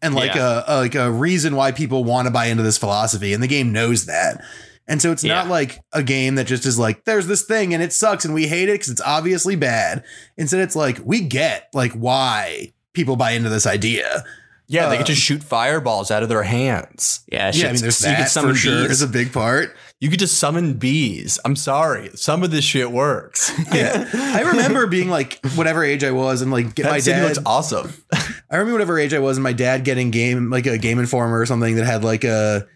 and 0.00 0.12
like 0.12 0.34
Yeah. 0.34 0.62
a, 0.66 0.74
a 0.74 0.76
like 0.80 0.94
a 0.96 1.10
reason 1.10 1.54
why 1.54 1.70
people 1.70 2.02
want 2.02 2.26
to 2.26 2.32
buy 2.32 2.46
into 2.46 2.62
this 2.62 2.78
philosophy, 2.78 3.32
and 3.32 3.42
the 3.42 3.48
game 3.48 3.72
knows 3.72 4.06
that. 4.06 4.42
And 4.88 5.00
so 5.02 5.12
it's 5.12 5.22
not 5.22 5.46
like 5.48 5.78
a 5.92 6.02
game 6.02 6.34
that 6.36 6.46
just 6.48 6.66
is 6.66 6.78
like 6.78 7.04
there's 7.04 7.26
this 7.28 7.42
thing 7.44 7.72
and 7.74 7.82
it 7.82 7.92
sucks 7.92 8.24
and 8.24 8.34
we 8.34 8.46
hate 8.48 8.68
it 8.68 8.74
because 8.74 8.88
it's 8.90 9.00
obviously 9.00 9.54
bad. 9.56 10.04
Instead, 10.36 10.60
it's 10.60 10.74
like 10.76 10.98
we 11.04 11.20
get 11.20 11.68
like 11.72 11.92
why 11.92 12.72
people 12.92 13.16
buy 13.16 13.32
into 13.32 13.48
this 13.48 13.66
idea. 13.66 14.24
Yeah, 14.68 14.88
they 14.88 14.94
uh, 14.94 14.98
get 14.98 15.06
to 15.08 15.14
shoot 15.14 15.42
fireballs 15.42 16.10
out 16.10 16.22
of 16.22 16.28
their 16.30 16.44
hands. 16.44 17.24
Yeah, 17.30 17.50
Yeah, 17.52 17.68
I 17.68 17.72
mean, 17.72 17.82
there's 17.82 17.96
so 17.96 18.08
you 18.08 18.16
can 18.16 18.26
summon 18.26 18.52
for 18.54 18.58
sure 18.58 18.82
bees. 18.82 18.92
is 18.92 19.02
a 19.02 19.06
big 19.06 19.32
part. 19.32 19.76
You 20.00 20.08
could 20.08 20.18
just 20.18 20.38
summon 20.38 20.74
bees. 20.74 21.38
I'm 21.44 21.56
sorry, 21.56 22.10
some 22.14 22.42
of 22.42 22.50
this 22.50 22.64
shit 22.64 22.90
works. 22.90 23.52
Yeah, 23.72 24.08
I 24.14 24.42
remember 24.42 24.86
being 24.86 25.08
like 25.10 25.40
whatever 25.56 25.84
age 25.84 26.04
I 26.04 26.10
was 26.10 26.42
and 26.42 26.50
like 26.50 26.74
get 26.74 26.84
that 26.84 26.90
my 26.90 27.00
dad. 27.00 27.22
looks 27.24 27.38
awesome. 27.44 27.92
I 28.12 28.56
remember 28.56 28.72
whatever 28.72 28.98
age 28.98 29.12
I 29.14 29.18
was 29.18 29.36
and 29.36 29.44
my 29.44 29.52
dad 29.52 29.84
getting 29.84 30.10
game 30.10 30.48
like 30.50 30.66
a 30.66 30.78
Game 30.78 30.98
Informer 30.98 31.38
or 31.40 31.46
something 31.46 31.76
that 31.76 31.84
had 31.84 32.02
like 32.04 32.24
a 32.24 32.66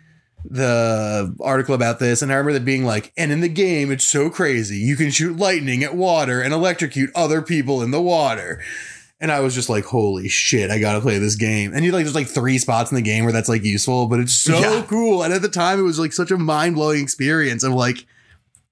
the 0.45 1.35
article 1.41 1.75
about 1.75 1.99
this 1.99 2.23
and 2.23 2.33
I 2.33 2.37
remember 2.37 2.53
that 2.55 2.65
being 2.65 2.85
like 2.85 3.13
and 3.17 3.33
in 3.33 3.41
the 3.41 3.49
game 3.49 3.91
it's 3.91 4.05
so 4.07 4.31
crazy 4.31 4.77
you 4.77 4.95
can 4.97 5.11
shoot 5.11 5.37
lightning 5.37 5.83
at 5.83 5.95
water 5.97 6.41
and 6.41 6.55
electrocute 6.55 7.11
other 7.17 7.43
people 7.43 7.83
in 7.83 7.91
the 7.91 8.01
water 8.01 8.63
and 9.21 9.33
I 9.33 9.41
was 9.41 9.55
just 9.55 9.69
like 9.69 9.85
holy 9.85 10.29
shit 10.29 10.71
I 10.71 10.79
gotta 10.79 11.01
play 11.01 11.19
this 11.19 11.37
game. 11.37 11.73
And 11.75 11.85
you 11.85 11.93
like 11.93 12.05
there's 12.05 12.15
like 12.15 12.27
three 12.29 12.59
spots 12.59 12.91
in 12.91 12.95
the 12.97 13.03
game 13.03 13.25
where 13.25 13.33
that's 13.33 13.49
like 13.49 13.65
useful 13.65 14.07
but 14.07 14.21
it's 14.21 14.35
so 14.35 14.59
Yeah. 14.59 14.85
cool. 14.89 15.23
And 15.23 15.33
at 15.33 15.43
the 15.43 15.49
time 15.49 15.79
it 15.79 15.83
was 15.83 15.99
like 15.99 16.13
such 16.13 16.31
a 16.31 16.37
mind-blowing 16.37 17.03
experience 17.03 17.63
of 17.63 17.73
like 17.73 18.05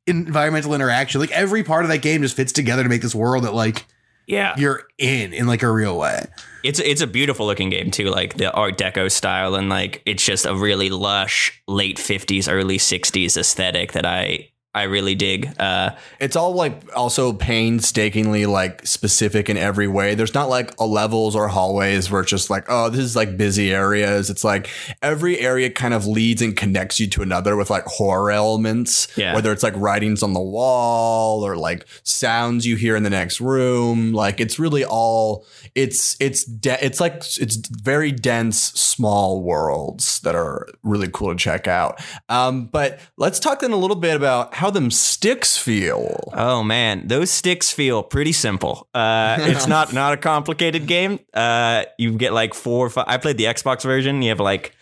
environmental 0.07 0.75
interaction. 0.75 1.21
Like 1.21 1.31
every 1.31 1.63
part 1.65 1.85
of 1.85 1.91
that 1.91 2.03
game 2.03 2.23
just 2.23 2.37
fits 2.37 2.53
together 2.53 2.83
to 2.83 2.89
make 2.89 3.03
this 3.03 3.15
world 3.15 3.45
that 3.45 3.55
like 3.55 3.87
yeah, 4.27 4.55
you're 4.57 4.85
in 4.97 5.35
in 5.35 5.47
like 5.47 5.63
a 5.63 5.71
real 5.71 5.99
way. 5.99 6.25
It's 6.63 6.79
it's 6.81 7.03
a 7.03 7.07
beautiful 7.07 7.45
looking 7.45 7.69
game 7.69 7.91
too, 7.91 8.07
like 8.09 8.39
the 8.39 8.51
Art 8.53 8.79
Deco 8.79 9.11
style, 9.13 9.55
and 9.55 9.69
like 9.69 10.03
it's 10.07 10.25
just 10.25 10.47
a 10.47 10.55
really 10.55 10.89
lush 10.89 11.63
late 11.69 11.99
fifties, 11.99 12.49
early 12.49 12.79
sixties 12.79 13.37
aesthetic 13.37 13.93
that 13.93 14.07
I 14.07 14.49
I 14.75 14.85
really 14.85 15.15
dig. 15.15 15.53
Uh, 15.59 15.91
It's 16.19 16.37
all 16.37 16.55
like 16.55 16.83
also 16.97 17.33
painstakingly 17.33 18.47
like 18.47 18.87
specific 18.87 19.49
in 19.49 19.57
every 19.57 19.87
way. 19.87 20.15
There's 20.15 20.35
not 20.35 20.49
like 20.49 20.75
a 20.79 20.87
levels 20.87 21.37
or 21.37 21.49
hallways 21.49 22.11
where 22.11 22.23
it's 22.23 22.31
just 22.31 22.51
like, 22.51 22.65
oh, 22.69 22.89
this 22.91 23.01
is 23.01 23.15
like 23.17 23.37
busy 23.37 23.73
areas. 23.73 24.31
It's 24.31 24.43
like 24.45 24.69
every 25.03 25.39
area 25.39 25.71
kind 25.71 25.95
of 25.95 26.07
leads 26.07 26.43
and 26.43 26.57
connects 26.57 26.99
you 26.99 27.07
to 27.09 27.23
another 27.23 27.57
with 27.57 27.71
like 27.71 27.85
horror 27.85 28.31
elements. 28.33 29.09
Yeah. 29.17 29.35
Whether 29.35 29.53
it's 29.53 29.63
like 29.63 29.75
writings 29.77 30.23
on 30.23 30.33
the 30.33 30.41
wall 30.41 31.47
or 31.47 31.57
like 31.57 31.87
sounds 32.03 32.67
you 32.67 32.77
hear 32.77 32.97
in 32.97 33.03
the 33.03 33.11
next 33.11 33.41
room. 33.41 34.13
Like 34.13 34.41
it's 34.41 34.59
really 34.59 34.85
all 34.85 35.47
it's 35.75 36.17
it's 36.21 36.45
de- 36.45 36.85
it's 36.85 37.01
like 37.01 37.17
it's 37.39 37.57
very 37.69 38.13
dense 38.13 38.61
small 38.61 39.43
worlds 39.43 40.21
that 40.21 40.35
are 40.35 40.67
really 40.83 41.09
cool 41.13 41.31
to 41.31 41.37
check 41.37 41.67
out. 41.69 42.01
Um, 42.29 42.67
but 42.67 42.99
let's 43.17 43.39
talk 43.39 43.61
then 43.61 43.73
a 43.73 43.77
little 43.77 43.97
bit 43.97 44.17
about 44.17 44.55
how 44.55 44.64
them 44.71 44.91
sticks 44.91 45.57
feel. 45.57 46.31
oh 46.33 46.63
man, 46.63 47.09
those 47.09 47.31
sticks 47.31 47.71
feel 47.71 48.03
pretty 48.03 48.33
simple. 48.33 48.89
Uh, 48.95 49.37
it's 49.41 49.67
not 49.67 49.93
not 49.93 50.13
a 50.13 50.17
complicated 50.17 50.87
game. 50.87 51.21
Uh, 51.33 51.85
you 51.99 52.13
get 52.17 52.33
like 52.33 52.55
four 52.55 52.87
or 52.87 52.91
five. 52.91 53.05
I 53.09 53.17
played 53.17 53.39
the 53.39 53.45
Xbox 53.45 53.83
version. 53.83 54.23
You 54.23 54.31
have 54.31 54.41
like 54.41 54.75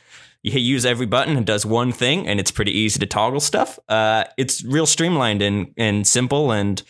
you 0.43 0.59
use 0.59 0.85
every 0.85 1.07
button 1.07 1.37
it 1.37 1.45
does 1.45 1.65
one 1.65 1.93
thing 1.93 2.27
and 2.27 2.41
it's 2.41 2.51
pretty 2.51 2.73
easy 2.73 2.99
to 2.99 3.07
toggle 3.07 3.41
stuff 3.41 3.79
uh, 3.89 4.25
it's 4.37 4.65
real 4.65 4.87
streamlined 4.87 5.41
and, 5.41 5.73
and 5.77 6.07
simple 6.07 6.53
and 6.53 6.83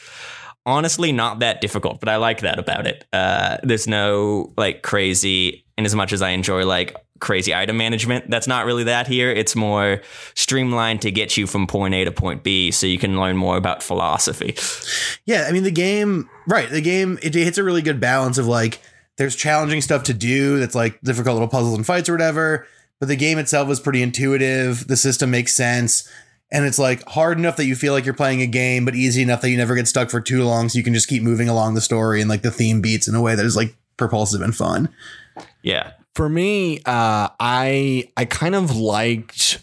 honestly 0.65 1.13
not 1.13 1.41
that 1.41 1.61
difficult 1.61 2.01
but 2.01 2.09
i 2.09 2.17
like 2.17 2.41
that 2.41 2.59
about 2.59 2.87
it 2.87 3.05
uh, 3.13 3.59
there's 3.63 3.87
no 3.87 4.53
like 4.57 4.83
crazy 4.83 5.65
and 5.77 5.87
as 5.87 5.95
much 5.95 6.13
as 6.13 6.23
i 6.23 6.31
enjoy 6.31 6.65
like 6.65 6.97
crazy 7.23 7.55
item 7.55 7.77
management 7.77 8.29
that's 8.29 8.49
not 8.49 8.67
really 8.67 8.85
that 8.85 9.07
here 9.07 9.31
it's 9.31 9.55
more 9.55 10.03
streamlined 10.35 11.01
to 11.01 11.11
get 11.11 11.37
you 11.37 11.47
from 11.47 11.69
point 11.69 11.95
a 11.95 12.05
to 12.05 12.11
point 12.11 12.43
b 12.43 12.71
so 12.73 12.85
you 12.85 12.99
can 12.99 13.19
learn 13.19 13.37
more 13.37 13.57
about 13.57 13.83
philosophy 13.83 14.57
Yeah, 15.25 15.47
I 15.49 15.53
mean 15.53 15.63
the 15.63 15.71
game, 15.71 16.29
right? 16.47 16.69
The 16.69 16.81
game 16.81 17.19
it 17.23 17.35
hits 17.35 17.59
a 17.59 17.65
really 17.65 17.83
good 17.83 18.01
balance 18.01 18.39
of 18.39 18.47
like 18.47 18.81
there's 19.17 19.37
challenging 19.37 19.81
stuff 19.81 20.05
to 20.05 20.15
do 20.15 20.59
that's 20.59 20.75
like 20.75 21.01
difficult 21.03 21.35
little 21.35 21.49
puzzles 21.49 21.77
and 21.77 21.87
fights 21.87 22.09
or 22.09 22.13
whatever. 22.13 22.67
But 22.99 23.09
the 23.09 23.17
game 23.17 23.39
itself 23.39 23.69
is 23.71 23.81
pretty 23.81 24.03
intuitive. 24.03 24.87
The 24.87 24.97
system 24.97 25.31
makes 25.31 25.55
sense. 25.55 26.09
And 26.51 26.67
it's 26.67 26.79
like 26.79 27.03
hard 27.09 27.39
enough 27.39 27.57
that 27.57 27.65
you 27.65 27.75
feel 27.75 27.93
like 27.93 28.05
you're 28.05 28.15
playing 28.15 28.43
a 28.43 28.47
game, 28.47 28.85
but 28.85 28.95
easy 28.95 29.23
enough 29.23 29.41
that 29.41 29.51
you 29.51 29.57
never 29.57 29.75
get 29.75 29.89
stuck 29.89 30.11
for 30.11 30.21
too 30.21 30.45
long. 30.45 30.69
So 30.69 30.77
you 30.77 30.85
can 30.85 30.95
just 30.95 31.09
keep 31.09 31.23
moving 31.23 31.49
along 31.49 31.75
the 31.75 31.81
story 31.81 32.21
and 32.21 32.29
like 32.29 32.43
the 32.43 32.51
theme 32.51 32.81
beats 32.81 33.09
in 33.09 33.15
a 33.15 33.23
way 33.23 33.35
that 33.35 33.47
is 33.47 33.57
like 33.57 33.75
propulsive 33.97 34.43
and 34.43 34.55
fun. 34.55 34.89
Yeah. 35.63 35.93
For 36.15 36.29
me, 36.29 36.79
uh, 36.85 37.29
I 37.41 38.09
I 38.17 38.25
kind 38.27 38.55
of 38.55 38.77
liked 38.77 39.59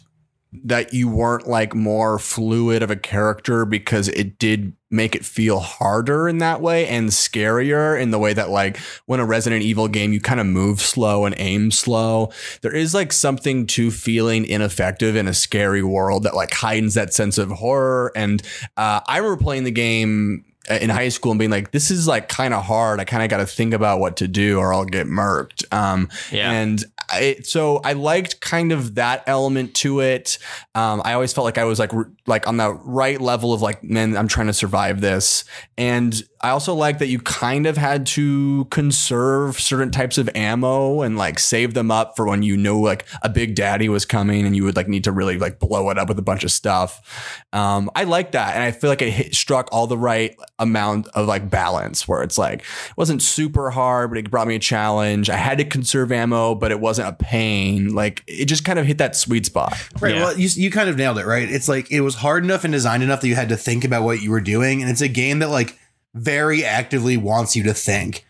that 0.52 0.94
you 0.94 1.08
weren't 1.08 1.48
like 1.48 1.76
more 1.76 2.18
fluid 2.18 2.82
of 2.82 2.90
a 2.90 2.96
character 2.96 3.66
because 3.66 4.08
it 4.08 4.40
did 4.40 4.74
make 4.90 5.16
it 5.16 5.24
feel 5.24 5.60
harder 5.60 6.28
in 6.28 6.40
that 6.40 6.60
way 6.60 6.88
and 6.88 7.10
scarier 7.10 8.00
in 8.00 8.10
the 8.10 8.18
way 8.18 8.34
that 8.34 8.50
like 8.50 8.78
when 9.06 9.20
a 9.20 9.26
Resident 9.26 9.62
Evil 9.62 9.88
game 9.88 10.12
you 10.12 10.20
kind 10.20 10.40
of 10.40 10.48
move 10.48 10.82
slow 10.82 11.26
and 11.26 11.36
aim 11.38 11.70
slow. 11.70 12.32
There 12.62 12.76
is 12.76 12.96
like 12.96 13.14
something 13.14 13.68
to 13.68 13.92
feeling 13.92 14.46
ineffective 14.46 15.16
in 15.16 15.28
a 15.28 15.34
scary 15.36 15.84
world 15.84 16.24
that 16.24 16.36
like 16.36 16.52
heightens 16.52 16.96
that 16.96 17.14
sense 17.14 17.38
of 17.38 17.52
horror. 17.52 18.12
And 18.16 18.42
uh, 18.76 19.02
I 19.08 19.18
remember 19.18 19.44
playing 19.44 19.66
the 19.66 19.72
game 19.72 20.46
in 20.70 20.90
high 20.90 21.10
school 21.10 21.32
and 21.32 21.40
being 21.40 21.52
like, 21.52 21.72
this 21.72 21.92
is 21.92 22.08
like 22.08 22.30
kind 22.30 22.54
of 22.54 22.64
hard. 22.64 23.00
I 23.00 23.04
kind 23.06 23.24
of 23.24 23.30
got 23.30 23.38
to 23.38 23.46
think 23.46 23.74
about 23.74 24.00
what 24.00 24.18
to 24.18 24.28
do 24.28 24.60
or 24.60 24.74
I'll 24.74 24.86
get 24.86 25.08
murked. 25.08 25.72
Um, 25.74 26.10
Yeah. 26.32 26.52
And 26.52 26.84
I, 27.12 27.38
so 27.44 27.78
I 27.78 27.94
liked 27.94 28.40
kind 28.40 28.72
of 28.72 28.96
that 28.96 29.24
element 29.26 29.74
to 29.76 30.02
it. 30.02 30.38
Um, 30.76 31.02
I 31.04 31.14
always 31.14 31.34
felt 31.34 31.46
like 31.46 31.58
I 31.58 31.64
was 31.64 31.80
like, 31.80 31.92
like 32.28 32.48
on 32.48 32.58
the 32.58 32.72
right 32.74 33.20
level 33.20 33.52
of 33.52 33.62
like, 33.62 33.84
man, 33.84 34.16
I'm 34.16 34.28
trying 34.28 34.48
to 34.48 34.54
survive 34.54 35.02
this. 35.02 35.44
And 35.78 36.22
I 36.42 36.52
also 36.52 36.74
like 36.74 37.00
that 37.00 37.08
you 37.08 37.20
kind 37.20 37.66
of 37.66 37.76
had 37.76 38.06
to 38.08 38.66
conserve 38.66 39.60
certain 39.60 39.92
types 39.92 40.18
of 40.18 40.30
ammo 40.36 41.02
and 41.02 41.18
like 41.18 41.38
save 41.38 41.74
them 41.74 41.92
up 41.92 42.16
for 42.16 42.26
when 42.28 42.44
you 42.44 42.56
know 42.56 42.80
like 42.80 43.06
a 43.22 43.30
big 43.30 43.56
daddy 43.56 43.90
was 43.90 44.06
coming 44.06 44.46
and 44.46 44.56
you 44.56 44.64
would 44.64 44.76
like 44.76 44.88
need 44.88 45.04
to 45.04 45.12
really 45.12 45.38
like 45.38 45.60
blow 45.60 45.90
it 45.90 45.98
up 45.98 46.08
with 46.08 46.18
a 46.18 46.22
bunch 46.22 46.44
of 46.44 46.52
stuff. 46.52 47.44
Um, 47.52 47.92
I 47.94 48.06
like 48.06 48.32
that. 48.32 48.56
And 48.56 48.64
I 48.64 48.72
feel 48.72 48.90
like 48.90 49.02
it 49.02 49.12
hit, 49.12 49.36
struck 49.36 49.68
all 49.72 49.86
the 49.88 49.98
right 49.98 50.38
amount 50.60 51.08
of 51.10 51.28
like 51.28 51.50
balance 51.50 52.08
where 52.08 52.24
it's 52.24 52.38
like, 52.38 52.60
it 52.60 52.98
wasn't 52.98 53.22
super 53.22 53.72
hard, 53.72 54.10
but 54.12 54.18
it 54.18 54.32
brought 54.32 54.48
me 54.48 54.56
a 54.56 54.60
challenge. 54.60 55.30
I 55.30 55.36
had 55.36 55.58
to 55.58 55.66
conserve 55.66 56.12
ammo, 56.12 56.56
but 56.56 56.72
it 56.72 56.80
wasn't 56.80 57.10
a 57.10 57.14
pain. 57.14 57.94
Like 57.94 58.24
it 58.28 58.46
just 58.46 58.64
kind 58.64 58.80
of 58.80 58.86
hit 58.86 58.98
that 59.00 59.16
sweet 59.16 59.46
spot. 59.46 59.76
Right. 60.00 60.16
Yeah. 60.16 60.24
Well, 60.24 60.40
you, 60.40 60.48
you 60.54 60.72
kind 60.72 60.90
of 60.90 60.96
nailed 60.96 61.18
it, 61.18 61.26
right? 61.26 61.50
It's 61.50 61.68
like 61.68 61.92
it 61.92 62.02
was 62.02 62.16
hard 62.16 62.46
enough 62.46 62.64
and 62.64 62.72
designed 62.72 63.04
enough 63.04 63.20
that 63.22 63.28
you 63.28 63.36
had 63.36 63.50
to 63.50 63.58
think 63.58 63.84
about 63.84 64.04
what 64.04 64.22
you 64.22 64.32
were 64.32 64.42
doing. 64.42 64.82
And 64.82 64.90
it's 64.90 65.02
a 65.02 65.10
game 65.10 65.40
that 65.40 65.50
like 65.50 65.78
very 66.14 66.64
actively 66.66 67.18
wants 67.18 67.56
you 67.56 67.64
to 67.64 67.74
think 67.74 68.26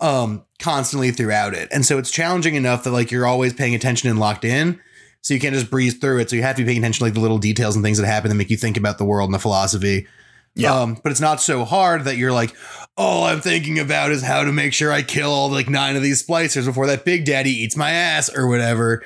um 0.00 0.44
constantly 0.58 1.10
throughout 1.10 1.54
it. 1.54 1.68
And 1.72 1.84
so 1.84 1.98
it's 1.98 2.10
challenging 2.10 2.54
enough 2.54 2.84
that 2.84 2.90
like 2.90 3.10
you're 3.10 3.26
always 3.26 3.52
paying 3.52 3.74
attention 3.74 4.08
and 4.08 4.18
locked 4.18 4.44
in. 4.44 4.80
So 5.20 5.34
you 5.34 5.40
can't 5.40 5.54
just 5.54 5.70
breeze 5.70 5.94
through 5.94 6.18
it. 6.18 6.30
So 6.30 6.36
you 6.36 6.42
have 6.42 6.56
to 6.56 6.62
be 6.62 6.66
paying 6.66 6.78
attention 6.78 6.98
to 6.98 7.04
like 7.04 7.14
the 7.14 7.20
little 7.20 7.38
details 7.38 7.76
and 7.76 7.84
things 7.84 7.98
that 7.98 8.06
happen 8.06 8.28
that 8.28 8.34
make 8.34 8.50
you 8.50 8.56
think 8.56 8.76
about 8.76 8.98
the 8.98 9.04
world 9.04 9.28
and 9.28 9.34
the 9.34 9.38
philosophy. 9.38 10.06
Yeah. 10.54 10.74
Um, 10.74 10.98
but 11.02 11.12
it's 11.12 11.20
not 11.20 11.40
so 11.40 11.64
hard 11.64 12.04
that 12.04 12.16
you're 12.16 12.32
like, 12.32 12.54
all 12.96 13.24
I'm 13.24 13.40
thinking 13.40 13.78
about 13.78 14.10
is 14.10 14.22
how 14.22 14.44
to 14.44 14.52
make 14.52 14.74
sure 14.74 14.92
I 14.92 15.02
kill 15.02 15.30
all 15.30 15.50
like 15.50 15.70
nine 15.70 15.96
of 15.96 16.02
these 16.02 16.24
splicers 16.26 16.66
before 16.66 16.86
that 16.88 17.04
big 17.04 17.24
daddy 17.24 17.50
eats 17.50 17.76
my 17.76 17.90
ass 17.90 18.28
or 18.34 18.48
whatever. 18.48 19.02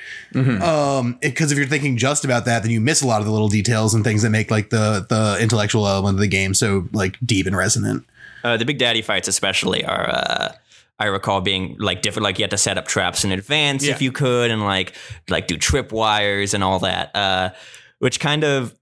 Um, 0.61 1.19
because 1.23 1.53
if 1.53 1.59
you're 1.59 1.69
thinking 1.69 1.97
just 1.97 2.25
about 2.25 2.47
that, 2.47 2.63
then 2.63 2.73
you 2.73 2.81
miss 2.81 3.01
a 3.03 3.07
lot 3.07 3.21
of 3.21 3.27
the 3.27 3.33
little 3.33 3.49
details 3.49 3.95
and 3.95 4.03
things 4.03 4.23
that 4.23 4.31
make 4.31 4.51
like 4.51 4.71
the 4.71 5.07
the 5.09 5.39
intellectual 5.41 5.87
element 5.87 6.17
of 6.17 6.21
the 6.21 6.27
game 6.27 6.53
so 6.53 6.89
like 6.93 7.17
deep 7.25 7.47
and 7.47 7.57
resonant. 7.57 8.05
Uh, 8.45 8.57
the 8.57 8.65
Big 8.65 8.79
Daddy 8.79 9.03
fights, 9.03 9.29
especially, 9.29 9.85
are. 9.85 10.09
Uh, 10.09 10.53
I 10.99 11.07
recall 11.07 11.43
being 11.43 11.77
like 11.79 12.01
different. 12.01 12.25
Like 12.25 12.39
you 12.39 12.43
had 12.45 12.51
to 12.53 12.59
set 12.59 12.79
up 12.79 12.87
traps 12.87 13.23
in 13.25 13.31
advance 13.33 13.85
Yeah. 13.85 13.93
if 13.93 14.01
you 14.01 14.13
could, 14.13 14.51
and 14.51 14.63
like 14.63 14.95
like 15.29 15.47
do 15.47 15.57
trip 15.59 15.93
wires 15.93 16.55
and 16.55 16.65
all 16.65 16.79
that. 16.81 17.15
Uh, 17.15 17.51
which 17.99 18.19
kind 18.19 18.45
of 18.45 18.75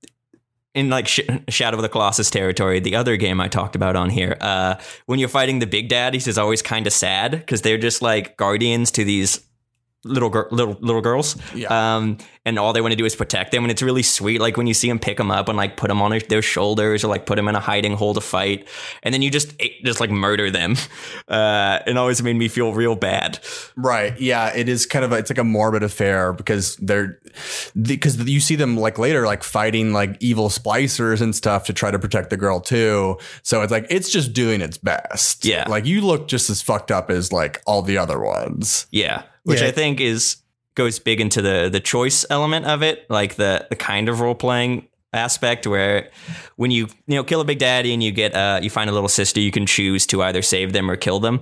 in 0.74 0.90
like 0.90 1.08
Sh- 1.08 1.20
Shadow 1.48 1.76
of 1.76 1.82
the 1.82 1.88
Colossus 1.88 2.30
territory, 2.30 2.78
the 2.80 2.94
other 2.96 3.16
game 3.16 3.40
I 3.40 3.48
talked 3.48 3.74
about 3.74 3.96
on 3.96 4.10
here. 4.10 4.36
Uh, 4.40 4.76
when 5.06 5.18
you're 5.18 5.28
fighting 5.28 5.58
the 5.60 5.66
Big 5.66 5.88
Daddies, 5.88 6.26
is 6.28 6.38
always 6.38 6.62
kind 6.62 6.86
of 6.86 6.92
sad 6.92 7.32
because 7.32 7.62
they're 7.62 7.78
just 7.78 8.00
like 8.02 8.36
guardians 8.36 8.90
to 8.92 9.04
these 9.04 9.40
little 10.04 10.30
gir- 10.30 10.48
little 10.50 10.76
little 10.80 11.00
girls. 11.00 11.36
Yeah. 11.54 11.96
Um, 11.96 12.18
and 12.46 12.58
all 12.58 12.74
they 12.74 12.82
want 12.82 12.92
to 12.92 12.96
do 12.96 13.06
is 13.06 13.16
protect 13.16 13.52
them, 13.52 13.64
and 13.64 13.70
it's 13.70 13.82
really 13.82 14.02
sweet. 14.02 14.40
Like 14.40 14.56
when 14.56 14.66
you 14.66 14.74
see 14.74 14.88
them 14.88 14.98
pick 14.98 15.16
them 15.16 15.30
up 15.30 15.48
and 15.48 15.56
like 15.56 15.76
put 15.76 15.88
them 15.88 16.02
on 16.02 16.10
their, 16.10 16.20
their 16.20 16.42
shoulders 16.42 17.02
or 17.02 17.08
like 17.08 17.24
put 17.24 17.36
them 17.36 17.48
in 17.48 17.54
a 17.54 17.60
hiding 17.60 17.96
hole 17.96 18.14
to 18.14 18.20
fight, 18.20 18.68
and 19.02 19.14
then 19.14 19.22
you 19.22 19.30
just 19.30 19.54
eh, 19.60 19.68
just 19.84 20.00
like 20.00 20.10
murder 20.10 20.50
them. 20.50 20.76
Uh, 21.26 21.80
it 21.86 21.96
always 21.96 22.22
made 22.22 22.34
me 22.36 22.48
feel 22.48 22.72
real 22.74 22.94
bad. 22.94 23.38
Right. 23.76 24.18
Yeah. 24.20 24.54
It 24.54 24.68
is 24.68 24.84
kind 24.84 25.04
of 25.04 25.12
a, 25.12 25.16
it's 25.16 25.30
like 25.30 25.38
a 25.38 25.44
morbid 25.44 25.82
affair 25.82 26.32
because 26.32 26.76
they're 26.76 27.18
because 27.80 28.18
you 28.28 28.40
see 28.40 28.56
them 28.56 28.76
like 28.76 28.98
later 28.98 29.24
like 29.24 29.42
fighting 29.42 29.92
like 29.92 30.16
evil 30.20 30.48
splicers 30.48 31.20
and 31.20 31.34
stuff 31.34 31.64
to 31.64 31.72
try 31.72 31.90
to 31.90 31.98
protect 31.98 32.30
the 32.30 32.36
girl 32.36 32.60
too. 32.60 33.18
So 33.42 33.62
it's 33.62 33.72
like 33.72 33.86
it's 33.90 34.10
just 34.10 34.32
doing 34.32 34.60
its 34.60 34.76
best. 34.78 35.44
Yeah. 35.44 35.66
Like 35.68 35.86
you 35.86 36.02
look 36.02 36.28
just 36.28 36.50
as 36.50 36.60
fucked 36.62 36.90
up 36.90 37.10
as 37.10 37.32
like 37.32 37.62
all 37.66 37.82
the 37.82 37.98
other 37.98 38.20
ones. 38.20 38.86
Yeah, 38.90 39.22
which 39.44 39.60
Yeah. 39.60 39.68
I 39.68 39.70
think 39.70 40.00
is 40.00 40.36
goes 40.74 40.98
big 40.98 41.20
into 41.20 41.40
the 41.40 41.68
the 41.70 41.80
choice 41.80 42.26
element 42.28 42.66
of 42.66 42.82
it, 42.82 43.08
like 43.08 43.36
the 43.36 43.66
the 43.70 43.76
kind 43.76 44.08
of 44.08 44.20
role 44.20 44.34
playing 44.34 44.88
aspect 45.12 45.64
where 45.66 46.10
when 46.56 46.72
you 46.72 46.88
you 47.06 47.14
know 47.14 47.22
kill 47.22 47.40
a 47.40 47.44
big 47.44 47.60
daddy 47.60 47.92
and 47.94 48.02
you 48.02 48.10
get 48.10 48.34
uh 48.34 48.58
you 48.60 48.68
find 48.68 48.90
a 48.90 48.92
little 48.92 49.08
sister 49.08 49.38
you 49.38 49.52
can 49.52 49.64
choose 49.64 50.06
to 50.08 50.20
either 50.24 50.42
save 50.42 50.72
them 50.72 50.90
or 50.90 50.96
kill 50.96 51.20
them 51.20 51.40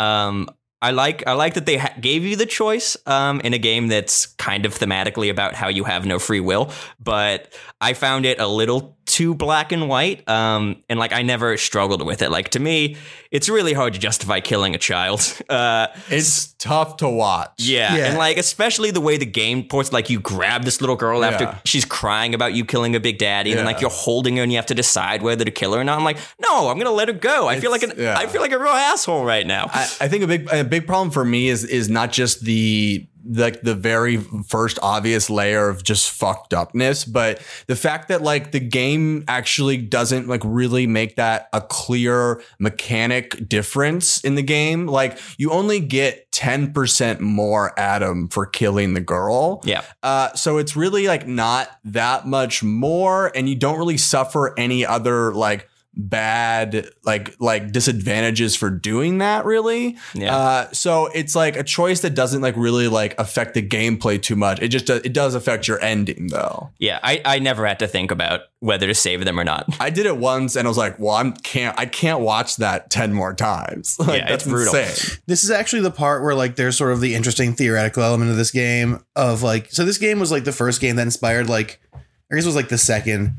um 0.00 0.48
I 0.82 0.90
like 0.90 1.26
I 1.26 1.32
like 1.34 1.54
that 1.54 1.64
they 1.64 1.76
ha- 1.78 1.94
gave 2.00 2.24
you 2.24 2.36
the 2.36 2.44
choice 2.46 2.96
um, 3.06 3.40
in 3.40 3.54
a 3.54 3.58
game 3.58 3.86
that's 3.88 4.26
kind 4.26 4.66
of 4.66 4.74
thematically 4.78 5.30
about 5.30 5.54
how 5.54 5.68
you 5.68 5.84
have 5.84 6.04
no 6.04 6.18
free 6.18 6.40
will, 6.40 6.70
but 7.00 7.54
I 7.80 7.94
found 7.94 8.26
it 8.26 8.40
a 8.40 8.46
little 8.48 8.96
too 9.04 9.34
black 9.34 9.72
and 9.72 9.88
white, 9.88 10.26
um, 10.28 10.82
and 10.88 10.98
like 10.98 11.12
I 11.12 11.22
never 11.22 11.56
struggled 11.56 12.04
with 12.06 12.22
it. 12.22 12.30
Like 12.30 12.50
to 12.50 12.60
me, 12.60 12.96
it's 13.30 13.48
really 13.48 13.72
hard 13.72 13.94
to 13.94 13.98
justify 13.98 14.40
killing 14.40 14.74
a 14.74 14.78
child. 14.78 15.20
Uh, 15.52 15.88
It's 16.08 16.54
tough 16.58 16.96
to 16.98 17.08
watch. 17.08 17.50
yeah, 17.58 17.94
Yeah. 17.96 18.06
and 18.06 18.18
like 18.18 18.38
especially 18.38 18.90
the 18.90 19.00
way 19.02 19.16
the 19.18 19.26
game 19.26 19.64
ports, 19.64 19.92
like 19.92 20.08
you 20.08 20.18
grab 20.20 20.64
this 20.64 20.80
little 20.80 20.96
girl 20.96 21.24
after 21.24 21.44
Yeah. 21.44 21.58
she's 21.64 21.84
crying 21.84 22.32
about 22.34 22.54
you 22.54 22.64
killing 22.64 22.96
a 22.96 23.00
big 23.00 23.18
daddy, 23.18 23.50
and 23.50 23.58
then 23.58 23.66
like 23.66 23.80
you're 23.80 23.90
holding 23.90 24.36
her 24.36 24.42
and 24.42 24.50
you 24.52 24.56
have 24.58 24.66
to 24.66 24.74
decide 24.74 25.20
whether 25.22 25.44
to 25.44 25.50
kill 25.50 25.74
her 25.74 25.80
or 25.80 25.84
not. 25.84 25.98
I'm 25.98 26.04
like, 26.04 26.18
no, 26.40 26.68
I'm 26.68 26.78
gonna 26.78 26.90
let 26.90 27.08
her 27.08 27.14
go. 27.14 27.48
I 27.48 27.60
feel 27.60 27.70
like 27.70 27.82
an, 27.82 27.92
yeah. 27.98 28.16
I 28.18 28.26
feel 28.26 28.40
like 28.40 28.52
a 28.52 28.58
real 28.58 28.68
asshole 28.72 29.24
right 29.24 29.46
now. 29.46 29.68
I, 29.72 29.82
I 30.00 30.08
think 30.08 30.22
a 30.24 30.26
big 30.26 30.48
a 30.52 30.64
big 30.72 30.86
problem 30.86 31.10
for 31.10 31.22
me 31.22 31.48
is 31.48 31.64
is 31.64 31.90
not 31.90 32.10
just 32.12 32.44
the 32.44 33.06
like 33.30 33.60
the 33.60 33.74
very 33.74 34.16
first 34.16 34.78
obvious 34.82 35.28
layer 35.28 35.68
of 35.68 35.84
just 35.84 36.10
fucked 36.10 36.54
upness, 36.54 37.04
but 37.04 37.40
the 37.66 37.76
fact 37.76 38.08
that 38.08 38.22
like 38.22 38.52
the 38.52 38.58
game 38.58 39.22
actually 39.28 39.76
doesn't 39.76 40.28
like 40.28 40.40
really 40.44 40.86
make 40.86 41.16
that 41.16 41.48
a 41.52 41.60
clear 41.60 42.42
mechanic 42.58 43.48
difference 43.48 44.20
in 44.24 44.34
the 44.34 44.42
game. 44.42 44.86
Like 44.86 45.18
you 45.36 45.50
only 45.50 45.78
get 45.78 46.30
10% 46.32 47.20
more 47.20 47.78
Adam 47.78 48.28
for 48.28 48.46
killing 48.46 48.94
the 48.94 49.00
girl. 49.00 49.60
yeah, 49.64 49.82
Uh, 50.02 50.32
so 50.34 50.56
it's 50.56 50.74
really 50.74 51.06
like 51.06 51.26
not 51.28 51.68
that 51.84 52.26
much 52.26 52.62
more, 52.62 53.30
and 53.36 53.46
you 53.48 53.54
don't 53.54 53.78
really 53.78 53.98
suffer 53.98 54.58
any 54.58 54.86
other 54.86 55.32
like 55.34 55.68
bad 55.94 56.88
like 57.04 57.34
like 57.38 57.70
disadvantages 57.70 58.56
for 58.56 58.70
doing 58.70 59.18
that 59.18 59.44
really 59.44 59.96
Yeah. 60.14 60.34
uh 60.36 60.70
so 60.72 61.06
it's 61.08 61.34
like 61.36 61.54
a 61.56 61.62
choice 61.62 62.00
that 62.00 62.14
doesn't 62.14 62.40
like 62.40 62.56
really 62.56 62.88
like 62.88 63.14
affect 63.18 63.54
the 63.54 63.62
gameplay 63.66 64.20
too 64.20 64.34
much 64.34 64.60
it 64.62 64.68
just 64.68 64.86
does, 64.86 65.02
it 65.04 65.12
does 65.12 65.34
affect 65.34 65.68
your 65.68 65.82
ending 65.82 66.28
though 66.28 66.70
yeah. 66.78 66.98
I, 67.02 67.20
I 67.24 67.38
never 67.40 67.66
had 67.66 67.78
to 67.80 67.86
think 67.86 68.10
about 68.10 68.40
whether 68.60 68.86
to 68.86 68.94
save 68.94 69.24
them 69.24 69.38
or 69.38 69.44
not. 69.44 69.66
i 69.80 69.90
did 69.90 70.06
it 70.06 70.16
once 70.16 70.56
and 70.56 70.66
i 70.66 70.70
was 70.70 70.78
like 70.78 70.98
well 70.98 71.14
i'm 71.14 71.32
can't 71.34 71.78
i 71.78 71.84
can't 71.84 72.20
watch 72.20 72.56
that 72.56 72.88
10 72.90 73.12
more 73.12 73.34
times 73.34 73.96
like 74.00 74.20
Yeah, 74.22 74.28
that's 74.30 74.44
brutal. 74.46 74.74
insane 74.74 75.18
This 75.26 75.44
is 75.44 75.50
actually 75.50 75.82
the 75.82 75.90
part 75.90 76.22
where 76.22 76.34
like 76.34 76.56
there's 76.56 76.76
sort 76.76 76.92
of 76.92 77.00
the 77.00 77.14
interesting 77.14 77.52
theoretical 77.54 78.02
element 78.02 78.30
of 78.30 78.36
this 78.38 78.50
game 78.50 79.04
of 79.14 79.42
like 79.42 79.70
so 79.70 79.84
this 79.84 79.98
game 79.98 80.18
was 80.18 80.32
like 80.32 80.44
the 80.44 80.52
first 80.52 80.80
game 80.80 80.96
that 80.96 81.02
inspired 81.02 81.48
like 81.50 81.80
I 81.94 82.34
guess 82.36 82.44
it 82.44 82.48
was 82.48 82.56
like 82.56 82.70
the 82.70 82.78
second 82.78 83.36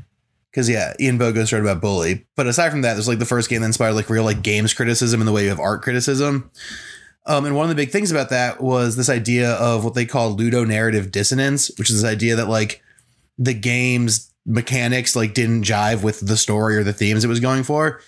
because 0.54 0.70
yeah 0.70 0.94
Ian 1.00 1.18
Bogost 1.18 1.52
wrote 1.52 1.62
about 1.62 1.80
Bully. 1.80 2.26
But 2.36 2.46
aside 2.46 2.70
from 2.70 2.82
that 2.82 2.94
there's 2.94 3.08
like 3.08 3.18
the 3.18 3.24
first 3.26 3.50
game 3.50 3.60
that 3.62 3.66
inspired 3.66 3.94
like 3.94 4.08
real 4.08 4.22
like 4.22 4.42
games 4.42 4.72
criticism 4.72 5.20
in 5.20 5.26
the 5.26 5.32
way 5.32 5.48
of 5.48 5.58
art 5.58 5.82
criticism. 5.82 6.50
Um, 7.26 7.44
and 7.44 7.56
one 7.56 7.64
of 7.64 7.70
the 7.70 7.74
big 7.74 7.90
things 7.90 8.10
about 8.10 8.28
that 8.30 8.60
was 8.62 8.96
this 8.96 9.08
idea 9.08 9.52
of 9.54 9.82
what 9.82 9.94
they 9.94 10.04
call 10.04 10.30
ludo 10.30 10.62
narrative 10.64 11.10
dissonance 11.10 11.70
which 11.78 11.88
is 11.90 12.02
this 12.02 12.10
idea 12.10 12.36
that 12.36 12.48
like 12.48 12.82
the 13.38 13.54
game's 13.54 14.30
mechanics 14.46 15.16
like 15.16 15.34
didn't 15.34 15.62
jive 15.62 16.02
with 16.02 16.20
the 16.20 16.36
story 16.36 16.76
or 16.76 16.84
the 16.84 16.92
themes 16.92 17.24
it 17.24 17.28
was 17.28 17.40
going 17.40 17.64
for. 17.64 18.00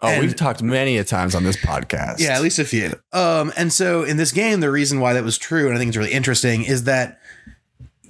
Oh 0.00 0.08
And- 0.08 0.20
we've 0.20 0.34
talked 0.34 0.62
many 0.62 0.98
a 0.98 1.04
times 1.04 1.34
on 1.34 1.44
this 1.44 1.56
podcast. 1.56 2.18
Yeah, 2.18 2.34
at 2.36 2.42
least 2.42 2.58
a 2.58 2.64
few. 2.64 2.94
Um, 3.12 3.52
and 3.56 3.72
so 3.72 4.02
in 4.02 4.16
this 4.16 4.32
game, 4.32 4.60
the 4.60 4.70
reason 4.70 5.00
why 5.00 5.12
that 5.12 5.24
was 5.24 5.38
true, 5.38 5.66
and 5.66 5.74
I 5.74 5.78
think 5.78 5.88
it's 5.88 5.96
really 5.96 6.12
interesting, 6.12 6.64
is 6.64 6.84
that 6.84 7.20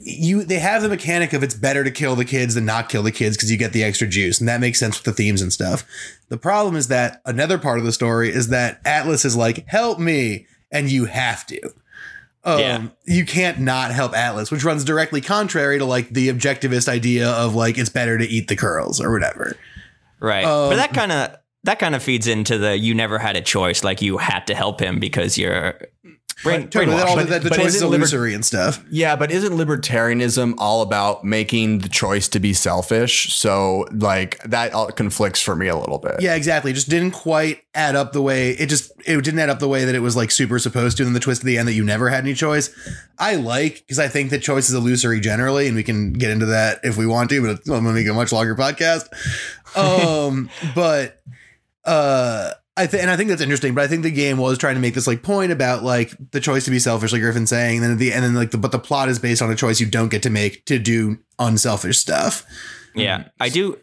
you 0.06 0.44
they 0.44 0.58
have 0.58 0.82
the 0.82 0.88
mechanic 0.88 1.32
of 1.32 1.42
it's 1.42 1.54
better 1.54 1.82
to 1.82 1.90
kill 1.90 2.14
the 2.14 2.24
kids 2.24 2.54
than 2.54 2.64
not 2.66 2.88
kill 2.88 3.02
the 3.02 3.10
kids 3.12 3.36
because 3.36 3.50
you 3.50 3.56
get 3.56 3.72
the 3.72 3.82
extra 3.82 4.06
juice, 4.06 4.38
and 4.38 4.48
that 4.48 4.60
makes 4.60 4.78
sense 4.78 4.98
with 4.98 5.04
the 5.04 5.12
themes 5.12 5.40
and 5.40 5.52
stuff. 5.52 5.84
The 6.28 6.36
problem 6.36 6.76
is 6.76 6.88
that 6.88 7.22
another 7.24 7.58
part 7.58 7.78
of 7.78 7.84
the 7.84 7.92
story 7.92 8.30
is 8.30 8.48
that 8.48 8.80
Atlas 8.84 9.24
is 9.24 9.36
like, 9.36 9.66
"Help 9.66 9.98
me." 9.98 10.46
and 10.72 10.90
you 10.90 11.04
have 11.04 11.46
to. 11.46 11.60
Um, 12.42 12.58
Yeah. 12.58 12.82
you 13.04 13.24
can't 13.24 13.60
not 13.60 13.92
help 13.92 14.12
Atlas, 14.16 14.50
which 14.50 14.64
runs 14.64 14.82
directly 14.82 15.20
contrary 15.20 15.78
to 15.78 15.84
like 15.84 16.08
the 16.10 16.28
objectivist 16.30 16.88
idea 16.88 17.30
of 17.30 17.54
like 17.54 17.78
it's 17.78 17.90
better 17.90 18.18
to 18.18 18.24
eat 18.26 18.48
the 18.48 18.56
curls 18.56 19.00
or 19.00 19.12
whatever. 19.12 19.56
Right. 20.18 20.44
Um, 20.44 20.70
but 20.70 20.76
that 20.76 20.92
kind 20.92 21.12
of 21.12 21.36
that 21.62 21.78
kind 21.78 21.94
of 21.94 22.02
feeds 22.02 22.26
into 22.26 22.58
the 22.58 22.76
you 22.76 22.92
never 22.92 23.18
had 23.20 23.36
a 23.36 23.40
choice. 23.40 23.84
Like 23.84 24.02
you 24.02 24.18
had 24.18 24.48
to 24.48 24.54
help 24.56 24.80
him 24.80 24.98
because 24.98 25.38
you're 25.38 25.78
brain, 26.42 26.68
Totally, 26.68 26.96
all 27.00 27.16
brainwashed. 27.16 27.28
the, 27.28 27.38
the 27.40 27.48
but 27.50 27.56
choice 27.56 27.68
is 27.68 27.74
isn't 27.76 27.88
liber- 27.90 28.02
illusory 28.02 28.34
and 28.34 28.44
stuff. 28.44 28.84
Yeah, 28.90 29.16
but 29.16 29.30
isn't 29.30 29.52
libertarianism 29.52 30.54
all 30.58 30.82
about 30.82 31.24
making 31.24 31.78
the 31.78 31.88
choice 31.88 32.28
to 32.28 32.40
be 32.40 32.52
selfish? 32.52 33.34
So 33.34 33.86
like 33.92 34.42
that 34.44 34.72
all 34.72 34.88
conflicts 34.88 35.40
for 35.40 35.54
me 35.54 35.68
a 35.68 35.76
little 35.76 35.98
bit. 35.98 36.16
Yeah, 36.20 36.34
exactly. 36.34 36.72
It 36.72 36.74
just 36.74 36.88
didn't 36.90 37.12
quite 37.12 37.62
add 37.74 37.96
up 37.96 38.12
the 38.12 38.22
way 38.22 38.50
it 38.50 38.68
just 38.68 38.92
it 39.06 39.22
didn't 39.24 39.40
add 39.40 39.50
up 39.50 39.58
the 39.58 39.68
way 39.68 39.84
that 39.84 39.94
it 39.94 40.00
was 40.00 40.16
like 40.16 40.30
super 40.30 40.58
supposed 40.58 40.96
to. 40.98 41.06
And 41.06 41.14
the 41.14 41.20
twist 41.20 41.42
at 41.42 41.46
the 41.46 41.58
end 41.58 41.68
that 41.68 41.74
you 41.74 41.84
never 41.84 42.08
had 42.08 42.24
any 42.24 42.34
choice. 42.34 42.70
I 43.18 43.36
like 43.36 43.76
because 43.76 43.98
I 43.98 44.08
think 44.08 44.30
that 44.30 44.42
choice 44.42 44.68
is 44.68 44.74
illusory 44.74 45.20
generally, 45.20 45.66
and 45.66 45.76
we 45.76 45.82
can 45.82 46.12
get 46.12 46.30
into 46.30 46.46
that 46.46 46.80
if 46.82 46.96
we 46.96 47.06
want 47.06 47.30
to, 47.30 47.40
but 47.40 47.50
it's 47.50 47.68
going 47.68 47.84
to 47.84 47.92
make 47.92 48.08
a 48.08 48.14
much 48.14 48.32
longer 48.32 48.54
podcast. 48.54 49.08
Um, 49.76 50.50
but 50.74 51.20
uh. 51.84 52.52
I 52.76 52.86
think, 52.86 53.02
and 53.02 53.10
I 53.10 53.16
think 53.16 53.30
that's 53.30 53.42
interesting, 53.42 53.74
but 53.74 53.84
I 53.84 53.86
think 53.86 54.02
the 54.02 54.10
game 54.10 54.36
was 54.36 54.58
trying 54.58 54.74
to 54.74 54.80
make 54.80 54.94
this 54.94 55.06
like 55.06 55.22
point 55.22 55.52
about 55.52 55.84
like 55.84 56.12
the 56.32 56.40
choice 56.40 56.64
to 56.64 56.72
be 56.72 56.80
selfish, 56.80 57.12
like 57.12 57.20
Griffin 57.20 57.46
saying, 57.46 57.76
and 57.76 57.84
then 57.84 57.92
at 57.92 57.98
the 57.98 58.12
end, 58.12 58.24
then 58.24 58.34
like 58.34 58.50
the 58.50 58.58
but 58.58 58.72
the 58.72 58.80
plot 58.80 59.08
is 59.08 59.20
based 59.20 59.42
on 59.42 59.50
a 59.50 59.54
choice 59.54 59.80
you 59.80 59.86
don't 59.86 60.08
get 60.08 60.24
to 60.24 60.30
make 60.30 60.64
to 60.66 60.78
do 60.78 61.18
unselfish 61.38 61.98
stuff. 61.98 62.44
Yeah, 62.94 63.28
I 63.38 63.48
do. 63.48 63.78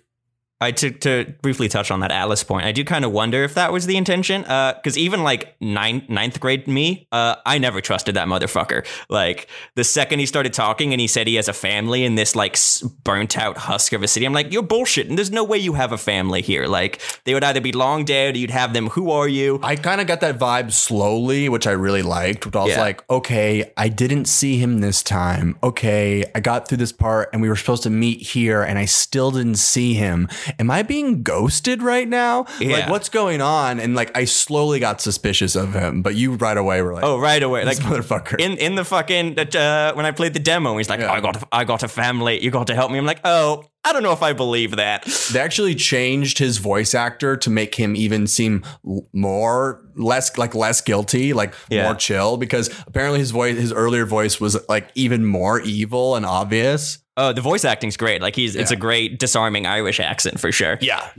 I 0.62 0.72
to 0.72 0.92
to 0.92 1.34
briefly 1.42 1.68
touch 1.68 1.92
on 1.92 2.00
that 2.02 2.12
Atlas 2.12 2.44
point. 2.44 2.66
I 2.66 2.72
do 2.72 2.84
kind 2.86 3.04
of 3.04 3.12
wonder 3.12 3.44
if 3.44 3.56
that 3.56 3.72
was 3.74 3.86
the 3.88 3.98
intention. 3.98 4.42
Because 4.44 4.98
even 4.98 5.24
like 5.24 5.56
ninth 5.60 6.08
ninth 6.10 6.40
grade 6.40 6.68
me, 6.68 7.08
uh, 7.12 7.36
I 7.46 7.58
never 7.58 7.82
trusted 7.82 8.16
that 8.16 8.28
motherfucker. 8.28 8.86
Like 9.10 9.48
the 9.76 9.84
second 9.84 10.20
he 10.20 10.26
started 10.26 10.54
talking 10.54 10.94
and 10.94 11.02
he 11.02 11.08
said 11.08 11.28
he 11.28 11.36
has 11.36 11.48
a 11.48 11.54
family 11.54 12.06
in 12.06 12.16
this 12.16 12.36
like 12.36 12.58
burnt 13.04 13.38
out 13.38 13.58
husk 13.58 13.94
of 13.94 14.04
a 14.04 14.08
city, 14.08 14.26
I'm 14.26 14.34
like, 14.34 14.52
you're 14.54 14.62
bullshit. 14.64 15.08
And 15.08 15.18
there's 15.18 15.32
no 15.32 15.44
way 15.44 15.58
you 15.58 15.74
have 15.74 15.92
a 15.92 15.98
family 15.98 16.42
here. 16.42 16.68
Like 16.68 17.02
they 17.26 17.34
would 17.34 17.44
either 17.44 17.62
be 17.62 17.72
long 17.72 18.06
dead, 18.06 18.36
or 18.36 18.38
you'd 18.38 18.52
have 18.52 18.74
them. 18.74 18.88
Who 18.90 19.10
are 19.12 19.28
you? 19.28 19.60
I 19.64 19.76
kind 19.76 20.00
of 20.00 20.08
got 20.08 20.22
that 20.22 20.38
vibe 20.38 20.72
slowly, 20.72 21.50
which 21.50 21.66
I 21.66 21.72
really 21.72 22.04
liked. 22.04 22.52
But 22.52 22.60
I 22.60 22.64
was 22.64 22.72
Yeah. 22.74 22.82
like, 22.82 23.10
okay, 23.10 23.72
I 23.78 23.90
didn't 23.90 24.26
see 24.26 24.58
him 24.58 24.80
this 24.82 25.02
time. 25.02 25.58
Okay, 25.64 26.24
I 26.36 26.40
got 26.40 26.68
through 26.68 26.78
this 26.78 26.92
part 26.92 27.30
and 27.34 27.42
we 27.42 27.50
were 27.50 27.56
supposed 27.56 27.84
to 27.84 27.90
meet 27.90 28.22
here 28.22 28.62
and 28.62 28.78
I 28.78 28.86
still 28.86 29.32
didn't 29.32 29.56
see 29.56 29.94
him. 29.96 30.28
Am 30.60 30.70
I 30.72 30.84
being 30.84 31.24
ghosted 31.24 31.82
right 31.82 32.08
now? 32.08 32.46
Like, 32.60 32.62
Yeah. 32.62 32.90
what's 32.92 33.10
going 33.10 33.42
on? 33.42 33.80
And 33.80 33.96
like, 33.96 34.16
I 34.18 34.26
slowly 34.26 34.80
got 34.80 35.02
suspicious 35.02 35.56
of 35.56 35.74
him, 35.74 36.02
but 36.02 36.16
you 36.16 36.34
right 36.34 36.58
away 36.58 36.82
were 36.82 36.94
like, 36.94 37.04
Oh, 37.04 37.20
right 37.20 37.42
away, 37.42 37.66
like 37.66 37.78
motherfucker. 37.80 38.40
in 38.40 38.58
in 38.58 38.76
the 38.76 38.86
fucking 38.86 39.38
uh, 39.40 39.94
when 39.94 40.06
I 40.06 40.12
played 40.12 40.34
the 40.34 40.40
demo, 40.40 40.78
he's 40.78 40.90
like, 40.90 41.00
Yeah. 41.00 41.12
I 41.12 41.20
got 41.22 41.42
a, 41.42 41.48
I 41.52 41.64
got 41.64 41.84
a 41.84 41.88
family. 41.88 42.44
You 42.44 42.52
got 42.52 42.68
to 42.68 42.76
help 42.76 42.92
me. 42.92 42.98
I'm 42.98 43.06
like, 43.06 43.22
oh, 43.26 43.64
I 43.84 43.94
don't 43.94 44.04
know 44.04 44.14
if 44.14 44.22
I 44.22 44.34
believe 44.34 44.76
that. 44.76 45.06
they 45.32 45.40
actually 45.40 45.74
changed 45.74 46.38
his 46.38 46.58
voice 46.60 46.94
actor 46.94 47.36
to 47.38 47.50
make 47.50 47.74
him 47.76 47.96
even 47.96 48.28
seem 48.28 48.64
more 49.12 49.82
less 49.96 50.38
like 50.38 50.56
less 50.56 50.82
guilty 50.82 51.34
like 51.34 51.54
Yeah. 51.70 51.84
more 51.86 51.96
chill 51.96 52.38
because 52.38 52.70
apparently 52.88 53.20
his 53.20 53.32
voice 53.32 53.58
his 53.58 53.74
earlier 53.74 54.06
voice 54.06 54.40
was 54.40 54.58
like 54.70 54.90
even 54.96 55.26
more 55.26 55.60
evil 55.62 56.16
and 56.16 56.26
obvious 56.26 57.00
Oh, 57.22 57.34
the 57.34 57.42
voice 57.42 57.64
acting's 57.66 57.98
great. 57.98 58.22
Like 58.22 58.36
he's 58.36 58.56
it's 58.56 58.72
a 58.72 58.76
great 58.76 59.20
disarming 59.20 59.66
Irish 59.66 60.00
accent 60.00 60.40
for 60.40 60.52
sure. 60.52 60.78
yeah 60.82 61.10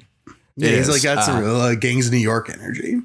Yeah, 0.57 0.69
It 0.71 0.77
he's 0.79 0.89
is. 0.89 0.95
like 0.95 1.03
got 1.03 1.25
some 1.25 1.43
real 1.43 1.57
uh, 1.57 1.75
gangs 1.75 2.07
of 2.07 2.13
New 2.13 2.19
York 2.19 2.51
energy, 2.51 3.01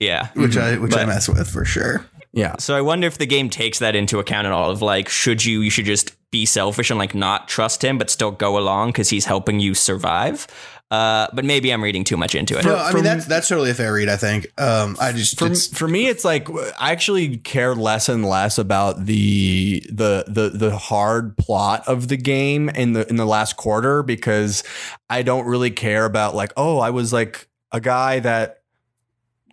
Yeah. 0.00 0.28
which 0.34 0.56
I 0.56 0.76
which 0.78 0.96
I 0.96 1.04
mess 1.04 1.28
with 1.28 1.48
for 1.48 1.64
sure. 1.64 2.04
yeah 2.32 2.56
So 2.58 2.74
I 2.76 2.80
wonder 2.80 3.06
if 3.06 3.18
the 3.18 3.26
game 3.26 3.50
takes 3.50 3.78
that 3.80 3.94
into 3.94 4.18
account 4.18 4.46
at 4.46 4.52
all 4.52 4.70
of 4.70 4.82
like 4.82 5.08
should 5.08 5.44
you 5.44 5.60
you 5.60 5.70
should 5.70 5.86
just 5.86 6.14
be 6.30 6.44
selfish 6.46 6.90
and 6.90 6.98
like 6.98 7.14
not 7.14 7.48
trust 7.48 7.82
him 7.84 7.96
but 7.98 8.10
still 8.10 8.30
go 8.30 8.58
along 8.58 8.92
cuz 8.92 9.08
he's 9.10 9.24
helping 9.26 9.60
you 9.60 9.74
survive. 9.74 10.46
Uh, 10.90 11.26
but 11.34 11.44
maybe 11.44 11.70
I'm 11.70 11.84
reading 11.84 12.02
too 12.02 12.16
much 12.16 12.34
into 12.34 12.58
it. 12.58 12.64
No, 12.64 12.74
I 12.74 12.92
mean 12.94 13.04
that's 13.04 13.26
that's 13.26 13.48
totally 13.48 13.70
a 13.70 13.74
fair 13.74 13.92
read. 13.92 14.08
I 14.08 14.16
think. 14.16 14.46
Um, 14.58 14.96
I 14.98 15.12
just 15.12 15.38
for, 15.38 15.46
it's, 15.46 15.66
for 15.66 15.86
me 15.86 16.08
it's 16.08 16.24
like 16.24 16.48
i 16.78 16.92
actually 16.92 17.36
care 17.38 17.74
less 17.74 18.08
and 18.08 18.24
less 18.24 18.58
about 18.58 19.06
the 19.06 19.80
the 19.90 20.24
the 20.26 20.50
the 20.50 20.76
hard 20.76 21.36
plot 21.36 21.86
of 21.86 22.08
the 22.08 22.16
game 22.16 22.68
in 22.70 22.92
the 22.92 23.08
in 23.08 23.16
the 23.16 23.26
last 23.26 23.56
quarter 23.56 24.02
because 24.02 24.64
i 25.10 25.22
don't 25.22 25.46
really 25.46 25.70
care 25.70 26.04
about 26.04 26.34
like 26.34 26.52
oh 26.56 26.78
i 26.78 26.90
was 26.90 27.12
like 27.12 27.48
a 27.72 27.80
guy 27.80 28.20
that 28.20 28.62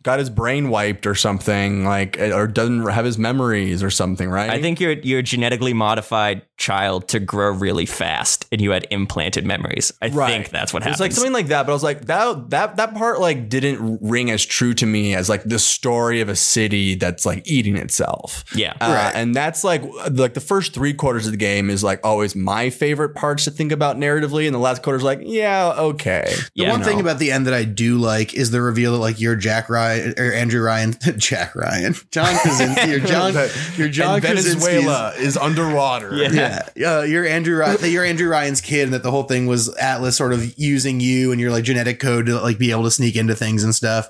got 0.03 0.19
his 0.19 0.29
brain 0.29 0.69
wiped 0.69 1.07
or 1.07 1.15
something 1.15 1.83
like 1.83 2.19
or 2.19 2.45
doesn't 2.47 2.87
have 2.87 3.05
his 3.05 3.17
memories 3.17 3.81
or 3.81 3.89
something 3.89 4.29
right 4.29 4.51
I 4.51 4.61
think 4.61 4.79
you're 4.79 4.91
you're 4.91 5.23
genetically 5.23 5.73
modified 5.73 6.43
child 6.57 7.07
to 7.09 7.19
grow 7.19 7.51
really 7.51 7.85
fast 7.85 8.45
and 8.51 8.61
you 8.61 8.71
had 8.71 8.87
implanted 8.89 9.45
memories. 9.45 9.91
I 10.01 10.07
Right. 10.07 10.29
think 10.31 10.49
that's 10.51 10.73
what 10.73 10.81
It's 10.83 10.85
happens. 10.85 10.99
like 11.01 11.11
something 11.11 11.33
like 11.33 11.47
that, 11.47 11.65
but 11.65 11.71
I 11.71 11.75
was 11.75 11.83
like 11.83 12.05
that 12.05 12.49
that 12.51 12.77
that 12.77 12.95
part 12.95 13.19
like 13.19 13.49
didn't 13.49 13.99
ring 14.01 14.31
as 14.31 14.45
true 14.45 14.73
to 14.75 14.85
me 14.85 15.13
as 15.15 15.27
like 15.29 15.43
the 15.43 15.59
story 15.59 16.21
of 16.21 16.29
a 16.29 16.35
city 16.35 16.95
that's 16.95 17.25
like 17.25 17.45
eating 17.45 17.75
itself. 17.75 18.43
Yeah. 18.55 18.73
Uh, 18.79 18.93
Right. 18.95 19.11
and 19.15 19.35
that's 19.35 19.63
like 19.63 19.83
like 20.11 20.33
the 20.33 20.39
first 20.39 20.73
three 20.73 20.93
quarters 20.93 21.25
of 21.25 21.31
the 21.31 21.37
game 21.37 21.69
is 21.69 21.83
like 21.83 21.99
always 22.03 22.35
my 22.35 22.69
favorite 22.69 23.15
parts 23.15 23.43
to 23.45 23.51
think 23.51 23.71
about 23.73 23.97
narratively, 23.97 24.45
and 24.45 24.55
the 24.55 24.59
last 24.59 24.81
quarter 24.81 24.97
is 24.97 25.03
like 25.03 25.19
yeah 25.23 25.73
okay. 25.77 26.23
the 26.55 26.63
Yeah, 26.63 26.71
one 26.71 26.79
no. 26.79 26.85
thing 26.85 26.99
about 27.01 27.19
the 27.19 27.31
end 27.31 27.47
that 27.47 27.53
I 27.53 27.63
do 27.65 27.97
like 27.97 28.33
is 28.33 28.51
the 28.51 28.61
reveal 28.61 28.93
that 28.93 28.99
like 28.99 29.19
you're 29.19 29.35
Jack 29.35 29.69
Ryan 29.69 30.13
or 30.17 30.31
Andrew 30.31 30.61
Ryan, 30.61 30.95
Jack 31.17 31.53
Ryan, 31.55 31.95
John 32.11 32.33
Krasinski, 32.41 32.89
you're 32.91 32.99
John, 33.01 33.33
you're 33.77 33.89
John 33.89 34.15
and 34.15 34.23
Venezuela 34.23 35.13
is 35.17 35.35
underwater. 35.37 36.15
Yeah. 36.15 36.29
yeah, 36.31 36.44
uh, 36.45 37.01
you're 37.01 37.25
Andrew. 37.25 37.63
You're 37.83 38.05
Andrew 38.05 38.29
Ryan's 38.29 38.61
kid, 38.61 38.83
and 38.83 38.93
that 38.93 39.03
the 39.03 39.11
whole 39.11 39.23
thing 39.23 39.47
was 39.47 39.75
Atlas 39.77 40.17
sort 40.17 40.33
of 40.33 40.57
using 40.57 40.99
you 40.99 41.31
and 41.31 41.39
your 41.39 41.51
like 41.51 41.63
genetic 41.63 41.99
code 41.99 42.25
to 42.27 42.39
like 42.39 42.57
be 42.57 42.71
able 42.71 42.83
to 42.83 42.91
sneak 42.91 43.15
into 43.15 43.35
things 43.35 43.63
and 43.63 43.73
stuff, 43.73 44.07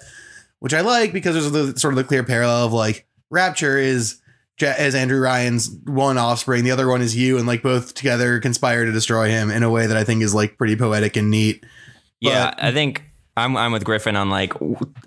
which 0.59 0.73
I 0.73 0.81
like 0.81 1.13
because 1.13 1.33
there's 1.33 1.51
the 1.51 1.79
sort 1.79 1.93
of 1.93 1.97
the 1.97 2.03
clear 2.03 2.23
parallel 2.23 2.65
of 2.65 2.73
like 2.73 3.07
Rapture 3.29 3.77
is 3.77 4.21
as 4.61 4.95
Andrew 4.95 5.19
Ryan's 5.19 5.69
one 5.85 6.17
offspring, 6.17 6.63
the 6.63 6.71
other 6.71 6.87
one 6.87 7.01
is 7.01 7.15
you, 7.15 7.37
and 7.37 7.47
like 7.47 7.61
both 7.61 7.93
together 7.93 8.39
conspire 8.39 8.85
to 8.85 8.91
destroy 8.91 9.29
him 9.29 9.51
in 9.51 9.63
a 9.63 9.69
way 9.69 9.87
that 9.87 9.97
I 9.97 10.03
think 10.03 10.21
is 10.21 10.33
like 10.33 10.57
pretty 10.57 10.75
poetic 10.75 11.17
and 11.17 11.29
neat. 11.29 11.65
Yeah, 12.21 12.53
I 12.57 12.71
think 12.71 13.03
I'm 13.37 13.57
I'm 13.57 13.71
with 13.71 13.83
Griffin 13.83 14.15
on 14.15 14.29
like 14.29 14.53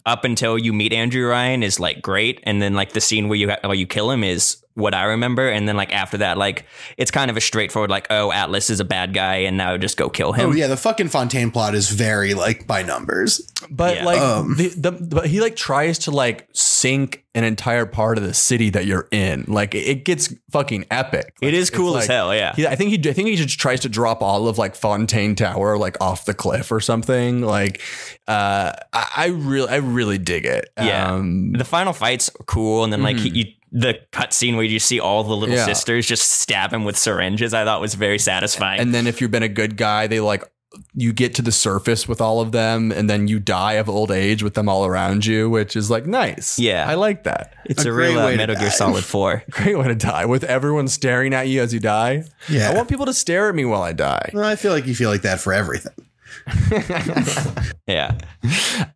up 0.04 0.24
until 0.24 0.58
you 0.58 0.72
meet 0.72 0.92
Andrew 0.92 1.28
Ryan 1.28 1.62
is 1.62 1.80
like 1.80 2.02
great, 2.02 2.40
and 2.42 2.60
then 2.60 2.74
like 2.74 2.92
the 2.92 3.00
scene 3.00 3.28
where 3.28 3.38
you 3.38 3.48
where 3.48 3.74
you 3.74 3.86
kill 3.86 4.10
him 4.10 4.22
is 4.22 4.62
what 4.78 4.94
I 4.94 5.04
remember, 5.04 5.48
and 5.48 5.68
then 5.68 5.76
like 5.76 5.92
after 5.92 6.18
that, 6.18 6.38
like 6.38 6.64
it's 6.96 7.10
kind 7.10 7.30
of 7.30 7.36
a 7.36 7.40
straightforward 7.40 7.90
like 7.90 8.06
oh 8.10 8.32
Atlas 8.32 8.70
is 8.70 8.80
a 8.80 8.84
bad 8.84 9.12
guy, 9.12 9.36
and 9.36 9.56
now 9.56 9.76
just 9.76 9.96
go 9.96 10.08
kill 10.08 10.32
him. 10.32 10.50
Oh 10.50 10.52
yeah, 10.52 10.68
the 10.68 10.76
fucking 10.76 11.08
Fontaine 11.08 11.50
plot 11.50 11.74
is 11.74 11.90
very 11.90 12.34
like 12.34 12.66
by 12.66 12.82
numbers. 12.82 13.40
But 13.70 13.96
Yeah. 13.96 14.04
like 14.04 14.20
Um. 14.20 14.54
the, 14.56 14.68
the 14.68 14.92
but 14.92 15.26
he 15.26 15.40
like 15.40 15.56
tries 15.56 15.98
to 16.00 16.10
like 16.10 16.48
sink 16.52 17.24
an 17.34 17.44
entire 17.44 17.86
part 17.86 18.18
of 18.18 18.24
the 18.24 18.34
city 18.34 18.70
that 18.70 18.86
you're 18.86 19.06
in. 19.12 19.44
Like 19.46 19.74
it, 19.74 19.86
it 19.86 20.04
gets 20.04 20.32
fucking 20.50 20.86
epic. 20.90 21.34
Like, 21.42 21.52
it's 21.52 21.70
cool 21.70 21.96
as 21.96 22.02
like- 22.08 22.08
hell, 22.10 22.34
yeah. 22.34 22.54
He, 22.54 22.66
I 22.66 22.74
think 22.76 22.90
he 22.90 23.10
I 23.10 23.12
think 23.12 23.28
he 23.28 23.36
just 23.36 23.58
tries 23.60 23.80
to 23.80 23.88
drop 23.88 24.22
all 24.22 24.48
of 24.48 24.58
like 24.58 24.74
Fontaine 24.74 25.34
Tower 25.34 25.76
like 25.76 25.96
off 26.00 26.24
the 26.24 26.34
cliff 26.34 26.70
or 26.72 26.80
something. 26.80 27.42
Like 27.42 27.80
uh 28.26 28.72
I, 28.92 29.06
I 29.16 29.26
really 29.26 29.68
I 29.68 29.76
really 29.76 30.18
dig 30.18 30.46
it. 30.46 30.70
Yeah. 30.78 31.12
Um, 31.14 31.52
the 31.52 31.64
final 31.64 31.92
fight's 31.92 32.30
cool, 32.46 32.84
and 32.84 32.92
then 32.92 33.02
like 33.02 33.16
he, 33.16 33.28
you, 33.30 33.44
the 33.72 33.98
cutscene 34.12 34.54
where 34.56 34.64
you 34.64 34.78
see 34.78 34.98
all 35.00 35.24
the 35.24 35.36
little 35.36 35.54
Yeah. 35.54 35.64
sisters 35.66 36.06
just 36.06 36.30
stab 36.30 36.72
him 36.72 36.84
with 36.84 36.96
syringes, 36.96 37.52
I 37.54 37.64
thought 37.64 37.80
was 37.80 37.94
very 37.94 38.18
satisfying. 38.18 38.80
and 38.80 38.94
then 38.94 39.06
if 39.06 39.20
you've 39.20 39.30
been 39.30 39.42
a 39.42 39.48
good 39.48 39.76
guy, 39.76 40.06
they 40.06 40.20
like 40.20 40.44
you 40.94 41.12
get 41.14 41.34
to 41.34 41.42
the 41.42 41.50
surface 41.50 42.06
with 42.06 42.20
all 42.20 42.40
of 42.40 42.52
them 42.52 42.92
and 42.92 43.08
then 43.08 43.26
you 43.26 43.40
die 43.40 43.74
of 43.74 43.88
old 43.88 44.10
age 44.10 44.42
with 44.42 44.52
them 44.54 44.68
all 44.68 44.84
around 44.84 45.24
you, 45.24 45.48
which 45.48 45.74
is 45.74 45.90
like 45.90 46.06
nice. 46.06 46.58
Yeah. 46.58 46.86
I 46.88 46.94
like 46.94 47.24
that. 47.24 47.54
it's 47.64 47.84
a 47.84 47.88
a, 47.88 47.92
great 47.92 48.10
real 48.10 48.20
uh, 48.20 48.26
way 48.26 48.30
to 48.32 48.36
Metal 48.36 48.54
Gear. 48.56 48.70
Solid 48.70 49.02
Four. 49.04 49.42
Great 49.50 49.78
way 49.78 49.88
to 49.88 49.94
die 49.94 50.26
with 50.26 50.44
everyone 50.44 50.86
staring 50.86 51.32
at 51.32 51.48
you 51.48 51.62
as 51.62 51.72
you 51.72 51.80
die. 51.80 52.24
Yeah. 52.48 52.70
I 52.70 52.74
want 52.74 52.88
people 52.88 53.06
to 53.06 53.14
stare 53.14 53.48
at 53.48 53.54
me 53.54 53.64
while 53.64 53.82
I 53.82 53.92
die. 53.92 54.30
Well, 54.34 54.44
I 54.44 54.56
feel 54.56 54.72
like 54.72 54.86
you 54.86 54.94
feel 54.94 55.10
like 55.10 55.22
that 55.22 55.40
for 55.40 55.52
everything. 55.54 55.94
Yeah, 57.86 58.18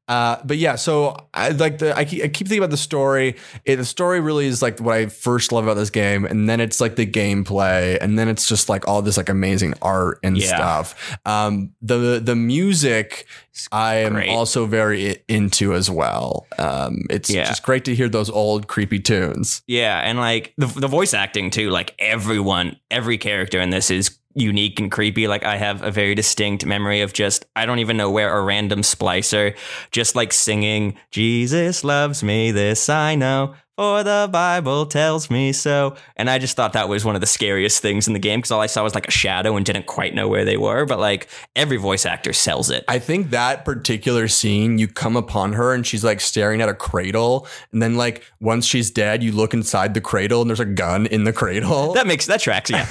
Uh, 0.06 0.36
but 0.44 0.58
yeah, 0.58 0.74
so 0.76 1.16
I 1.32 1.48
like 1.50 1.78
the 1.78 1.96
I 1.96 2.04
keep, 2.04 2.22
I 2.22 2.28
keep 2.28 2.46
thinking 2.46 2.58
about 2.58 2.70
the 2.70 2.76
story. 2.76 3.36
It, 3.64 3.76
the 3.76 3.86
story 3.86 4.20
really 4.20 4.44
is 4.46 4.60
like 4.60 4.78
what 4.80 4.94
I 4.94 5.06
first 5.06 5.50
love 5.50 5.64
about 5.64 5.74
this 5.74 5.88
game, 5.88 6.26
and 6.26 6.46
then 6.46 6.60
it's 6.60 6.78
like 6.80 6.96
the 6.96 7.06
gameplay, 7.06 7.96
and 8.02 8.18
then 8.18 8.28
it's 8.28 8.46
just 8.46 8.68
like 8.68 8.86
all 8.86 9.00
this 9.00 9.16
like 9.16 9.30
amazing 9.30 9.72
art 9.80 10.18
and 10.22 10.36
Yeah. 10.36 10.46
stuff. 10.56 11.16
Um, 11.24 11.70
the 11.80 12.20
the 12.22 12.36
music 12.36 13.26
I 13.70 13.94
am 13.96 14.16
also 14.28 14.66
very 14.66 15.22
into 15.28 15.72
as 15.74 15.88
well. 15.90 16.46
Um, 16.58 16.98
it's 17.08 17.30
Yeah. 17.30 17.44
just 17.48 17.62
great 17.62 17.86
to 17.86 17.94
hear 17.94 18.08
those 18.10 18.28
old 18.28 18.68
creepy 18.68 18.98
tunes. 19.00 19.62
yeah, 19.66 20.00
and 20.00 20.18
like 20.18 20.52
the 20.58 20.66
the 20.66 20.88
voice 20.88 21.14
acting 21.14 21.48
too. 21.50 21.70
Like 21.70 21.94
everyone, 21.98 22.76
every 22.90 23.16
character 23.16 23.58
in 23.58 23.70
this 23.70 23.90
is 23.90 24.18
unique 24.34 24.80
and 24.80 24.90
creepy. 24.90 25.28
Like 25.28 25.44
I 25.44 25.56
have 25.56 25.82
a 25.82 25.90
very 25.90 26.14
distinct 26.14 26.64
memory 26.66 27.00
of 27.02 27.12
just 27.12 27.46
I 27.56 27.66
don't 27.66 27.78
even 27.78 27.96
know 27.96 28.10
where 28.10 28.36
a 28.36 28.42
random 28.42 28.80
splicer 28.80 29.56
just 29.90 30.14
like 30.14 30.32
singing 30.32 30.96
"Jesus 31.10 31.84
loves 31.84 32.22
me, 32.22 32.50
this 32.50 32.88
I 32.88 33.14
know." 33.14 33.54
For 33.76 34.02
the 34.02 34.28
Bible 34.30 34.86
tells 34.86 35.30
me 35.30 35.52
so. 35.52 35.96
And 36.16 36.28
I 36.28 36.38
just 36.38 36.56
thought 36.56 36.74
that 36.74 36.88
was 36.88 37.04
one 37.04 37.14
of 37.14 37.20
the 37.20 37.26
scariest 37.26 37.80
things 37.80 38.06
in 38.06 38.12
the 38.12 38.18
game 38.18 38.38
because 38.38 38.50
all 38.50 38.60
I 38.60 38.66
saw 38.66 38.82
was 38.82 38.94
like 38.94 39.08
a 39.08 39.10
shadow 39.10 39.56
and 39.56 39.64
didn't 39.64 39.86
quite 39.86 40.14
know 40.14 40.28
where 40.28 40.44
they 40.44 40.56
were. 40.56 40.84
But 40.84 40.98
like 40.98 41.28
every 41.56 41.78
voice 41.78 42.04
actor 42.04 42.32
sells 42.32 42.70
it. 42.70 42.84
I 42.88 42.98
think 42.98 43.30
that 43.30 43.64
particular 43.64 44.28
scene, 44.28 44.78
you 44.78 44.88
come 44.88 45.16
upon 45.16 45.54
her 45.54 45.72
and 45.72 45.86
she's 45.86 46.04
like 46.04 46.20
staring 46.20 46.60
at 46.60 46.68
a 46.68 46.74
cradle, 46.74 47.46
and 47.72 47.82
then 47.82 47.96
like 47.96 48.24
once 48.40 48.66
she's 48.66 48.90
dead, 48.90 49.22
you 49.22 49.32
look 49.32 49.54
inside 49.54 49.94
the 49.94 50.00
cradle 50.00 50.42
and 50.42 50.50
there's 50.50 50.60
a 50.60 50.64
gun 50.64 51.06
in 51.06 51.24
the 51.24 51.32
cradle. 51.32 51.92
that 51.94 52.06
makes 52.06 52.26
that 52.26 52.40
tracks, 52.40 52.70
yeah. 52.70 52.86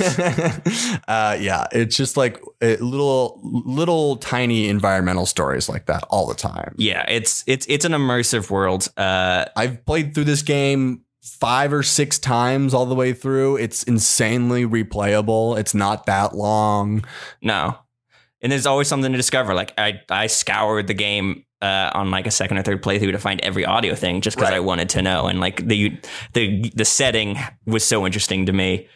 uh, 1.07 1.37
yeah, 1.39 1.67
it's 1.71 1.95
just 1.95 2.17
like 2.17 2.41
little, 2.61 3.39
little 3.43 4.17
tiny 4.17 4.67
environmental 4.69 5.25
stories 5.25 5.67
like 5.69 5.85
that 5.87 6.03
all 6.09 6.27
the 6.27 6.35
time. 6.35 6.75
yeah, 6.77 7.05
it's 7.07 7.43
it's 7.47 7.65
it's 7.67 7.85
an 7.85 7.91
immersive 7.93 8.49
world. 8.49 8.87
Uh 8.97 9.45
I've 9.55 9.85
played 9.85 10.13
through 10.13 10.25
this 10.25 10.41
game 10.43 11.01
five 11.23 11.71
or 11.73 11.83
six 11.83 12.17
times 12.19 12.73
all 12.73 12.85
the 12.85 12.95
way 12.95 13.13
through. 13.13 13.57
It's 13.57 13.83
insanely 13.83 14.65
replayable. 14.65 15.57
It's 15.59 15.73
not 15.75 16.05
that 16.07 16.35
long. 16.35 17.03
no. 17.41 17.77
And 18.43 18.51
there's 18.51 18.65
always 18.65 18.87
something 18.87 19.11
to 19.11 19.17
discover. 19.17 19.53
Like 19.53 19.73
I 19.77 20.01
I 20.09 20.25
scoured 20.27 20.87
the 20.87 20.95
game 20.95 21.45
uh, 21.61 21.91
on 21.93 22.09
like 22.09 22.25
a 22.25 22.31
second 22.31 22.57
or 22.57 22.63
third 22.63 22.81
playthrough 22.81 23.11
to 23.11 23.19
find 23.19 23.39
every 23.41 23.65
audio 23.65 23.93
thing 23.93 24.21
just 24.21 24.35
because 24.35 24.49
Right. 24.49 24.57
I 24.57 24.61
wanted 24.61 24.89
to 24.89 25.01
know. 25.03 25.27
And 25.27 25.39
like 25.39 25.57
the 25.67 25.95
the 26.33 26.71
the 26.75 26.85
setting 26.85 27.37
was 27.67 27.83
so 27.83 28.03
interesting 28.03 28.47
to 28.47 28.51
me 28.53 28.87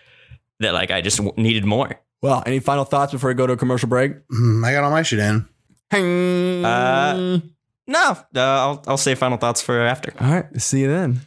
that 0.61 0.74
like 0.74 0.89
I 0.89 1.01
just 1.01 1.18
w- 1.18 1.34
needed 1.38 1.63
more. 1.63 1.91
Well, 2.22 2.41
any 2.45 2.59
final 2.59 2.86
thoughts 2.86 3.11
before 3.11 3.30
we 3.30 3.34
go 3.34 3.45
to 3.47 3.53
a 3.53 3.57
commercial 3.57 3.89
break? 3.89 4.13
Hmm, 4.30 4.63
I 4.66 4.72
got 4.72 4.84
all 4.84 4.91
my 4.91 5.03
shit 5.03 5.20
in. 5.20 5.47
Uh, 5.91 7.39
No, 7.88 7.99
uh, 8.11 8.18
I'll 8.36 8.84
I'll 8.88 8.97
save 8.97 9.20
final 9.20 9.38
thoughts 9.38 9.61
for 9.61 9.80
after. 9.80 10.13
all 10.20 10.32
right. 10.32 10.61
See 10.61 10.82
you 10.82 10.88
then. 10.88 11.22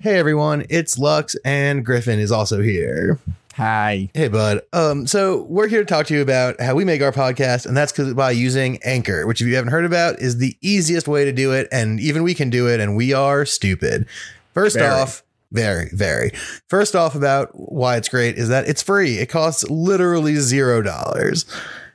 Hey 0.00 0.18
everyone, 0.18 0.66
it's 0.68 0.98
Lux 0.98 1.36
and 1.44 1.84
Griffin 1.86 2.18
is 2.18 2.32
also 2.32 2.60
here. 2.60 3.20
Hi. 3.54 4.10
Hey 4.14 4.26
bud. 4.26 4.62
Um, 4.72 5.06
so 5.06 5.42
we're 5.48 5.68
here 5.68 5.80
to 5.80 5.86
talk 5.86 6.06
to 6.06 6.14
you 6.14 6.22
about 6.22 6.60
how 6.60 6.74
we 6.74 6.84
make 6.84 7.00
our 7.02 7.12
podcast, 7.12 7.66
and 7.66 7.76
that's 7.76 7.92
because 7.92 8.12
by 8.14 8.32
using 8.32 8.82
Anchor, 8.82 9.26
which 9.28 9.40
if 9.40 9.46
you 9.46 9.54
haven't 9.54 9.70
heard 9.70 9.84
about, 9.84 10.18
is 10.18 10.38
the 10.38 10.56
easiest 10.60 11.06
way 11.06 11.24
to 11.24 11.32
do 11.32 11.52
it, 11.52 11.68
and 11.70 12.00
even 12.00 12.24
we 12.24 12.34
can 12.34 12.50
do 12.50 12.68
it, 12.68 12.80
and 12.80 12.96
we 12.96 13.12
are 13.12 13.44
stupid. 13.44 14.06
First 14.54 14.76
Very. 14.76 14.88
off, 14.90 15.22
very, 15.52 15.88
very. 15.92 16.32
First 16.68 16.96
off, 16.96 17.14
about 17.14 17.50
why 17.52 17.96
it's 17.96 18.08
great 18.08 18.36
is 18.36 18.48
that 18.48 18.68
it's 18.68 18.82
free. 18.82 19.18
It 19.18 19.28
costs 19.28 19.68
literally 19.70 20.36
zero 20.36 20.82
dollars. 20.82 21.44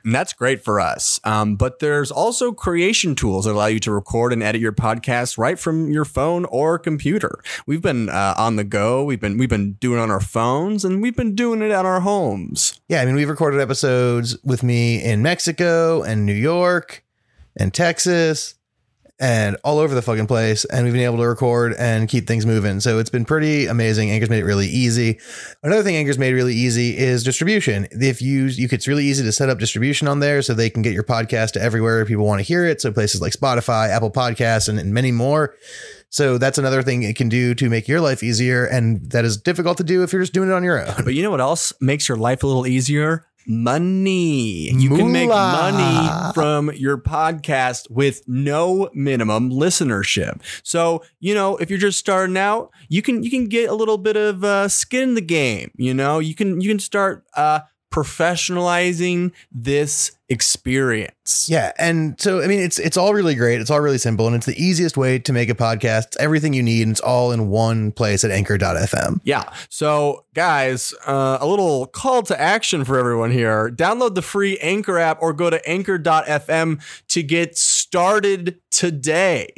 And 0.04 0.14
that's 0.14 0.32
great 0.32 0.64
for 0.64 0.80
us. 0.80 1.20
Um, 1.24 1.56
but 1.56 1.80
there's 1.80 2.10
also 2.10 2.52
creation 2.52 3.14
tools 3.14 3.44
that 3.44 3.52
allow 3.52 3.66
you 3.66 3.80
to 3.80 3.92
record 3.92 4.32
and 4.32 4.42
edit 4.42 4.60
your 4.60 4.72
podcast 4.72 5.36
right 5.36 5.58
from 5.58 5.90
your 5.90 6.04
phone 6.04 6.44
or 6.46 6.78
computer. 6.78 7.40
We've 7.66 7.82
been 7.82 8.08
uh, 8.08 8.34
on 8.38 8.56
the 8.56 8.64
go. 8.64 9.04
We've 9.04 9.20
been 9.20 9.36
we've 9.36 9.48
been 9.48 9.72
doing 9.72 9.98
it 9.98 10.02
on 10.02 10.10
our 10.10 10.20
phones, 10.20 10.84
and 10.84 11.02
we've 11.02 11.16
been 11.16 11.34
doing 11.34 11.60
it 11.60 11.72
at 11.72 11.84
our 11.84 12.00
homes. 12.00 12.80
Yeah, 12.88 13.02
I 13.02 13.04
mean, 13.04 13.16
we've 13.16 13.28
recorded 13.28 13.60
episodes 13.60 14.38
with 14.44 14.62
me 14.62 15.02
in 15.02 15.20
Mexico 15.20 16.02
and 16.02 16.24
New 16.24 16.32
York 16.32 17.04
and 17.56 17.74
Texas 17.74 18.54
and 19.20 19.56
all 19.64 19.78
over 19.78 19.94
the 19.94 20.02
fucking 20.02 20.26
place. 20.26 20.64
And 20.66 20.84
we've 20.84 20.92
been 20.92 21.02
able 21.02 21.18
to 21.18 21.26
record 21.26 21.74
and 21.78 22.08
keep 22.08 22.26
things 22.26 22.46
moving. 22.46 22.80
So 22.80 22.98
it's 22.98 23.10
been 23.10 23.24
pretty 23.24 23.66
amazing. 23.66 24.10
Anchor's 24.10 24.30
made 24.30 24.40
it 24.40 24.44
really 24.44 24.68
easy. 24.68 25.18
Another 25.62 25.82
thing 25.82 25.96
Anchor's 25.96 26.18
made 26.18 26.32
really 26.32 26.54
easy 26.54 26.96
is 26.96 27.24
distribution. 27.24 27.88
If 27.90 28.22
you, 28.22 28.44
you 28.46 28.68
it's 28.70 28.86
really 28.86 29.04
easy 29.04 29.24
to 29.24 29.32
set 29.32 29.48
up 29.48 29.58
distribution 29.58 30.06
on 30.06 30.20
there 30.20 30.42
so 30.42 30.54
they 30.54 30.70
can 30.70 30.82
get 30.82 30.92
your 30.92 31.04
podcast 31.04 31.52
to 31.52 31.62
everywhere 31.62 32.04
people 32.04 32.26
want 32.26 32.38
to 32.38 32.44
hear 32.44 32.64
it. 32.64 32.80
So 32.80 32.92
places 32.92 33.20
like 33.20 33.32
Spotify, 33.32 33.88
Apple 33.88 34.10
Podcasts, 34.10 34.68
and, 34.68 34.78
and 34.78 34.94
many 34.94 35.10
more. 35.10 35.56
So 36.10 36.38
that's 36.38 36.56
another 36.56 36.82
thing 36.82 37.02
it 37.02 37.16
can 37.16 37.28
do 37.28 37.54
to 37.56 37.68
make 37.68 37.88
your 37.88 38.00
life 38.00 38.22
easier. 38.22 38.64
And 38.64 39.10
that 39.10 39.24
is 39.24 39.36
difficult 39.36 39.76
to 39.78 39.84
do 39.84 40.02
if 40.02 40.12
you're 40.12 40.22
just 40.22 40.32
doing 40.32 40.48
it 40.48 40.52
on 40.52 40.64
your 40.64 40.80
own. 40.86 40.94
But 41.04 41.14
you 41.14 41.22
know 41.22 41.30
what 41.30 41.40
else 41.40 41.72
makes 41.80 42.08
your 42.08 42.16
life 42.16 42.42
a 42.42 42.46
little 42.46 42.66
easier? 42.66 43.26
Money. 43.48 44.70
You 44.70 44.90
can 44.90 45.10
make 45.10 45.28
money 45.28 46.32
from 46.34 46.70
your 46.74 46.98
podcast 46.98 47.90
with 47.90 48.22
no 48.28 48.90
minimum 48.92 49.50
listenership. 49.50 50.40
So, 50.62 51.02
you 51.18 51.34
know, 51.34 51.56
if 51.56 51.70
you're 51.70 51.78
just 51.78 51.98
starting 51.98 52.36
out, 52.36 52.70
you 52.88 53.00
can 53.02 53.22
you 53.22 53.30
can 53.30 53.46
get 53.46 53.70
a 53.70 53.74
little 53.74 53.98
bit 53.98 54.16
of 54.16 54.44
uh, 54.44 54.68
skin 54.68 55.10
in 55.10 55.14
the 55.14 55.22
game. 55.22 55.70
You 55.76 55.94
know, 55.94 56.18
you 56.18 56.34
can 56.34 56.60
you 56.60 56.68
can 56.68 56.78
start 56.78 57.24
uh, 57.34 57.60
professionalizing 57.90 59.32
this 59.50 60.12
experience. 60.28 61.48
Yeah, 61.48 61.72
and 61.78 62.20
so 62.20 62.42
I 62.42 62.46
mean, 62.46 62.60
it's 62.60 62.78
it's 62.78 62.96
all 62.96 63.14
really 63.14 63.34
great. 63.34 63.60
It's 63.60 63.70
all 63.70 63.80
really 63.80 63.98
simple, 63.98 64.26
and 64.26 64.36
it's 64.36 64.46
the 64.46 64.62
easiest 64.62 64.96
way 64.96 65.18
to 65.18 65.32
make 65.32 65.48
a 65.48 65.54
podcast. 65.54 66.08
It's 66.08 66.16
everything 66.18 66.52
you 66.52 66.62
need, 66.62 66.82
and 66.82 66.90
it's 66.92 67.00
all 67.00 67.32
in 67.32 67.48
one 67.48 67.92
place 67.92 68.24
at 68.24 68.30
Anchor.fm. 68.30 69.20
Yeah. 69.24 69.44
So, 69.68 70.24
guys, 70.34 70.94
uh, 71.06 71.38
a 71.40 71.46
little 71.46 71.86
call 71.86 72.22
to 72.24 72.40
action 72.40 72.84
for 72.84 72.98
everyone 72.98 73.30
here. 73.30 73.70
Download 73.70 74.14
the 74.14 74.22
free 74.22 74.58
Anchor 74.58 74.98
app 74.98 75.18
or 75.22 75.32
go 75.32 75.50
to 75.50 75.66
anchor.fm 75.68 76.82
to 77.08 77.22
get 77.22 77.56
started 77.56 78.60
today. 78.70 79.48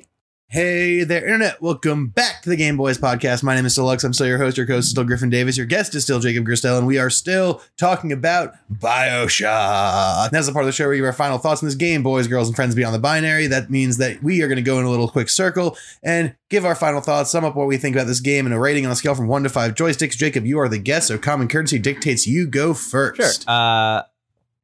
Hey 0.53 1.05
there, 1.05 1.25
internet! 1.25 1.63
Welcome 1.63 2.09
back 2.09 2.43
to 2.43 2.49
the 2.49 2.57
Game 2.57 2.77
Boys 2.77 2.99
podcast. 2.99 3.45
My 3.45 3.55
name 3.55 3.67
is 3.67 3.77
Deluxe. 3.77 4.03
I'm 4.03 4.13
still 4.13 4.27
your 4.27 4.39
host. 4.39 4.57
Your 4.57 4.67
host 4.67 4.87
is 4.87 4.91
still 4.91 5.05
Griffin 5.05 5.31
Davis. 5.31 5.57
Your 5.57 5.65
guest 5.65 5.95
is 5.95 6.03
still 6.03 6.19
Jacob 6.19 6.45
Gerstel, 6.45 6.77
and 6.77 6.89
we 6.89 6.99
are 6.99 7.09
still 7.09 7.63
talking 7.77 8.11
about 8.11 8.55
Bioshock. 8.69 10.31
That's 10.31 10.49
the 10.49 10.53
part 10.53 10.65
of 10.65 10.67
the 10.67 10.73
show 10.73 10.87
where 10.87 10.95
you 10.95 11.03
give 11.03 11.07
our 11.07 11.13
final 11.13 11.39
thoughts 11.39 11.63
on 11.63 11.69
this 11.69 11.77
game, 11.77 12.03
boys, 12.03 12.27
girls, 12.27 12.49
and 12.49 12.57
friends 12.57 12.75
beyond 12.75 12.97
the 12.97 12.99
binary. 12.99 13.47
That 13.47 13.71
means 13.71 13.99
that 13.99 14.25
we 14.25 14.43
are 14.43 14.49
going 14.49 14.57
to 14.57 14.63
go 14.63 14.81
in 14.81 14.87
a 14.87 14.91
little 14.91 15.07
quick 15.07 15.29
circle 15.29 15.77
and 16.03 16.35
give 16.49 16.65
our 16.65 16.75
final 16.75 17.01
thoughts, 17.01 17.31
sum 17.31 17.45
up 17.45 17.55
what 17.55 17.69
we 17.69 17.77
think 17.77 17.95
about 17.95 18.09
this 18.09 18.19
game, 18.19 18.45
and 18.45 18.53
a 18.53 18.59
rating 18.59 18.85
on 18.85 18.91
a 18.91 18.97
scale 18.97 19.15
from 19.15 19.29
one 19.29 19.45
to 19.45 19.49
five 19.49 19.77
joysticks. 19.77 20.17
Jacob, 20.17 20.47
you 20.47 20.59
are 20.59 20.69
the 20.69 20.79
guest, 20.79 21.07
so 21.07 21.17
common 21.17 21.47
courtesy 21.47 21.79
dictates 21.79 22.27
you 22.27 22.49
go 22.49 22.75
first. 22.75 23.49
Uh, 23.49 24.03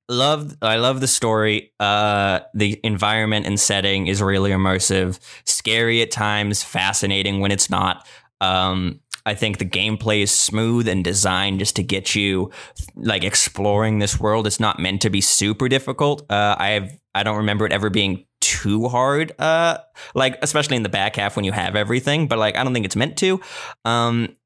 love 0.09 0.57
I 0.63 0.77
love 0.77 1.01
the 1.01 1.09
story. 1.09 1.73
Uh, 1.81 2.41
the 2.55 2.81
environment 2.85 3.47
and 3.47 3.59
setting 3.59 4.07
is 4.07 4.23
really 4.23 4.51
immersive, 4.51 5.19
scary 5.45 6.03
at 6.03 6.11
times, 6.11 6.63
fascinating 6.63 7.41
when 7.41 7.51
it's 7.51 7.71
not. 7.71 8.07
Um, 8.41 9.01
I 9.25 9.35
think 9.35 9.59
the 9.59 9.67
gameplay 9.67 10.23
is 10.23 10.31
smooth 10.31 10.87
and 10.87 11.03
designed 11.03 11.59
just 11.59 11.75
to 11.77 11.83
get 11.83 12.15
you 12.15 12.53
like 12.95 13.25
exploring 13.25 13.99
this 13.99 14.21
world. 14.21 14.47
It's 14.47 14.61
not 14.61 14.79
meant 14.79 15.03
to 15.03 15.11
be 15.11 15.21
super 15.21 15.69
difficult. 15.69 16.31
Uh, 16.31 16.55
I 16.59 16.71
have 16.71 16.97
I 17.15 17.23
don't 17.23 17.39
remember 17.39 17.67
it 17.67 17.73
ever 17.73 17.91
being 17.91 18.25
too 18.41 18.89
hard. 18.89 19.33
Uh, 19.41 19.79
like 20.15 20.39
especially 20.43 20.77
in 20.77 20.85
the 20.85 20.89
back 20.89 21.17
half 21.17 21.35
when 21.35 21.45
you 21.45 21.53
have 21.53 21.75
everything, 21.75 22.29
but 22.29 22.39
like 22.39 22.57
I 22.57 22.63
don't 22.63 22.73
think 22.73 22.87
it's 22.87 22.97
meant 22.97 23.17
to. 23.19 23.41
Um, 23.85 24.37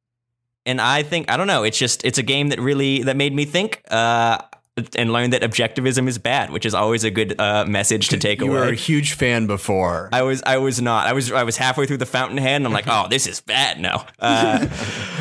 and 0.64 0.80
I 0.80 1.02
think 1.02 1.30
I 1.30 1.36
don't 1.36 1.46
know. 1.46 1.62
It's 1.62 1.78
just 1.78 2.04
it's 2.04 2.18
a 2.18 2.22
game 2.22 2.48
that 2.48 2.60
really 2.60 3.02
that 3.02 3.16
made 3.16 3.34
me 3.34 3.44
think. 3.44 3.82
Uh, 3.90 4.38
and 4.96 5.12
learn 5.12 5.30
that 5.30 5.42
objectivism 5.42 6.08
is 6.08 6.18
bad, 6.18 6.50
which 6.50 6.64
is 6.64 6.74
always 6.74 7.04
a 7.04 7.10
good 7.10 7.38
uh, 7.40 7.64
message 7.66 8.08
to 8.08 8.18
take 8.18 8.40
away. 8.40 8.50
You 8.50 8.56
were 8.56 8.68
a 8.68 8.74
huge 8.74 9.12
fan 9.12 9.46
before. 9.46 10.08
I 10.12 10.22
was 10.22 10.42
I 10.46 10.58
was 10.58 10.80
not. 10.80 11.06
I 11.06 11.12
was 11.12 11.30
I 11.32 11.42
was 11.42 11.56
halfway 11.56 11.86
through 11.86 11.98
the 11.98 12.06
Fountainhead, 12.06 12.56
and 12.56 12.66
I'm 12.66 12.72
like, 12.72 12.84
oh, 12.88 13.06
this 13.08 13.26
is 13.26 13.40
bad. 13.40 13.80
No, 13.80 14.02
uh, 14.18 14.66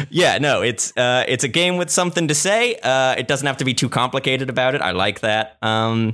yeah, 0.10 0.38
no. 0.38 0.62
It's 0.62 0.95
uh, 0.95 1.26
it's 1.28 1.43
a 1.43 1.47
game 1.50 1.78
with 1.78 1.89
something 1.89 2.28
to 2.28 2.36
say. 2.36 2.76
Uh, 2.82 3.16
it 3.18 3.28
doesn't 3.28 3.47
have 3.47 3.58
to 3.58 3.66
be 3.66 3.74
too 3.74 3.89
complicated 3.89 4.50
about 4.50 4.76
it. 4.76 4.82
I 4.82 4.91
like 4.91 5.22
that. 5.22 5.58
Um, 5.62 6.14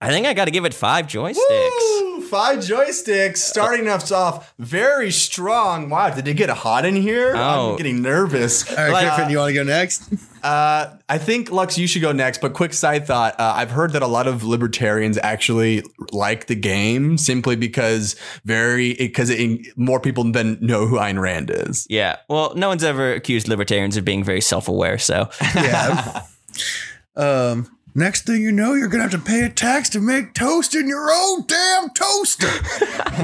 I 0.00 0.08
think 0.08 0.26
I 0.26 0.34
got 0.34 0.46
to 0.46 0.50
give 0.50 0.64
it 0.64 0.74
five 0.74 1.06
joysticks. 1.06 1.38
Woo! 1.38 2.11
Five 2.32 2.60
joysticks, 2.60 3.36
starting 3.36 3.88
us 3.88 4.10
off 4.10 4.54
very 4.58 5.10
strong. 5.10 5.90
Wow, 5.90 6.08
did 6.08 6.26
it 6.26 6.32
get 6.32 6.48
hot 6.48 6.86
in 6.86 6.96
here? 6.96 7.34
Oh. 7.36 7.72
I'm 7.72 7.76
getting 7.76 8.00
nervous. 8.00 8.70
All 8.70 8.76
right, 8.78 8.90
Like, 8.90 9.14
Griffin, 9.14 9.30
you 9.30 9.36
want 9.36 9.50
to 9.50 9.54
go 9.54 9.62
next? 9.64 10.08
Uh, 10.42 10.96
I 11.08 11.18
think 11.18 11.52
Lux, 11.52 11.78
you 11.78 11.86
should 11.86 12.02
go 12.02 12.10
next. 12.10 12.40
But 12.40 12.52
quick 12.52 12.72
side 12.72 13.06
thought: 13.06 13.38
uh, 13.38 13.52
I've 13.54 13.70
heard 13.70 13.92
that 13.92 14.02
a 14.02 14.08
lot 14.08 14.26
of 14.26 14.42
libertarians 14.42 15.16
actually 15.22 15.84
like 16.10 16.48
the 16.48 16.56
game 16.56 17.16
simply 17.16 17.54
because 17.54 18.16
very 18.44 18.94
because 18.94 19.30
more 19.76 20.00
people 20.00 20.24
than 20.24 20.58
know 20.60 20.88
who 20.88 20.96
Ayn 20.96 21.20
Rand 21.20 21.48
is. 21.48 21.86
Yeah. 21.88 22.16
Well, 22.28 22.56
no 22.56 22.66
one's 22.66 22.82
ever 22.82 23.12
accused 23.12 23.46
libertarians 23.46 23.96
of 23.96 24.04
being 24.04 24.24
very 24.24 24.40
self-aware. 24.40 24.98
So 24.98 25.30
Yeah. 25.54 26.22
um. 27.14 27.68
Next 27.94 28.22
thing 28.26 28.40
you 28.40 28.52
know, 28.52 28.72
you're 28.74 28.88
gonna 28.88 29.02
have 29.02 29.12
to 29.12 29.18
pay 29.18 29.42
a 29.44 29.50
tax 29.50 29.88
to 29.90 30.00
make 30.00 30.32
toast 30.32 30.74
in 30.74 30.88
your 30.88 31.10
own 31.12 31.44
damn 31.46 31.90
toaster. 31.90 32.48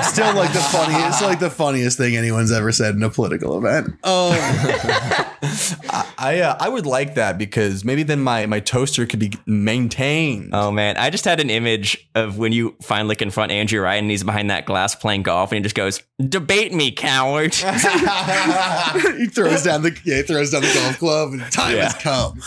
Still, 0.02 0.34
like 0.34 0.52
the 0.52 0.60
funniest, 0.70 1.22
like 1.22 1.40
the 1.40 1.48
funniest 1.50 1.96
thing 1.96 2.16
anyone's 2.16 2.52
ever 2.52 2.70
said 2.70 2.94
in 2.94 3.02
a 3.02 3.08
political 3.08 3.56
event. 3.56 3.86
Um, 4.04 4.34
I 6.20 6.40
uh, 6.44 6.56
I 6.60 6.68
would 6.68 6.84
like 6.84 7.14
that 7.14 7.38
because 7.38 7.84
maybe 7.84 8.02
then 8.02 8.20
my 8.20 8.44
my 8.46 8.60
toaster 8.60 9.06
could 9.06 9.20
be 9.20 9.32
maintained. 9.46 10.50
Oh 10.52 10.70
man, 10.70 10.96
I 10.98 11.08
just 11.10 11.24
had 11.24 11.40
an 11.40 11.48
image 11.48 12.08
of 12.14 12.36
when 12.36 12.52
you 12.52 12.76
finally 12.82 13.16
confront 13.16 13.52
Andrew 13.52 13.80
Ryan 13.80 14.04
and 14.04 14.10
he's 14.10 14.24
behind 14.24 14.50
that 14.50 14.66
glass 14.66 14.94
playing 14.94 15.22
golf 15.22 15.50
and 15.50 15.56
he 15.58 15.62
just 15.62 15.74
goes, 15.76 16.02
"Debate 16.20 16.74
me, 16.74 16.90
coward." 16.90 17.54
he 19.16 19.26
throws 19.28 19.62
down 19.62 19.82
the 19.82 19.96
yeah, 20.04 20.16
he 20.16 20.22
throws 20.22 20.50
down 20.50 20.60
the 20.62 20.72
golf 20.74 20.98
club, 20.98 21.32
and 21.32 21.40
time 21.52 21.76
Yeah. 21.76 21.84
has 21.90 21.94
come. 21.94 22.40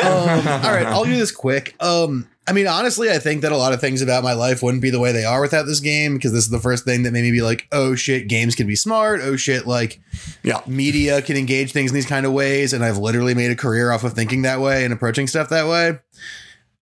Um, 0.00 0.48
all 0.64 0.72
right, 0.74 0.86
I'll 0.86 1.04
do 1.04 1.16
this 1.16 1.30
quick. 1.30 1.59
Quick. 1.60 1.76
Um, 1.82 2.28
I 2.48 2.52
mean, 2.52 2.66
honestly, 2.66 3.10
I 3.10 3.18
think 3.18 3.42
that 3.42 3.52
a 3.52 3.56
lot 3.56 3.72
of 3.72 3.80
things 3.80 4.02
about 4.02 4.24
my 4.24 4.32
life 4.32 4.60
wouldn't 4.62 4.82
be 4.82 4.90
the 4.90 4.98
way 4.98 5.12
they 5.12 5.24
are 5.24 5.40
without 5.40 5.66
this 5.66 5.78
game 5.78 6.14
because 6.14 6.32
this 6.32 6.44
is 6.44 6.50
the 6.50 6.58
first 6.58 6.84
thing 6.84 7.04
that 7.04 7.12
made 7.12 7.22
me 7.22 7.30
be 7.30 7.42
like, 7.42 7.68
oh 7.70 7.94
shit, 7.94 8.26
games 8.28 8.54
can 8.56 8.66
be 8.66 8.74
smart. 8.74 9.20
Oh 9.22 9.36
shit, 9.36 9.66
like 9.66 10.00
Yeah. 10.42 10.60
media 10.66 11.22
can 11.22 11.36
engage 11.36 11.72
things 11.72 11.92
in 11.92 11.94
these 11.94 12.06
kind 12.06 12.26
of 12.26 12.32
ways. 12.32 12.72
And 12.72 12.84
I've 12.84 12.98
literally 12.98 13.34
made 13.34 13.50
a 13.52 13.56
career 13.56 13.92
off 13.92 14.02
of 14.02 14.14
thinking 14.14 14.42
that 14.42 14.60
way 14.60 14.84
and 14.84 14.92
approaching 14.92 15.28
stuff 15.28 15.48
that 15.50 15.68
way. 15.68 15.98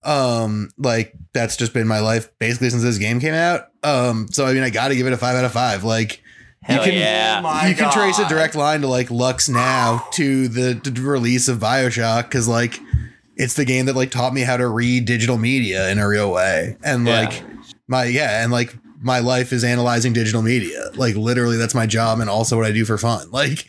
Um, 0.05 0.71
like 0.79 1.13
that's 1.35 1.57
just 1.57 1.75
been 1.75 1.87
my 1.89 2.01
life 2.01 2.31
basically 2.39 2.71
since 2.71 2.83
this 2.83 2.99
game 2.99 3.21
came 3.21 3.35
out. 3.35 3.69
Um, 3.83 4.29
so 4.31 4.47
I 4.47 4.55
mean, 4.55 4.63
I 4.63 4.71
got 4.71 4.89
to 4.89 4.97
give 4.97 5.07
it 5.07 5.13
a 5.13 5.19
five 5.19 5.37
out 5.37 5.45
of 5.45 5.53
five. 5.53 5.85
Like, 5.85 6.23
Hell 6.63 6.79
you 6.87 6.93
can, 6.93 7.01
yeah. 7.01 7.37
Oh 7.39 7.43
my 7.43 7.69
you 7.69 7.75
can 7.75 7.93
trace 7.93 8.19
a 8.19 8.29
direct 8.29 8.55
line 8.55 8.81
to 8.83 8.89
like 8.89 9.11
Lux 9.11 9.49
now 9.49 10.07
to 10.13 10.49
the, 10.49 10.75
the 10.83 11.01
release 11.03 11.49
of 11.49 11.59
Bioshock 11.59 12.23
because 12.25 12.49
like 12.49 12.81
it's 13.39 13.55
the 13.55 13.65
game 13.65 13.87
that 13.87 13.97
like 13.97 14.11
taught 14.11 14.35
me 14.35 14.43
how 14.43 14.57
to 14.57 14.67
read 14.69 15.05
digital 15.07 15.39
media 15.39 15.89
in 15.91 15.99
a 15.99 16.07
real 16.07 16.31
way 16.33 16.77
and 16.85 17.07
Yeah. 17.07 17.21
like 17.23 17.43
my 17.87 18.05
yeah 18.05 18.43
and 18.43 18.53
like 18.53 18.75
my 19.01 19.21
life 19.21 19.53
is 19.53 19.63
analyzing 19.65 20.13
digital 20.13 20.43
media 20.43 20.91
like 20.97 21.15
literally 21.15 21.57
that's 21.57 21.75
my 21.75 21.87
job 21.87 22.19
and 22.21 22.29
also 22.29 22.57
what 22.57 22.67
I 22.67 22.73
do 22.73 22.85
for 22.85 22.99
fun 22.99 23.31
like 23.33 23.65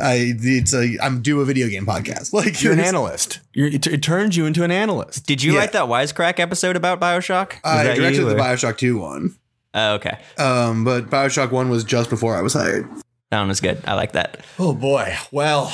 I 0.00 0.34
it's 0.38 0.74
a 0.74 0.96
I'm 1.02 1.22
do 1.22 1.40
a 1.40 1.44
video 1.44 1.68
game 1.68 1.86
podcast 1.86 2.32
like 2.32 2.62
You're 2.62 2.72
an 2.72 2.80
analyst. 2.80 3.40
You're, 3.54 3.68
it, 3.68 3.86
it 3.86 4.02
turns 4.02 4.36
you 4.36 4.46
into 4.46 4.64
an 4.64 4.70
analyst. 4.70 5.26
Did 5.26 5.42
you 5.42 5.52
Yeah. 5.54 5.58
write 5.60 5.72
that 5.72 5.84
Wisecrack 5.84 6.40
episode 6.40 6.74
about 6.76 7.00
Bioshock? 7.00 7.52
Was 7.62 7.86
I 7.86 7.94
directed 7.94 8.14
you, 8.22 8.28
the 8.28 8.34
Bioshock 8.34 8.76
2 8.78 8.98
one 8.98 9.36
Oh, 9.74 9.94
okay. 9.94 10.18
um 10.38 10.84
but 10.84 11.08
Bioshock 11.08 11.52
1 11.52 11.68
was 11.70 11.84
just 11.84 12.10
before 12.10 12.36
I 12.36 12.42
was 12.42 12.54
hired 12.54 12.86
That 13.32 13.38
one 13.38 13.48
was 13.48 13.62
good. 13.62 13.80
I 13.86 13.94
like 13.94 14.12
that. 14.12 14.44
Oh 14.58 14.74
boy. 14.74 15.16
Well, 15.30 15.72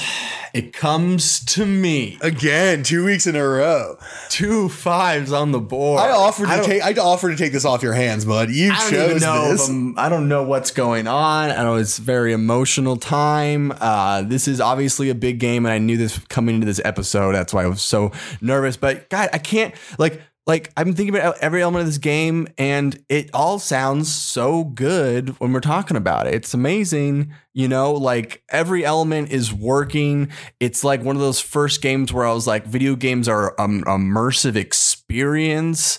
it 0.55 0.73
comes 0.73 1.45
to 1.47 1.67
me. 1.67 2.17
again 2.21 2.85
two 2.85 3.05
weeks 3.05 3.27
in 3.27 3.35
a 3.35 3.45
row 3.45 3.99
Two 4.29 4.69
fives 4.69 5.33
on 5.33 5.51
the 5.51 5.59
board. 5.59 6.01
I 6.01 6.13
offered 6.13 6.47
to 6.47 6.63
take 6.63 6.83
I 6.85 6.93
offered 6.93 7.31
to 7.31 7.37
take 7.37 7.51
this 7.51 7.65
off 7.65 7.83
your 7.83 7.95
hands 7.95 8.25
bud 8.25 8.51
you 8.51 8.71
I 8.71 8.79
don't 8.79 8.91
chose 8.91 9.23
know 9.23 9.51
this 9.51 9.69
I'm, 9.69 9.99
I 9.99 10.09
don't 10.09 10.29
know 10.29 10.45
what's 10.45 10.71
going 10.71 11.09
on. 11.09 11.51
I 11.51 11.65
know 11.65 11.75
it's 11.75 11.99
a 11.99 12.03
very 12.03 12.33
emotional 12.33 12.97
time. 12.97 13.73
Uh, 13.81 14.23
this 14.23 14.47
is 14.47 14.61
obviously 14.61 15.11
a 15.11 15.17
big 15.17 15.41
game, 15.41 15.67
and 15.67 15.73
I 15.73 15.79
knew 15.79 15.97
this 15.97 16.17
coming 16.29 16.55
into 16.55 16.67
this 16.67 16.81
episode. 16.85 17.33
That's 17.33 17.53
why 17.53 17.65
I 17.65 17.67
was 17.67 17.83
so 17.83 18.13
nervous. 18.41 18.77
But 18.77 19.11
God, 19.11 19.31
I 19.33 19.39
can't 19.39 19.75
like 19.99 20.23
like 20.49 20.72
I've 20.78 20.86
been 20.86 20.94
thinking 20.94 21.14
about 21.14 21.36
every 21.38 21.62
element 21.62 21.82
of 21.82 21.86
this 21.88 21.99
game, 21.99 22.49
and 22.57 22.99
it 23.11 23.28
all 23.34 23.59
sounds 23.59 24.11
so 24.11 24.64
good 24.64 25.38
when 25.40 25.53
we're 25.53 25.61
talking 25.61 25.96
about 25.96 26.26
it. 26.26 26.34
It's 26.34 26.55
amazing, 26.55 27.34
you 27.53 27.68
know. 27.68 27.92
Like 27.92 28.42
every 28.49 28.82
element 28.82 29.30
is 29.30 29.53
working. 29.53 30.30
It's 30.59 30.82
like 30.82 31.03
one 31.03 31.16
of 31.16 31.20
those 31.20 31.38
first 31.38 31.82
games 31.82 32.14
where 32.14 32.26
I 32.26 32.32
was 32.32 32.46
like, 32.46 32.64
video 32.64 32.96
games 32.96 33.28
are 33.28 33.55
um, 33.61 33.82
immersive 33.84 34.57
experience. 34.57 35.99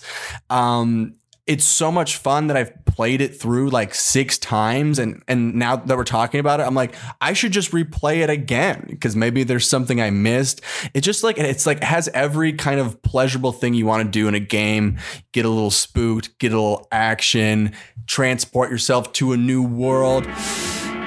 Um, 0.50 1.14
it's 1.50 1.64
so 1.64 1.90
much 1.90 2.16
fun 2.16 2.46
that 2.46 2.56
I've 2.56 2.84
played 2.84 3.20
it 3.20 3.34
through 3.34 3.70
like 3.70 3.92
six 3.92 4.38
times 4.38 5.00
and 5.00 5.20
and 5.26 5.56
now 5.56 5.74
that 5.74 5.96
we're 5.96 6.04
talking 6.04 6.38
about 6.38 6.60
it 6.60 6.62
I'm 6.62 6.76
like 6.76 6.94
I 7.20 7.32
should 7.32 7.50
just 7.50 7.72
replay 7.72 8.18
it 8.18 8.30
again 8.30 8.86
because 8.88 9.16
maybe 9.16 9.42
there's 9.42 9.68
something 9.68 10.00
I 10.00 10.10
missed. 10.10 10.60
It's 10.94 11.04
just 11.04 11.24
like 11.24 11.38
it's 11.38 11.66
like 11.66 11.82
has 11.82 12.06
every 12.14 12.52
kind 12.52 12.78
of 12.78 13.02
pleasurable 13.02 13.50
thing 13.50 13.74
you 13.74 13.84
want 13.84 14.04
to 14.04 14.10
do 14.10 14.28
in 14.28 14.36
a 14.36 14.40
game. 14.40 14.98
Get 15.32 15.44
a 15.44 15.48
little 15.48 15.72
spooked 15.72 16.38
get 16.38 16.52
a 16.52 16.54
little 16.54 16.86
action 16.92 17.72
transport 18.06 18.70
yourself 18.70 19.12
to 19.14 19.32
a 19.32 19.36
new 19.36 19.62
world 19.62 20.28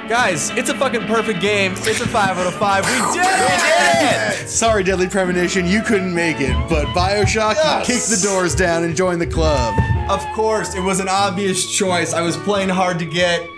guys 0.10 0.49
it's 0.51 0.70
a 0.70 0.74
fucking 0.76 1.06
perfect 1.08 1.39
game 1.39 1.72
it's 1.78 2.01
a 2.01 2.08
five 2.08 2.38
out 2.38 2.45
of 2.47 2.54
five 2.56 2.84
we 2.86 3.14
did 3.14 3.26
it 3.26 4.49
Sorry, 4.49 4.84
Deadly 4.84 5.08
Premonition, 5.08 5.66
you 5.66 5.82
couldn't 5.82 6.14
make 6.14 6.39
it, 6.41 6.54
but 6.70 6.86
Bioshock 6.88 7.56
Yes. 7.56 7.88
kicked 7.88 8.10
the 8.10 8.28
doors 8.28 8.54
down 8.54 8.84
and 8.84 8.95
joined 8.95 9.22
the 9.22 9.26
club. 9.28 9.74
Of 10.10 10.22
course, 10.36 10.76
it 10.76 10.82
was 10.82 10.99
an 10.99 11.08
obvious 11.08 11.66
choice. 11.72 12.14
I 12.14 12.22
was 12.22 12.36
playing 12.38 12.70
hard 12.70 12.99
to 12.99 13.06
get. 13.06 13.49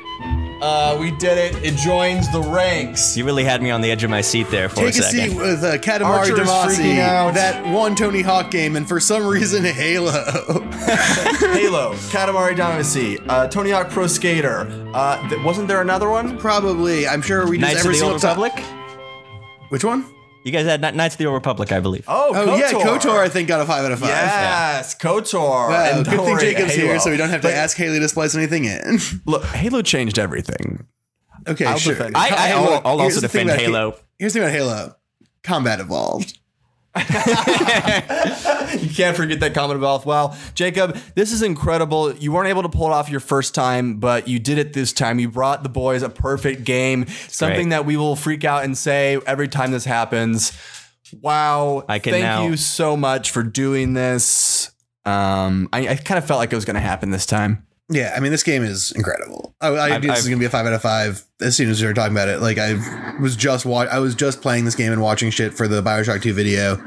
Uh, 0.62 0.98
we 1.00 1.12
did 1.12 1.38
it. 1.38 1.64
It 1.64 1.76
joins 1.76 2.32
the 2.32 2.42
ranks. 2.42 3.16
You 3.18 3.26
really 3.26 3.44
had 3.44 3.62
me 3.62 3.72
on 3.72 3.82
the 3.82 3.92
edge 3.92 4.04
of 4.04 4.10
my 4.10 4.22
seat 4.22 4.50
there 4.50 4.70
for 4.70 4.78
Take 4.78 4.86
a 4.96 5.00
a 5.00 5.02
second. 5.04 5.30
seat 5.32 5.38
with 5.38 5.64
uh, 5.64 5.78
Katamari 5.78 6.06
Archer 6.06 6.42
is 6.42 6.48
freaking 6.50 7.00
out. 7.00 7.32
Damacy, 7.32 7.36
that 7.36 7.74
one 7.74 7.94
Tony 7.96 8.22
Hawk 8.22 8.52
game, 8.52 8.76
and 8.78 8.88
for 8.88 9.00
some 9.00 9.26
reason 9.28 9.64
Halo. 9.66 10.12
Halo, 10.12 11.94
Katamari 12.10 12.56
Damacy, 12.56 13.24
uh, 13.28 13.48
Tony 13.48 13.72
Hawk 13.72 13.90
Pro 13.90 14.08
Skater. 14.08 14.62
Uh, 14.94 15.30
th- 15.30 15.42
wasn't 15.44 15.68
there 15.68 15.82
another 15.82 16.10
one? 16.10 16.38
Probably, 16.38 17.08
I'm 17.08 17.22
sure 17.22 17.48
we 17.48 17.58
just 17.58 17.74
Knights 17.74 17.82
of 17.86 17.88
every 17.88 18.00
the 18.00 18.06
Old 18.06 18.22
single 18.22 18.36
time. 18.36 18.54
Republic? 18.54 19.70
Which 19.70 19.84
one? 19.84 20.06
You 20.46 20.52
guys 20.52 20.68
had 20.68 20.80
Knights 20.96 21.16
of 21.16 21.18
the 21.18 21.26
Old 21.26 21.34
Republic, 21.34 21.72
I 21.72 21.80
believe. 21.80 22.06
Oh, 22.08 22.32
Oh 22.36 22.56
yeah, 22.56 22.72
Kotor. 22.72 23.18
I 23.18 23.30
think 23.30 23.48
got 23.48 23.62
a 23.62 23.66
five 23.66 23.84
out 23.84 23.92
of 23.92 24.00
five. 24.00 24.10
Yes, 24.10 24.96
Kotor. 24.96 25.34
Wow, 25.70 25.72
And 25.72 26.06
good 26.06 26.12
don't 26.18 26.26
thing 26.28 26.36
worry, 26.36 26.54
Jacob's 26.54 26.76
here, 26.76 27.00
so 27.00 27.10
we 27.10 27.18
don't 27.18 27.30
have 27.32 27.42
to 27.42 27.48
But 27.48 27.56
ask 27.56 27.76
Haley 27.76 28.00
to 28.00 28.08
splice 28.08 28.36
anything 28.36 28.66
in. 28.66 29.00
Look, 29.26 29.44
Halo 29.46 29.82
changed 29.82 30.20
everything. 30.20 30.86
okay, 31.48 31.66
I'll 31.66 31.78
sure. 31.80 31.96
defend- 31.96 32.16
I, 32.16 32.28
I, 32.28 32.48
Halo- 32.50 32.62
will 32.62 32.82
I'll 32.86 33.02
also 33.02 33.22
the 33.22 33.28
thing 33.28 33.48
defend 33.48 33.50
about 33.50 33.60
Halo. 33.60 34.00
Here's 34.20 34.34
the 34.34 34.40
thing 34.42 34.48
about 34.48 34.56
Halo: 34.56 34.96
combat 35.42 35.80
evolved. 35.80 36.38
You 38.76 38.90
can't 38.90 39.16
forget 39.16 39.40
that 39.40 39.54
comment 39.54 39.78
about 39.78 40.06
well, 40.06 40.38
Jacob. 40.54 40.98
This 41.16 41.32
is 41.32 41.42
incredible. 41.42 42.14
You 42.16 42.32
weren't 42.32 42.50
able 42.50 42.64
to 42.64 42.70
pull 42.70 42.88
it 42.88 42.92
off 42.92 43.10
your 43.10 43.20
first 43.20 43.56
time, 43.56 44.00
but 44.00 44.28
you 44.28 44.40
did 44.40 44.58
it 44.58 44.74
this 44.74 44.92
time. 44.92 45.20
You 45.20 45.30
brought 45.30 45.64
the 45.64 45.70
boys 45.70 46.02
a 46.04 46.10
perfect 46.10 46.64
game, 46.64 47.08
something 47.28 47.70
great. 47.70 47.70
that 47.70 47.86
we 47.86 47.98
will 47.98 48.16
freak 48.16 48.44
out 48.44 48.64
and 48.64 48.78
say 48.78 49.20
every 49.26 49.48
time 49.48 49.72
this 49.72 49.86
happens. 49.86 50.52
Wow! 51.22 51.86
I 51.88 52.00
can 52.00 52.14
thank 52.14 52.24
now- 52.24 52.48
you 52.48 52.58
so 52.58 52.98
much 52.98 53.32
for 53.32 53.44
doing 53.44 53.94
this. 53.94 54.72
Um, 55.06 55.70
I, 55.72 55.90
I 55.90 55.96
kind 55.96 56.18
of 56.18 56.26
felt 56.26 56.40
like 56.40 56.52
it 56.52 56.56
was 56.56 56.66
going 56.66 56.76
to 56.76 56.80
happen 56.82 57.12
this 57.12 57.26
time. 57.26 57.65
Yeah, 57.90 58.14
I 58.16 58.20
mean, 58.20 58.32
this 58.32 58.42
game 58.44 58.64
is 58.64 58.92
incredible. 58.94 59.54
I, 59.62 59.68
I 59.68 59.72
I've- 59.72 59.94
knew 60.02 60.08
this 60.08 60.18
was 60.18 60.26
I've- 60.26 60.30
gonna 60.32 60.40
be 60.40 60.46
a 60.46 60.50
five 60.50 60.66
out 60.66 60.74
of 60.74 60.82
five 60.82 61.24
as 61.40 61.56
soon 61.56 61.70
as 61.70 61.80
we 61.82 61.88
were 61.88 61.94
talking 61.94 62.14
about 62.14 62.28
it. 62.30 62.40
Like, 62.42 62.58
I 62.58 62.74
was 63.22 63.36
just 63.36 63.66
wa- 63.66 63.88
I 63.92 64.00
was 64.00 64.16
just 64.16 64.42
playing 64.42 64.66
this 64.66 64.76
game 64.76 64.92
and 64.92 65.02
watching 65.02 65.30
shit 65.30 65.54
for 65.54 65.68
the 65.68 65.84
Bioshock 65.84 66.24
Two 66.24 66.34
video, 66.34 66.84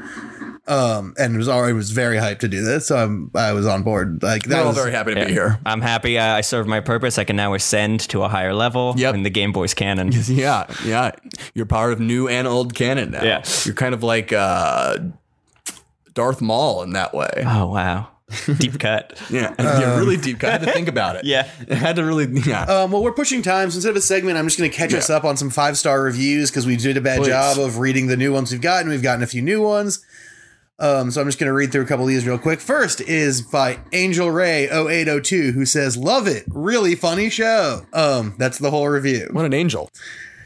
um, 0.67 1.13
and 1.17 1.33
it 1.35 1.37
was 1.37 1.47
already 1.47 1.71
was 1.73 1.91
very 1.91 2.17
hyped 2.17 2.39
to 2.39 2.49
do 2.49 2.61
this. 2.63 2.87
So 2.87 2.97
I'm, 2.97 3.31
I 3.33 3.53
was 3.53 3.65
on 3.65 3.83
board. 3.83 4.21
Like 4.21 4.45
We're 4.45 4.49
that 4.55 4.59
all 4.63 4.67
was 4.67 4.75
very 4.77 4.91
happy 4.91 5.13
to 5.13 5.21
Yeah. 5.21 5.25
be 5.27 5.31
here. 5.31 5.59
I'm 5.65 5.79
happy 5.79 6.17
uh, 6.19 6.33
I 6.35 6.41
served 6.41 6.67
my 6.67 6.81
purpose. 6.81 7.17
I 7.17 7.23
can 7.23 7.37
now 7.37 7.53
ascend 7.53 8.01
to 8.09 8.23
a 8.23 8.27
higher 8.27 8.53
level 8.53 8.93
Yep. 8.97 9.15
in 9.15 9.23
the 9.23 9.29
Game 9.29 9.53
Boy's 9.53 9.73
canon. 9.73 10.11
Yeah, 10.27 10.65
yeah. 10.85 11.11
You're 11.55 11.65
part 11.65 11.93
of 11.93 12.01
new 12.01 12.27
and 12.27 12.45
old 12.45 12.75
canon 12.75 13.11
now. 13.11 13.23
Yeah. 13.23 13.43
You're 13.63 13.73
kind 13.73 13.93
of 13.93 14.03
like 14.03 14.33
uh, 14.33 14.97
Darth 16.13 16.41
Maul 16.41 16.83
in 16.83 16.91
that 16.93 17.13
way. 17.13 17.43
Oh, 17.45 17.67
wow. 17.67 18.09
Deep 18.57 18.79
cut. 18.79 19.19
Yeah, 19.29 19.53
yeah, 19.59 19.97
really 19.97 20.17
deep. 20.17 20.43
I 20.43 20.51
had 20.51 20.61
to 20.61 20.71
think 20.71 20.87
about 20.87 21.15
it. 21.15 21.25
Yeah. 21.29 21.49
I 21.69 21.75
had 21.75 21.95
to 21.97 22.05
really. 22.05 22.27
Yeah. 22.41 22.63
Um, 22.63 22.91
well, 22.91 23.03
we're 23.03 23.11
pushing 23.13 23.41
time. 23.41 23.69
So 23.71 23.75
instead 23.77 23.89
of 23.91 23.95
a 23.95 24.01
segment, 24.01 24.37
I'm 24.37 24.45
just 24.47 24.57
going 24.57 24.69
to 24.69 24.75
catch 24.75 24.93
us 24.93 25.09
up 25.09 25.23
on 25.23 25.37
some 25.37 25.49
five 25.49 25.77
star 25.77 26.01
reviews 26.01 26.49
because 26.49 26.65
we 26.65 26.75
did 26.75 26.97
a 26.97 27.01
bad 27.01 27.19
Please. 27.19 27.27
job 27.27 27.57
of 27.59 27.77
reading 27.77 28.07
the 28.07 28.17
new 28.17 28.31
ones 28.33 28.51
we've 28.51 28.61
gotten. 28.61 28.89
We've 28.89 29.03
gotten 29.03 29.23
a 29.23 29.27
few 29.27 29.41
new 29.41 29.61
ones. 29.61 30.03
Um, 30.79 31.11
so 31.11 31.19
I'm 31.19 31.27
just 31.27 31.39
going 31.39 31.49
to 31.49 31.53
read 31.53 31.71
through 31.73 31.81
a 31.81 31.85
couple 31.85 32.05
of 32.05 32.09
these 32.09 32.25
real 32.25 32.37
quick. 32.37 32.61
First 32.61 33.01
is 33.01 33.41
by 33.41 33.79
Angel 33.91 34.31
Ray 34.31 34.69
0802 34.69 35.51
who 35.51 35.65
says, 35.65 35.97
"Love 35.97 36.25
it, 36.27 36.45
really 36.47 36.95
funny 36.95 37.29
show." 37.29 37.85
Um, 37.91 38.35
that's 38.37 38.57
the 38.59 38.71
whole 38.71 38.87
review. 38.87 39.27
what 39.31 39.45
an 39.45 39.53
angel. 39.53 39.89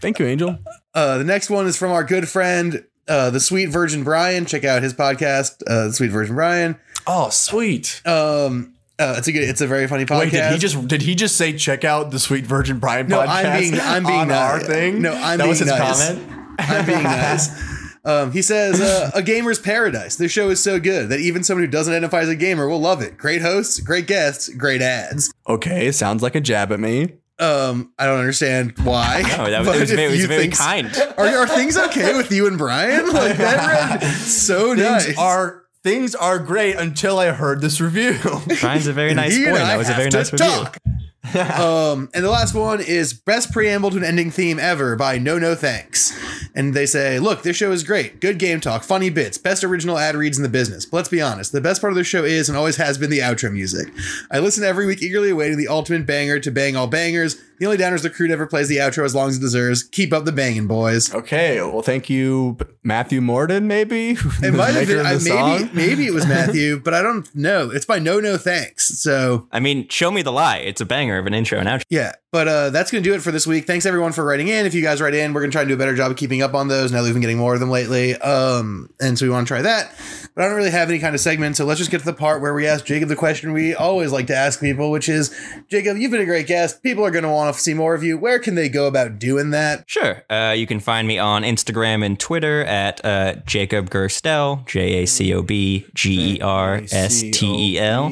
Thank 0.02 0.18
you, 0.20 0.26
Angel. 0.26 0.58
Uh, 0.94 1.18
the 1.20 1.24
next 1.24 1.50
one 1.50 1.66
is 1.68 1.78
from 1.78 1.92
our 1.92 2.04
good 2.04 2.28
friend, 2.28 2.84
uh, 3.08 3.30
the 3.30 3.40
Sweet 3.40 3.68
Virgin 3.68 4.04
Brian. 4.04 4.46
Check 4.46 4.64
out 4.66 4.82
his 4.84 4.94
podcast, 4.94 5.62
uh, 5.68 5.88
the 5.88 5.94
Sweet 5.94 6.10
Virgin 6.12 6.36
Brian. 6.36 6.78
Oh, 7.08 7.30
sweet. 7.30 8.02
Um, 8.06 8.74
uh, 9.00 9.16
it's 9.18 9.28
a 9.28 9.32
good, 9.32 9.44
it's 9.44 9.62
a 9.62 9.68
very 9.68 9.88
funny 9.88 10.06
podcast. 10.06 10.20
Wait, 10.20 10.32
did 10.32 10.52
he 10.54 10.58
just 10.60 10.88
did 10.88 11.02
he 11.02 11.16
just 11.16 11.36
say 11.36 11.54
check 11.54 11.84
out 11.84 12.12
the 12.12 12.20
Sweet 12.20 12.46
Virgin 12.46 12.80
Brian 12.80 13.08
No, 13.08 13.20
podcast? 13.20 13.28
I'm 13.46 13.60
being- 13.62 13.80
I'm 13.80 14.04
being 14.06 14.20
on 14.20 14.32
our 14.32 14.60
thing. 14.60 15.02
No, 15.02 15.14
I'm 15.14 15.40
that 15.40 15.48
was 15.48 15.60
being 15.60 15.72
his 15.72 15.80
nice. 15.80 16.08
comment. 16.10 16.32
I'm 16.60 16.86
being 16.86 17.04
nice. 17.04 17.74
Um, 18.06 18.32
he 18.34 18.42
says, 18.42 18.82
uh, 18.82 19.12
"A 19.16 19.24
gamer's 19.24 19.60
paradise. 19.60 20.18
This 20.18 20.32
show 20.32 20.50
is 20.50 20.62
so 20.62 20.78
good 20.80 21.10
that 21.10 21.20
even 21.22 21.42
someone 21.44 21.64
who 21.66 21.72
doesn't 21.72 21.92
identify 21.94 22.20
as 22.20 22.30
a 22.30 22.36
gamer 22.36 22.68
will 22.68 22.82
love 22.82 23.02
it. 23.02 23.18
Great 23.18 23.42
hosts, 23.42 23.80
great 23.80 24.08
guests, 24.08 24.50
great 24.50 24.82
ads." 24.82 25.34
Okay, 25.48 25.92
sounds 25.92 26.22
like 26.22 26.36
a 26.36 26.42
jab 26.42 26.72
at 26.74 26.80
me. 26.82 27.14
Um, 27.40 27.92
I 27.98 28.06
don't 28.06 28.20
understand 28.20 28.74
why. 28.84 29.24
Oh, 29.40 29.50
that 29.50 29.66
was, 29.66 29.76
it 29.76 29.80
was 29.80 29.92
very, 29.92 30.04
it 30.04 30.12
was 30.18 30.26
very 30.26 30.42
think- 30.44 30.58
kind. 30.58 30.88
Are, 31.18 31.26
are 31.28 31.48
things 31.48 31.78
okay 31.78 32.16
with 32.16 32.32
you 32.32 32.46
and 32.46 32.58
Brian? 32.58 33.08
Like 33.12 33.38
that 33.38 34.02
read 34.02 34.04
so 34.12 34.76
Things 34.76 35.08
nice. 35.08 35.18
are 35.18 35.63
things 35.84 36.16
are 36.16 36.40
great 36.40 36.76
until 36.78 37.20
I 37.20 37.28
heard 37.32 37.62
this 37.62 37.80
review. 37.80 38.18
Brian's 38.62 38.88
a 38.88 38.94
very 38.94 39.14
nice 39.16 39.38
boy. 39.38 39.54
That 39.54 39.78
was 39.78 39.90
a 39.90 39.94
very 39.94 40.10
nice 40.10 40.32
review. 40.32 40.48
talk. 40.48 40.78
um, 41.36 42.10
and 42.14 42.24
the 42.24 42.30
last 42.30 42.54
one 42.54 42.82
is 42.82 43.14
best 43.14 43.52
preamble 43.54 43.90
to 43.90 43.98
an 43.98 44.04
ending 44.04 44.30
theme 44.30 44.60
ever 44.60 44.96
by 44.96 45.18
No 45.18 45.40
No 45.40 45.56
Thanks. 45.56 46.14
And 46.54 46.74
they 46.74 46.86
say, 46.86 47.18
look, 47.18 47.44
this 47.44 47.56
show 47.56 47.72
is 47.72 47.84
great. 47.84 48.20
Good 48.20 48.38
game 48.38 48.60
talk, 48.60 48.84
funny 48.84 49.10
bits, 49.10 49.38
best 49.38 49.64
original 49.64 49.98
ad 49.98 50.16
reads 50.16 50.38
in 50.38 50.44
the 50.44 50.50
business. 50.50 50.86
But 50.86 50.98
let's 50.98 51.10
be 51.10 51.22
honest, 51.22 51.52
the 51.52 51.62
best 51.62 51.82
part 51.82 51.94
of 51.94 51.98
the 51.98 52.04
show 52.04 52.24
is 52.24 52.50
and 52.50 52.58
always 52.58 52.76
has 52.76 52.98
been 52.98 53.10
the 53.10 53.20
outro 53.20 53.52
music. 53.52 53.88
I 54.30 54.40
listen 54.40 54.64
every 54.64 54.86
week 54.86 55.02
eagerly 55.02 55.30
awaiting 55.30 55.58
the 55.58 55.70
ultimate 55.70 56.06
banger 56.06 56.40
to 56.40 56.52
bang 56.52 56.76
all 56.76 56.88
bangers. 56.88 57.42
The 57.60 57.66
only 57.66 57.78
downer 57.78 57.96
is 57.96 58.04
the 58.04 58.10
crew 58.10 58.28
never 58.28 58.46
plays 58.46 58.68
the 58.68 58.78
outro 58.78 59.06
as 59.06 59.14
long 59.16 59.30
as 59.30 59.38
it 59.38 59.42
deserves. 59.42 59.84
Keep 59.84 60.14
up 60.14 60.26
the 60.26 60.32
banging, 60.32 60.68
boys. 60.68 61.14
Okay, 61.14 61.62
well, 61.62 61.82
thank 61.82 62.10
you, 62.10 62.58
Matthew 62.84 63.22
Morden. 63.22 63.68
Maybe 63.68 64.12
It 64.42 64.54
might 64.54 64.74
have 64.74 64.88
been 64.88 65.06
uh, 65.06 65.20
maybe 65.24 65.70
maybe 65.74 66.06
it 66.08 66.14
was 66.14 66.26
Matthew, 66.28 66.80
but 66.80 66.94
I 66.94 67.02
don't 67.02 67.34
know. 67.36 67.70
It's 67.70 67.86
by 67.86 68.00
No 68.00 68.20
No 68.20 68.38
Thanks. 68.38 69.00
So 69.00 69.48
I 69.52 69.60
mean, 69.60 69.88
show 69.90 70.12
me 70.12 70.22
the 70.22 70.32
lie. 70.32 70.58
It's 70.58 70.82
a 70.82 70.86
banger 70.86 71.18
of 71.18 71.26
an 71.28 71.34
intro 71.34 71.60
and 71.60 71.68
outro. 71.68 71.84
yeah, 71.90 72.14
but 72.32 72.48
uh, 72.48 72.70
that's 72.72 72.92
gonna 72.92 73.04
do 73.04 73.14
it 73.14 73.22
for 73.22 73.32
this 73.32 73.46
week. 73.48 73.66
Thanks 73.66 73.86
everyone 73.86 74.12
for 74.12 74.24
writing 74.26 74.48
in. 74.48 74.66
If 74.66 74.74
you 74.74 74.82
guys 74.82 75.02
write 75.02 75.14
in, 75.14 75.34
we're 75.34 75.42
gonna 75.42 75.52
try 75.52 75.62
and 75.62 75.68
do 75.68 75.76
a 75.76 75.78
better 75.78 75.96
job 75.96 76.12
of 76.12 76.18
keeping 76.18 76.42
up 76.42 76.54
on 76.54 76.68
those. 76.68 76.92
Now 76.92 77.00
that 77.02 77.06
we've 77.06 77.14
been 77.14 77.22
getting 77.22 77.38
more 77.38 77.54
of 77.54 77.60
them 77.60 77.70
lately, 77.70 78.16
um, 78.18 78.90
and 79.00 79.18
so 79.18 79.26
we 79.26 79.30
want 79.30 79.48
to 79.48 79.54
try 79.54 79.62
that. 79.62 79.92
But 80.36 80.46
I 80.46 80.48
don't 80.48 80.58
really 80.58 80.72
have 80.72 80.90
any 80.90 80.98
kind 81.00 81.14
of 81.14 81.22
segment, 81.22 81.58
so 81.58 81.66
let's 81.66 81.78
just 81.78 81.92
get 81.92 82.00
to 82.00 82.06
the 82.06 82.14
part 82.14 82.42
where 82.42 82.54
we 82.56 82.66
ask 82.66 82.86
Jacob 82.86 83.08
the 83.10 83.16
question 83.16 83.54
we 83.54 83.76
always 83.76 84.12
like 84.12 84.26
to 84.28 84.36
ask 84.36 84.60
people, 84.60 84.90
which 84.90 85.08
is, 85.08 85.30
Jacob, 85.68 85.98
you've 85.98 86.10
been 86.10 86.22
a 86.22 86.26
great 86.26 86.48
guest. 86.48 86.82
People 86.82 87.06
are 87.06 87.12
gonna 87.12 87.32
want 87.32 87.43
to 87.52 87.60
see 87.60 87.74
more 87.74 87.96
of 87.96 88.04
you. 88.04 88.16
Where 88.18 88.38
can 88.38 88.54
they 88.54 88.70
go 88.70 88.86
about 88.86 89.18
doing 89.18 89.50
that? 89.50 89.84
Sure. 89.88 90.24
Uh, 90.30 90.54
you 90.56 90.68
can 90.68 90.80
find 90.80 91.08
me 91.08 91.18
on 91.18 91.42
Instagram 91.42 92.06
and 92.06 92.20
Twitter 92.20 92.64
at 92.66 93.04
uh, 93.04 93.36
Jacob 93.48 93.90
Gerstel, 93.90 94.64
J 94.68 95.04
A 95.04 95.08
C 95.08 95.34
O 95.34 95.42
B 95.42 95.88
G 95.96 96.36
E 96.36 96.42
R 96.42 96.82
S 96.92 97.22
T 97.22 97.74
E 97.76 97.80
L. 97.80 98.06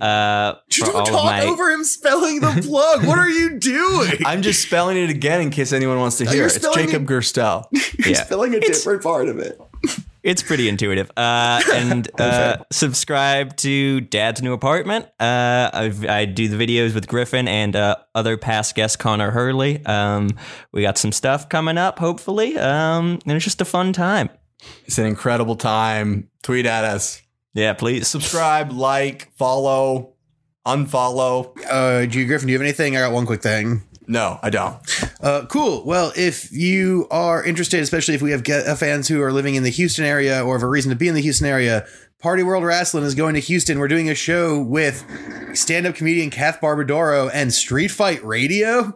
Uh, 0.00 0.54
for 0.70 0.86
Don't 0.86 1.06
talk 1.06 1.24
my 1.26 1.42
over 1.44 1.70
him 1.70 1.84
spelling 1.84 2.40
the 2.40 2.62
plug. 2.66 3.06
what 3.06 3.18
are 3.18 3.28
you 3.30 3.58
doing? 3.58 4.12
I'm 4.26 4.42
just 4.42 4.62
spelling 4.62 4.96
it 4.96 5.10
again 5.10 5.40
in 5.40 5.50
case 5.50 5.72
anyone 5.72 5.98
wants 5.98 6.18
to 6.18 6.24
hear. 6.24 6.34
you're 6.36 6.46
It's 6.46 6.58
Jacob 6.74 7.02
it- 7.02 7.08
Gerstel. 7.08 7.66
You're 7.98 8.08
Yeah. 8.14 8.24
spelling 8.24 8.54
a 8.54 8.56
It's- 8.56 8.78
different 8.78 9.02
part 9.02 9.28
of 9.28 9.38
it. 9.38 9.60
It's 10.24 10.42
pretty 10.42 10.70
intuitive. 10.70 11.10
Uh, 11.18 11.60
and 11.74 12.08
uh, 12.20 12.56
subscribe 12.72 13.56
to 13.58 14.00
Dad's 14.00 14.40
New 14.40 14.54
Apartment. 14.54 15.04
Uh, 15.20 15.68
I've, 15.70 16.06
I 16.06 16.24
do 16.24 16.48
the 16.48 16.56
videos 16.56 16.94
with 16.94 17.06
Griffin 17.06 17.46
and 17.46 17.76
uh, 17.76 17.96
other 18.14 18.38
past 18.38 18.74
guest 18.74 18.98
Connor 18.98 19.30
Hurley. 19.30 19.84
Um, 19.84 20.30
we 20.72 20.80
got 20.80 20.96
some 20.96 21.12
stuff 21.12 21.50
coming 21.50 21.76
up, 21.76 21.98
hopefully. 21.98 22.58
Um, 22.58 23.18
and 23.26 23.36
it's 23.36 23.44
just 23.44 23.60
a 23.60 23.66
fun 23.66 23.92
time. 23.92 24.30
It's 24.86 24.96
an 24.96 25.04
incredible 25.04 25.56
time. 25.56 26.30
Tweet 26.42 26.64
at 26.64 26.84
us. 26.84 27.20
Yeah, 27.52 27.74
please. 27.74 28.08
Subscribe, 28.08 28.72
like, 28.72 29.30
follow, 29.36 30.14
unfollow. 30.66 31.54
Uh, 31.68 32.06
G 32.06 32.24
Griffin, 32.24 32.46
do 32.46 32.52
you 32.52 32.58
have 32.58 32.64
anything? 32.64 32.96
I 32.96 33.00
got 33.00 33.12
one 33.12 33.26
quick 33.26 33.42
thing. 33.42 33.82
No, 34.06 34.38
I 34.42 34.50
don't. 34.50 34.76
Uh, 35.22 35.46
cool. 35.46 35.84
Well, 35.86 36.12
if 36.16 36.52
you 36.52 37.06
are 37.10 37.42
interested, 37.44 37.80
especially 37.80 38.14
if 38.14 38.22
we 38.22 38.32
have 38.32 38.42
get, 38.42 38.66
uh, 38.66 38.74
fans 38.74 39.08
who 39.08 39.22
are 39.22 39.32
living 39.32 39.54
in 39.54 39.62
the 39.62 39.70
Houston 39.70 40.04
area 40.04 40.44
or 40.44 40.54
have 40.56 40.62
a 40.62 40.68
reason 40.68 40.90
to 40.90 40.96
be 40.96 41.08
in 41.08 41.14
the 41.14 41.22
Houston 41.22 41.46
area, 41.46 41.86
Party 42.20 42.42
World 42.42 42.64
Wrestling 42.64 43.04
is 43.04 43.14
going 43.14 43.34
to 43.34 43.40
Houston. 43.40 43.78
We're 43.78 43.88
doing 43.88 44.08
a 44.10 44.14
show 44.14 44.60
with 44.60 45.04
stand-up 45.54 45.94
comedian 45.94 46.30
Kath 46.30 46.60
Barbadoro 46.60 47.30
and 47.32 47.52
Street 47.52 47.88
Fight 47.90 48.24
Radio. 48.24 48.94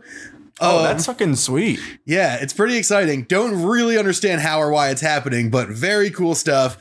Oh, 0.60 0.78
Um, 0.78 0.84
that's 0.84 1.06
fucking 1.06 1.36
sweet. 1.36 1.78
yeah, 2.04 2.36
it's 2.40 2.52
pretty 2.52 2.76
exciting. 2.76 3.22
Don't 3.24 3.62
really 3.64 3.96
understand 3.96 4.40
how 4.40 4.60
or 4.60 4.70
why 4.70 4.90
it's 4.90 5.00
happening, 5.02 5.50
but 5.50 5.68
very 5.68 6.10
cool 6.10 6.34
stuff. 6.34 6.76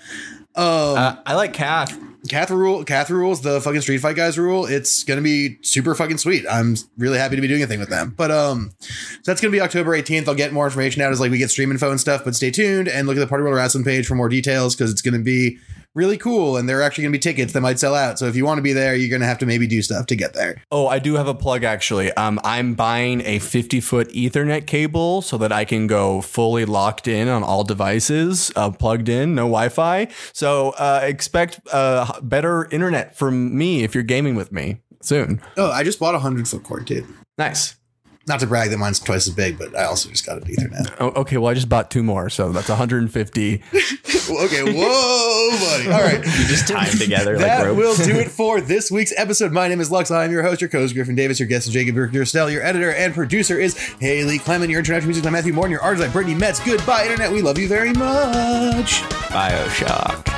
Um, 0.55 0.65
Uh, 0.65 1.15
I 1.25 1.35
like 1.35 1.53
Kath. 1.53 1.97
Kath 2.27 2.51
rule, 2.51 2.83
Kath 2.83 3.09
rules, 3.09 3.41
the 3.41 3.61
fucking 3.61 3.81
Street 3.81 3.99
Fight 3.99 4.15
guys 4.15 4.37
rule. 4.37 4.65
It's 4.65 5.03
gonna 5.03 5.21
be 5.21 5.57
super 5.61 5.95
fucking 5.95 6.17
sweet. 6.17 6.45
I'm 6.49 6.75
really 6.97 7.17
happy 7.17 7.35
to 7.35 7.41
be 7.41 7.47
doing 7.47 7.63
a 7.63 7.67
thing 7.67 7.79
with 7.79 7.89
them. 7.89 8.13
But 8.15 8.31
um, 8.31 8.71
so 8.79 9.21
that's 9.25 9.41
gonna 9.41 9.51
be 9.51 9.61
October 9.61 9.91
18th. 9.91 10.27
I'll 10.27 10.35
get 10.35 10.53
more 10.53 10.65
information 10.65 11.01
out 11.01 11.11
as 11.11 11.19
like 11.19 11.31
we 11.31 11.37
get 11.37 11.49
stream 11.49 11.71
info 11.71 11.91
and 11.91 11.99
stuff. 11.99 12.23
But 12.23 12.35
stay 12.35 12.51
tuned 12.51 12.87
and 12.87 13.07
look 13.07 13.17
at 13.17 13.19
the 13.19 13.27
Party 13.27 13.43
World 13.43 13.55
Wrestling 13.55 13.83
page 13.83 14.07
for 14.07 14.15
more 14.15 14.29
details 14.29 14.75
because 14.75 14.91
it's 14.91 15.01
gonna 15.01 15.19
be 15.19 15.57
really 15.95 16.17
cool. 16.17 16.57
And 16.57 16.67
there 16.67 16.79
are 16.79 16.83
actually 16.83 17.05
gonna 17.05 17.13
be 17.13 17.19
tickets 17.19 17.53
that 17.53 17.61
might 17.61 17.79
sell 17.79 17.95
out. 17.95 18.19
So 18.19 18.25
if 18.25 18.35
you 18.35 18.45
want 18.45 18.57
to 18.59 18.61
be 18.61 18.73
there, 18.73 18.95
you're 18.95 19.09
gonna 19.09 19.27
have 19.27 19.39
to 19.39 19.45
maybe 19.45 19.67
do 19.67 19.81
stuff 19.81 20.05
to 20.07 20.15
get 20.15 20.33
there. 20.33 20.61
Oh, 20.71 20.87
I 20.87 20.99
do 20.99 21.15
have 21.15 21.27
a 21.27 21.33
plug 21.33 21.63
actually. 21.63 22.11
Um, 22.13 22.39
I'm 22.43 22.73
buying 22.75 23.21
a 23.21 23.39
50 23.39 23.79
foot 23.79 24.09
Ethernet 24.09 24.67
cable 24.67 25.21
so 25.21 25.37
that 25.37 25.51
I 25.51 25.65
can 25.65 25.87
go 25.87 26.21
fully 26.21 26.65
locked 26.65 27.07
in 27.07 27.27
on 27.27 27.43
all 27.43 27.63
devices, 27.63 28.51
uh, 28.55 28.69
plugged 28.71 29.09
in, 29.09 29.35
no 29.35 29.43
Wi 29.43 29.69
Fi. 29.69 30.07
So 30.33 30.71
uh, 30.71 31.01
expect 31.03 31.59
uh, 31.71 32.19
better 32.21 32.65
internet 32.71 33.17
from 33.17 33.57
me 33.57 33.83
if 33.83 33.95
you're 33.95 34.03
gaming 34.03 34.35
with 34.35 34.51
me 34.51 34.81
soon. 35.01 35.41
Oh, 35.55 35.71
I 35.71 35.83
just 35.83 35.99
bought 35.99 36.15
a 36.15 36.19
hundred 36.19 36.47
foot 36.47 36.63
cord 36.63 36.85
too. 36.85 37.07
Nice. 37.37 37.76
Not 38.27 38.41
to 38.41 38.47
brag 38.47 38.71
that 38.71 38.77
mine's 38.77 38.99
twice 38.99 39.25
as 39.25 39.33
big, 39.33 39.57
but 39.57 39.73
I 39.73 39.85
also 39.85 40.09
just 40.09 40.25
got 40.25 40.37
an 40.37 40.43
Ethernet. 40.43 40.93
Oh, 40.99 41.11
okay, 41.21 41.37
well, 41.37 41.49
I 41.49 41.53
just 41.53 41.69
bought 41.69 41.89
two 41.89 42.03
more, 42.03 42.29
so 42.29 42.51
that's 42.51 42.67
150. 42.67 43.53
okay, 43.63 44.63
whoa, 44.63 45.49
buddy. 45.59 45.89
All 45.89 46.01
right. 46.01 46.17
you 46.17 46.45
Just 46.47 46.67
tie 46.67 46.89
them 46.89 46.97
together 46.99 47.37
that 47.37 47.65
rope. 47.65 47.77
will 47.77 47.95
do 47.95 48.17
it 48.17 48.29
for 48.31 48.59
this 48.59 48.91
week's 48.91 49.13
episode. 49.15 49.53
My 49.53 49.69
name 49.69 49.79
is 49.79 49.89
Lux. 49.89 50.11
I'm 50.11 50.29
your 50.31 50.43
host, 50.43 50.59
your 50.59 50.69
co-host 50.69 50.93
Griffin 50.93 51.15
Davis, 51.15 51.39
your 51.39 51.47
guest 51.47 51.67
is 51.67 51.73
Jacob 51.73 51.95
Gerstel, 51.95 52.13
your 52.13 52.25
stell. 52.25 52.49
Your 52.49 52.63
editor 52.63 52.91
and 52.91 53.13
producer 53.13 53.57
is 53.57 53.77
Haley 54.01 54.39
Clement, 54.39 54.69
your 54.69 54.79
international 54.79 55.07
music 55.07 55.23
is 55.23 55.31
Matthew 55.31 55.53
Moore, 55.53 55.65
and 55.65 55.71
your 55.71 55.81
artist 55.81 56.05
is 56.05 56.11
Brittany 56.11 56.35
Metz. 56.35 56.59
Goodbye, 56.59 57.03
internet. 57.03 57.31
We 57.31 57.41
love 57.41 57.57
you 57.57 57.69
very 57.69 57.93
much. 57.93 59.01
Bioshock. 59.31 60.36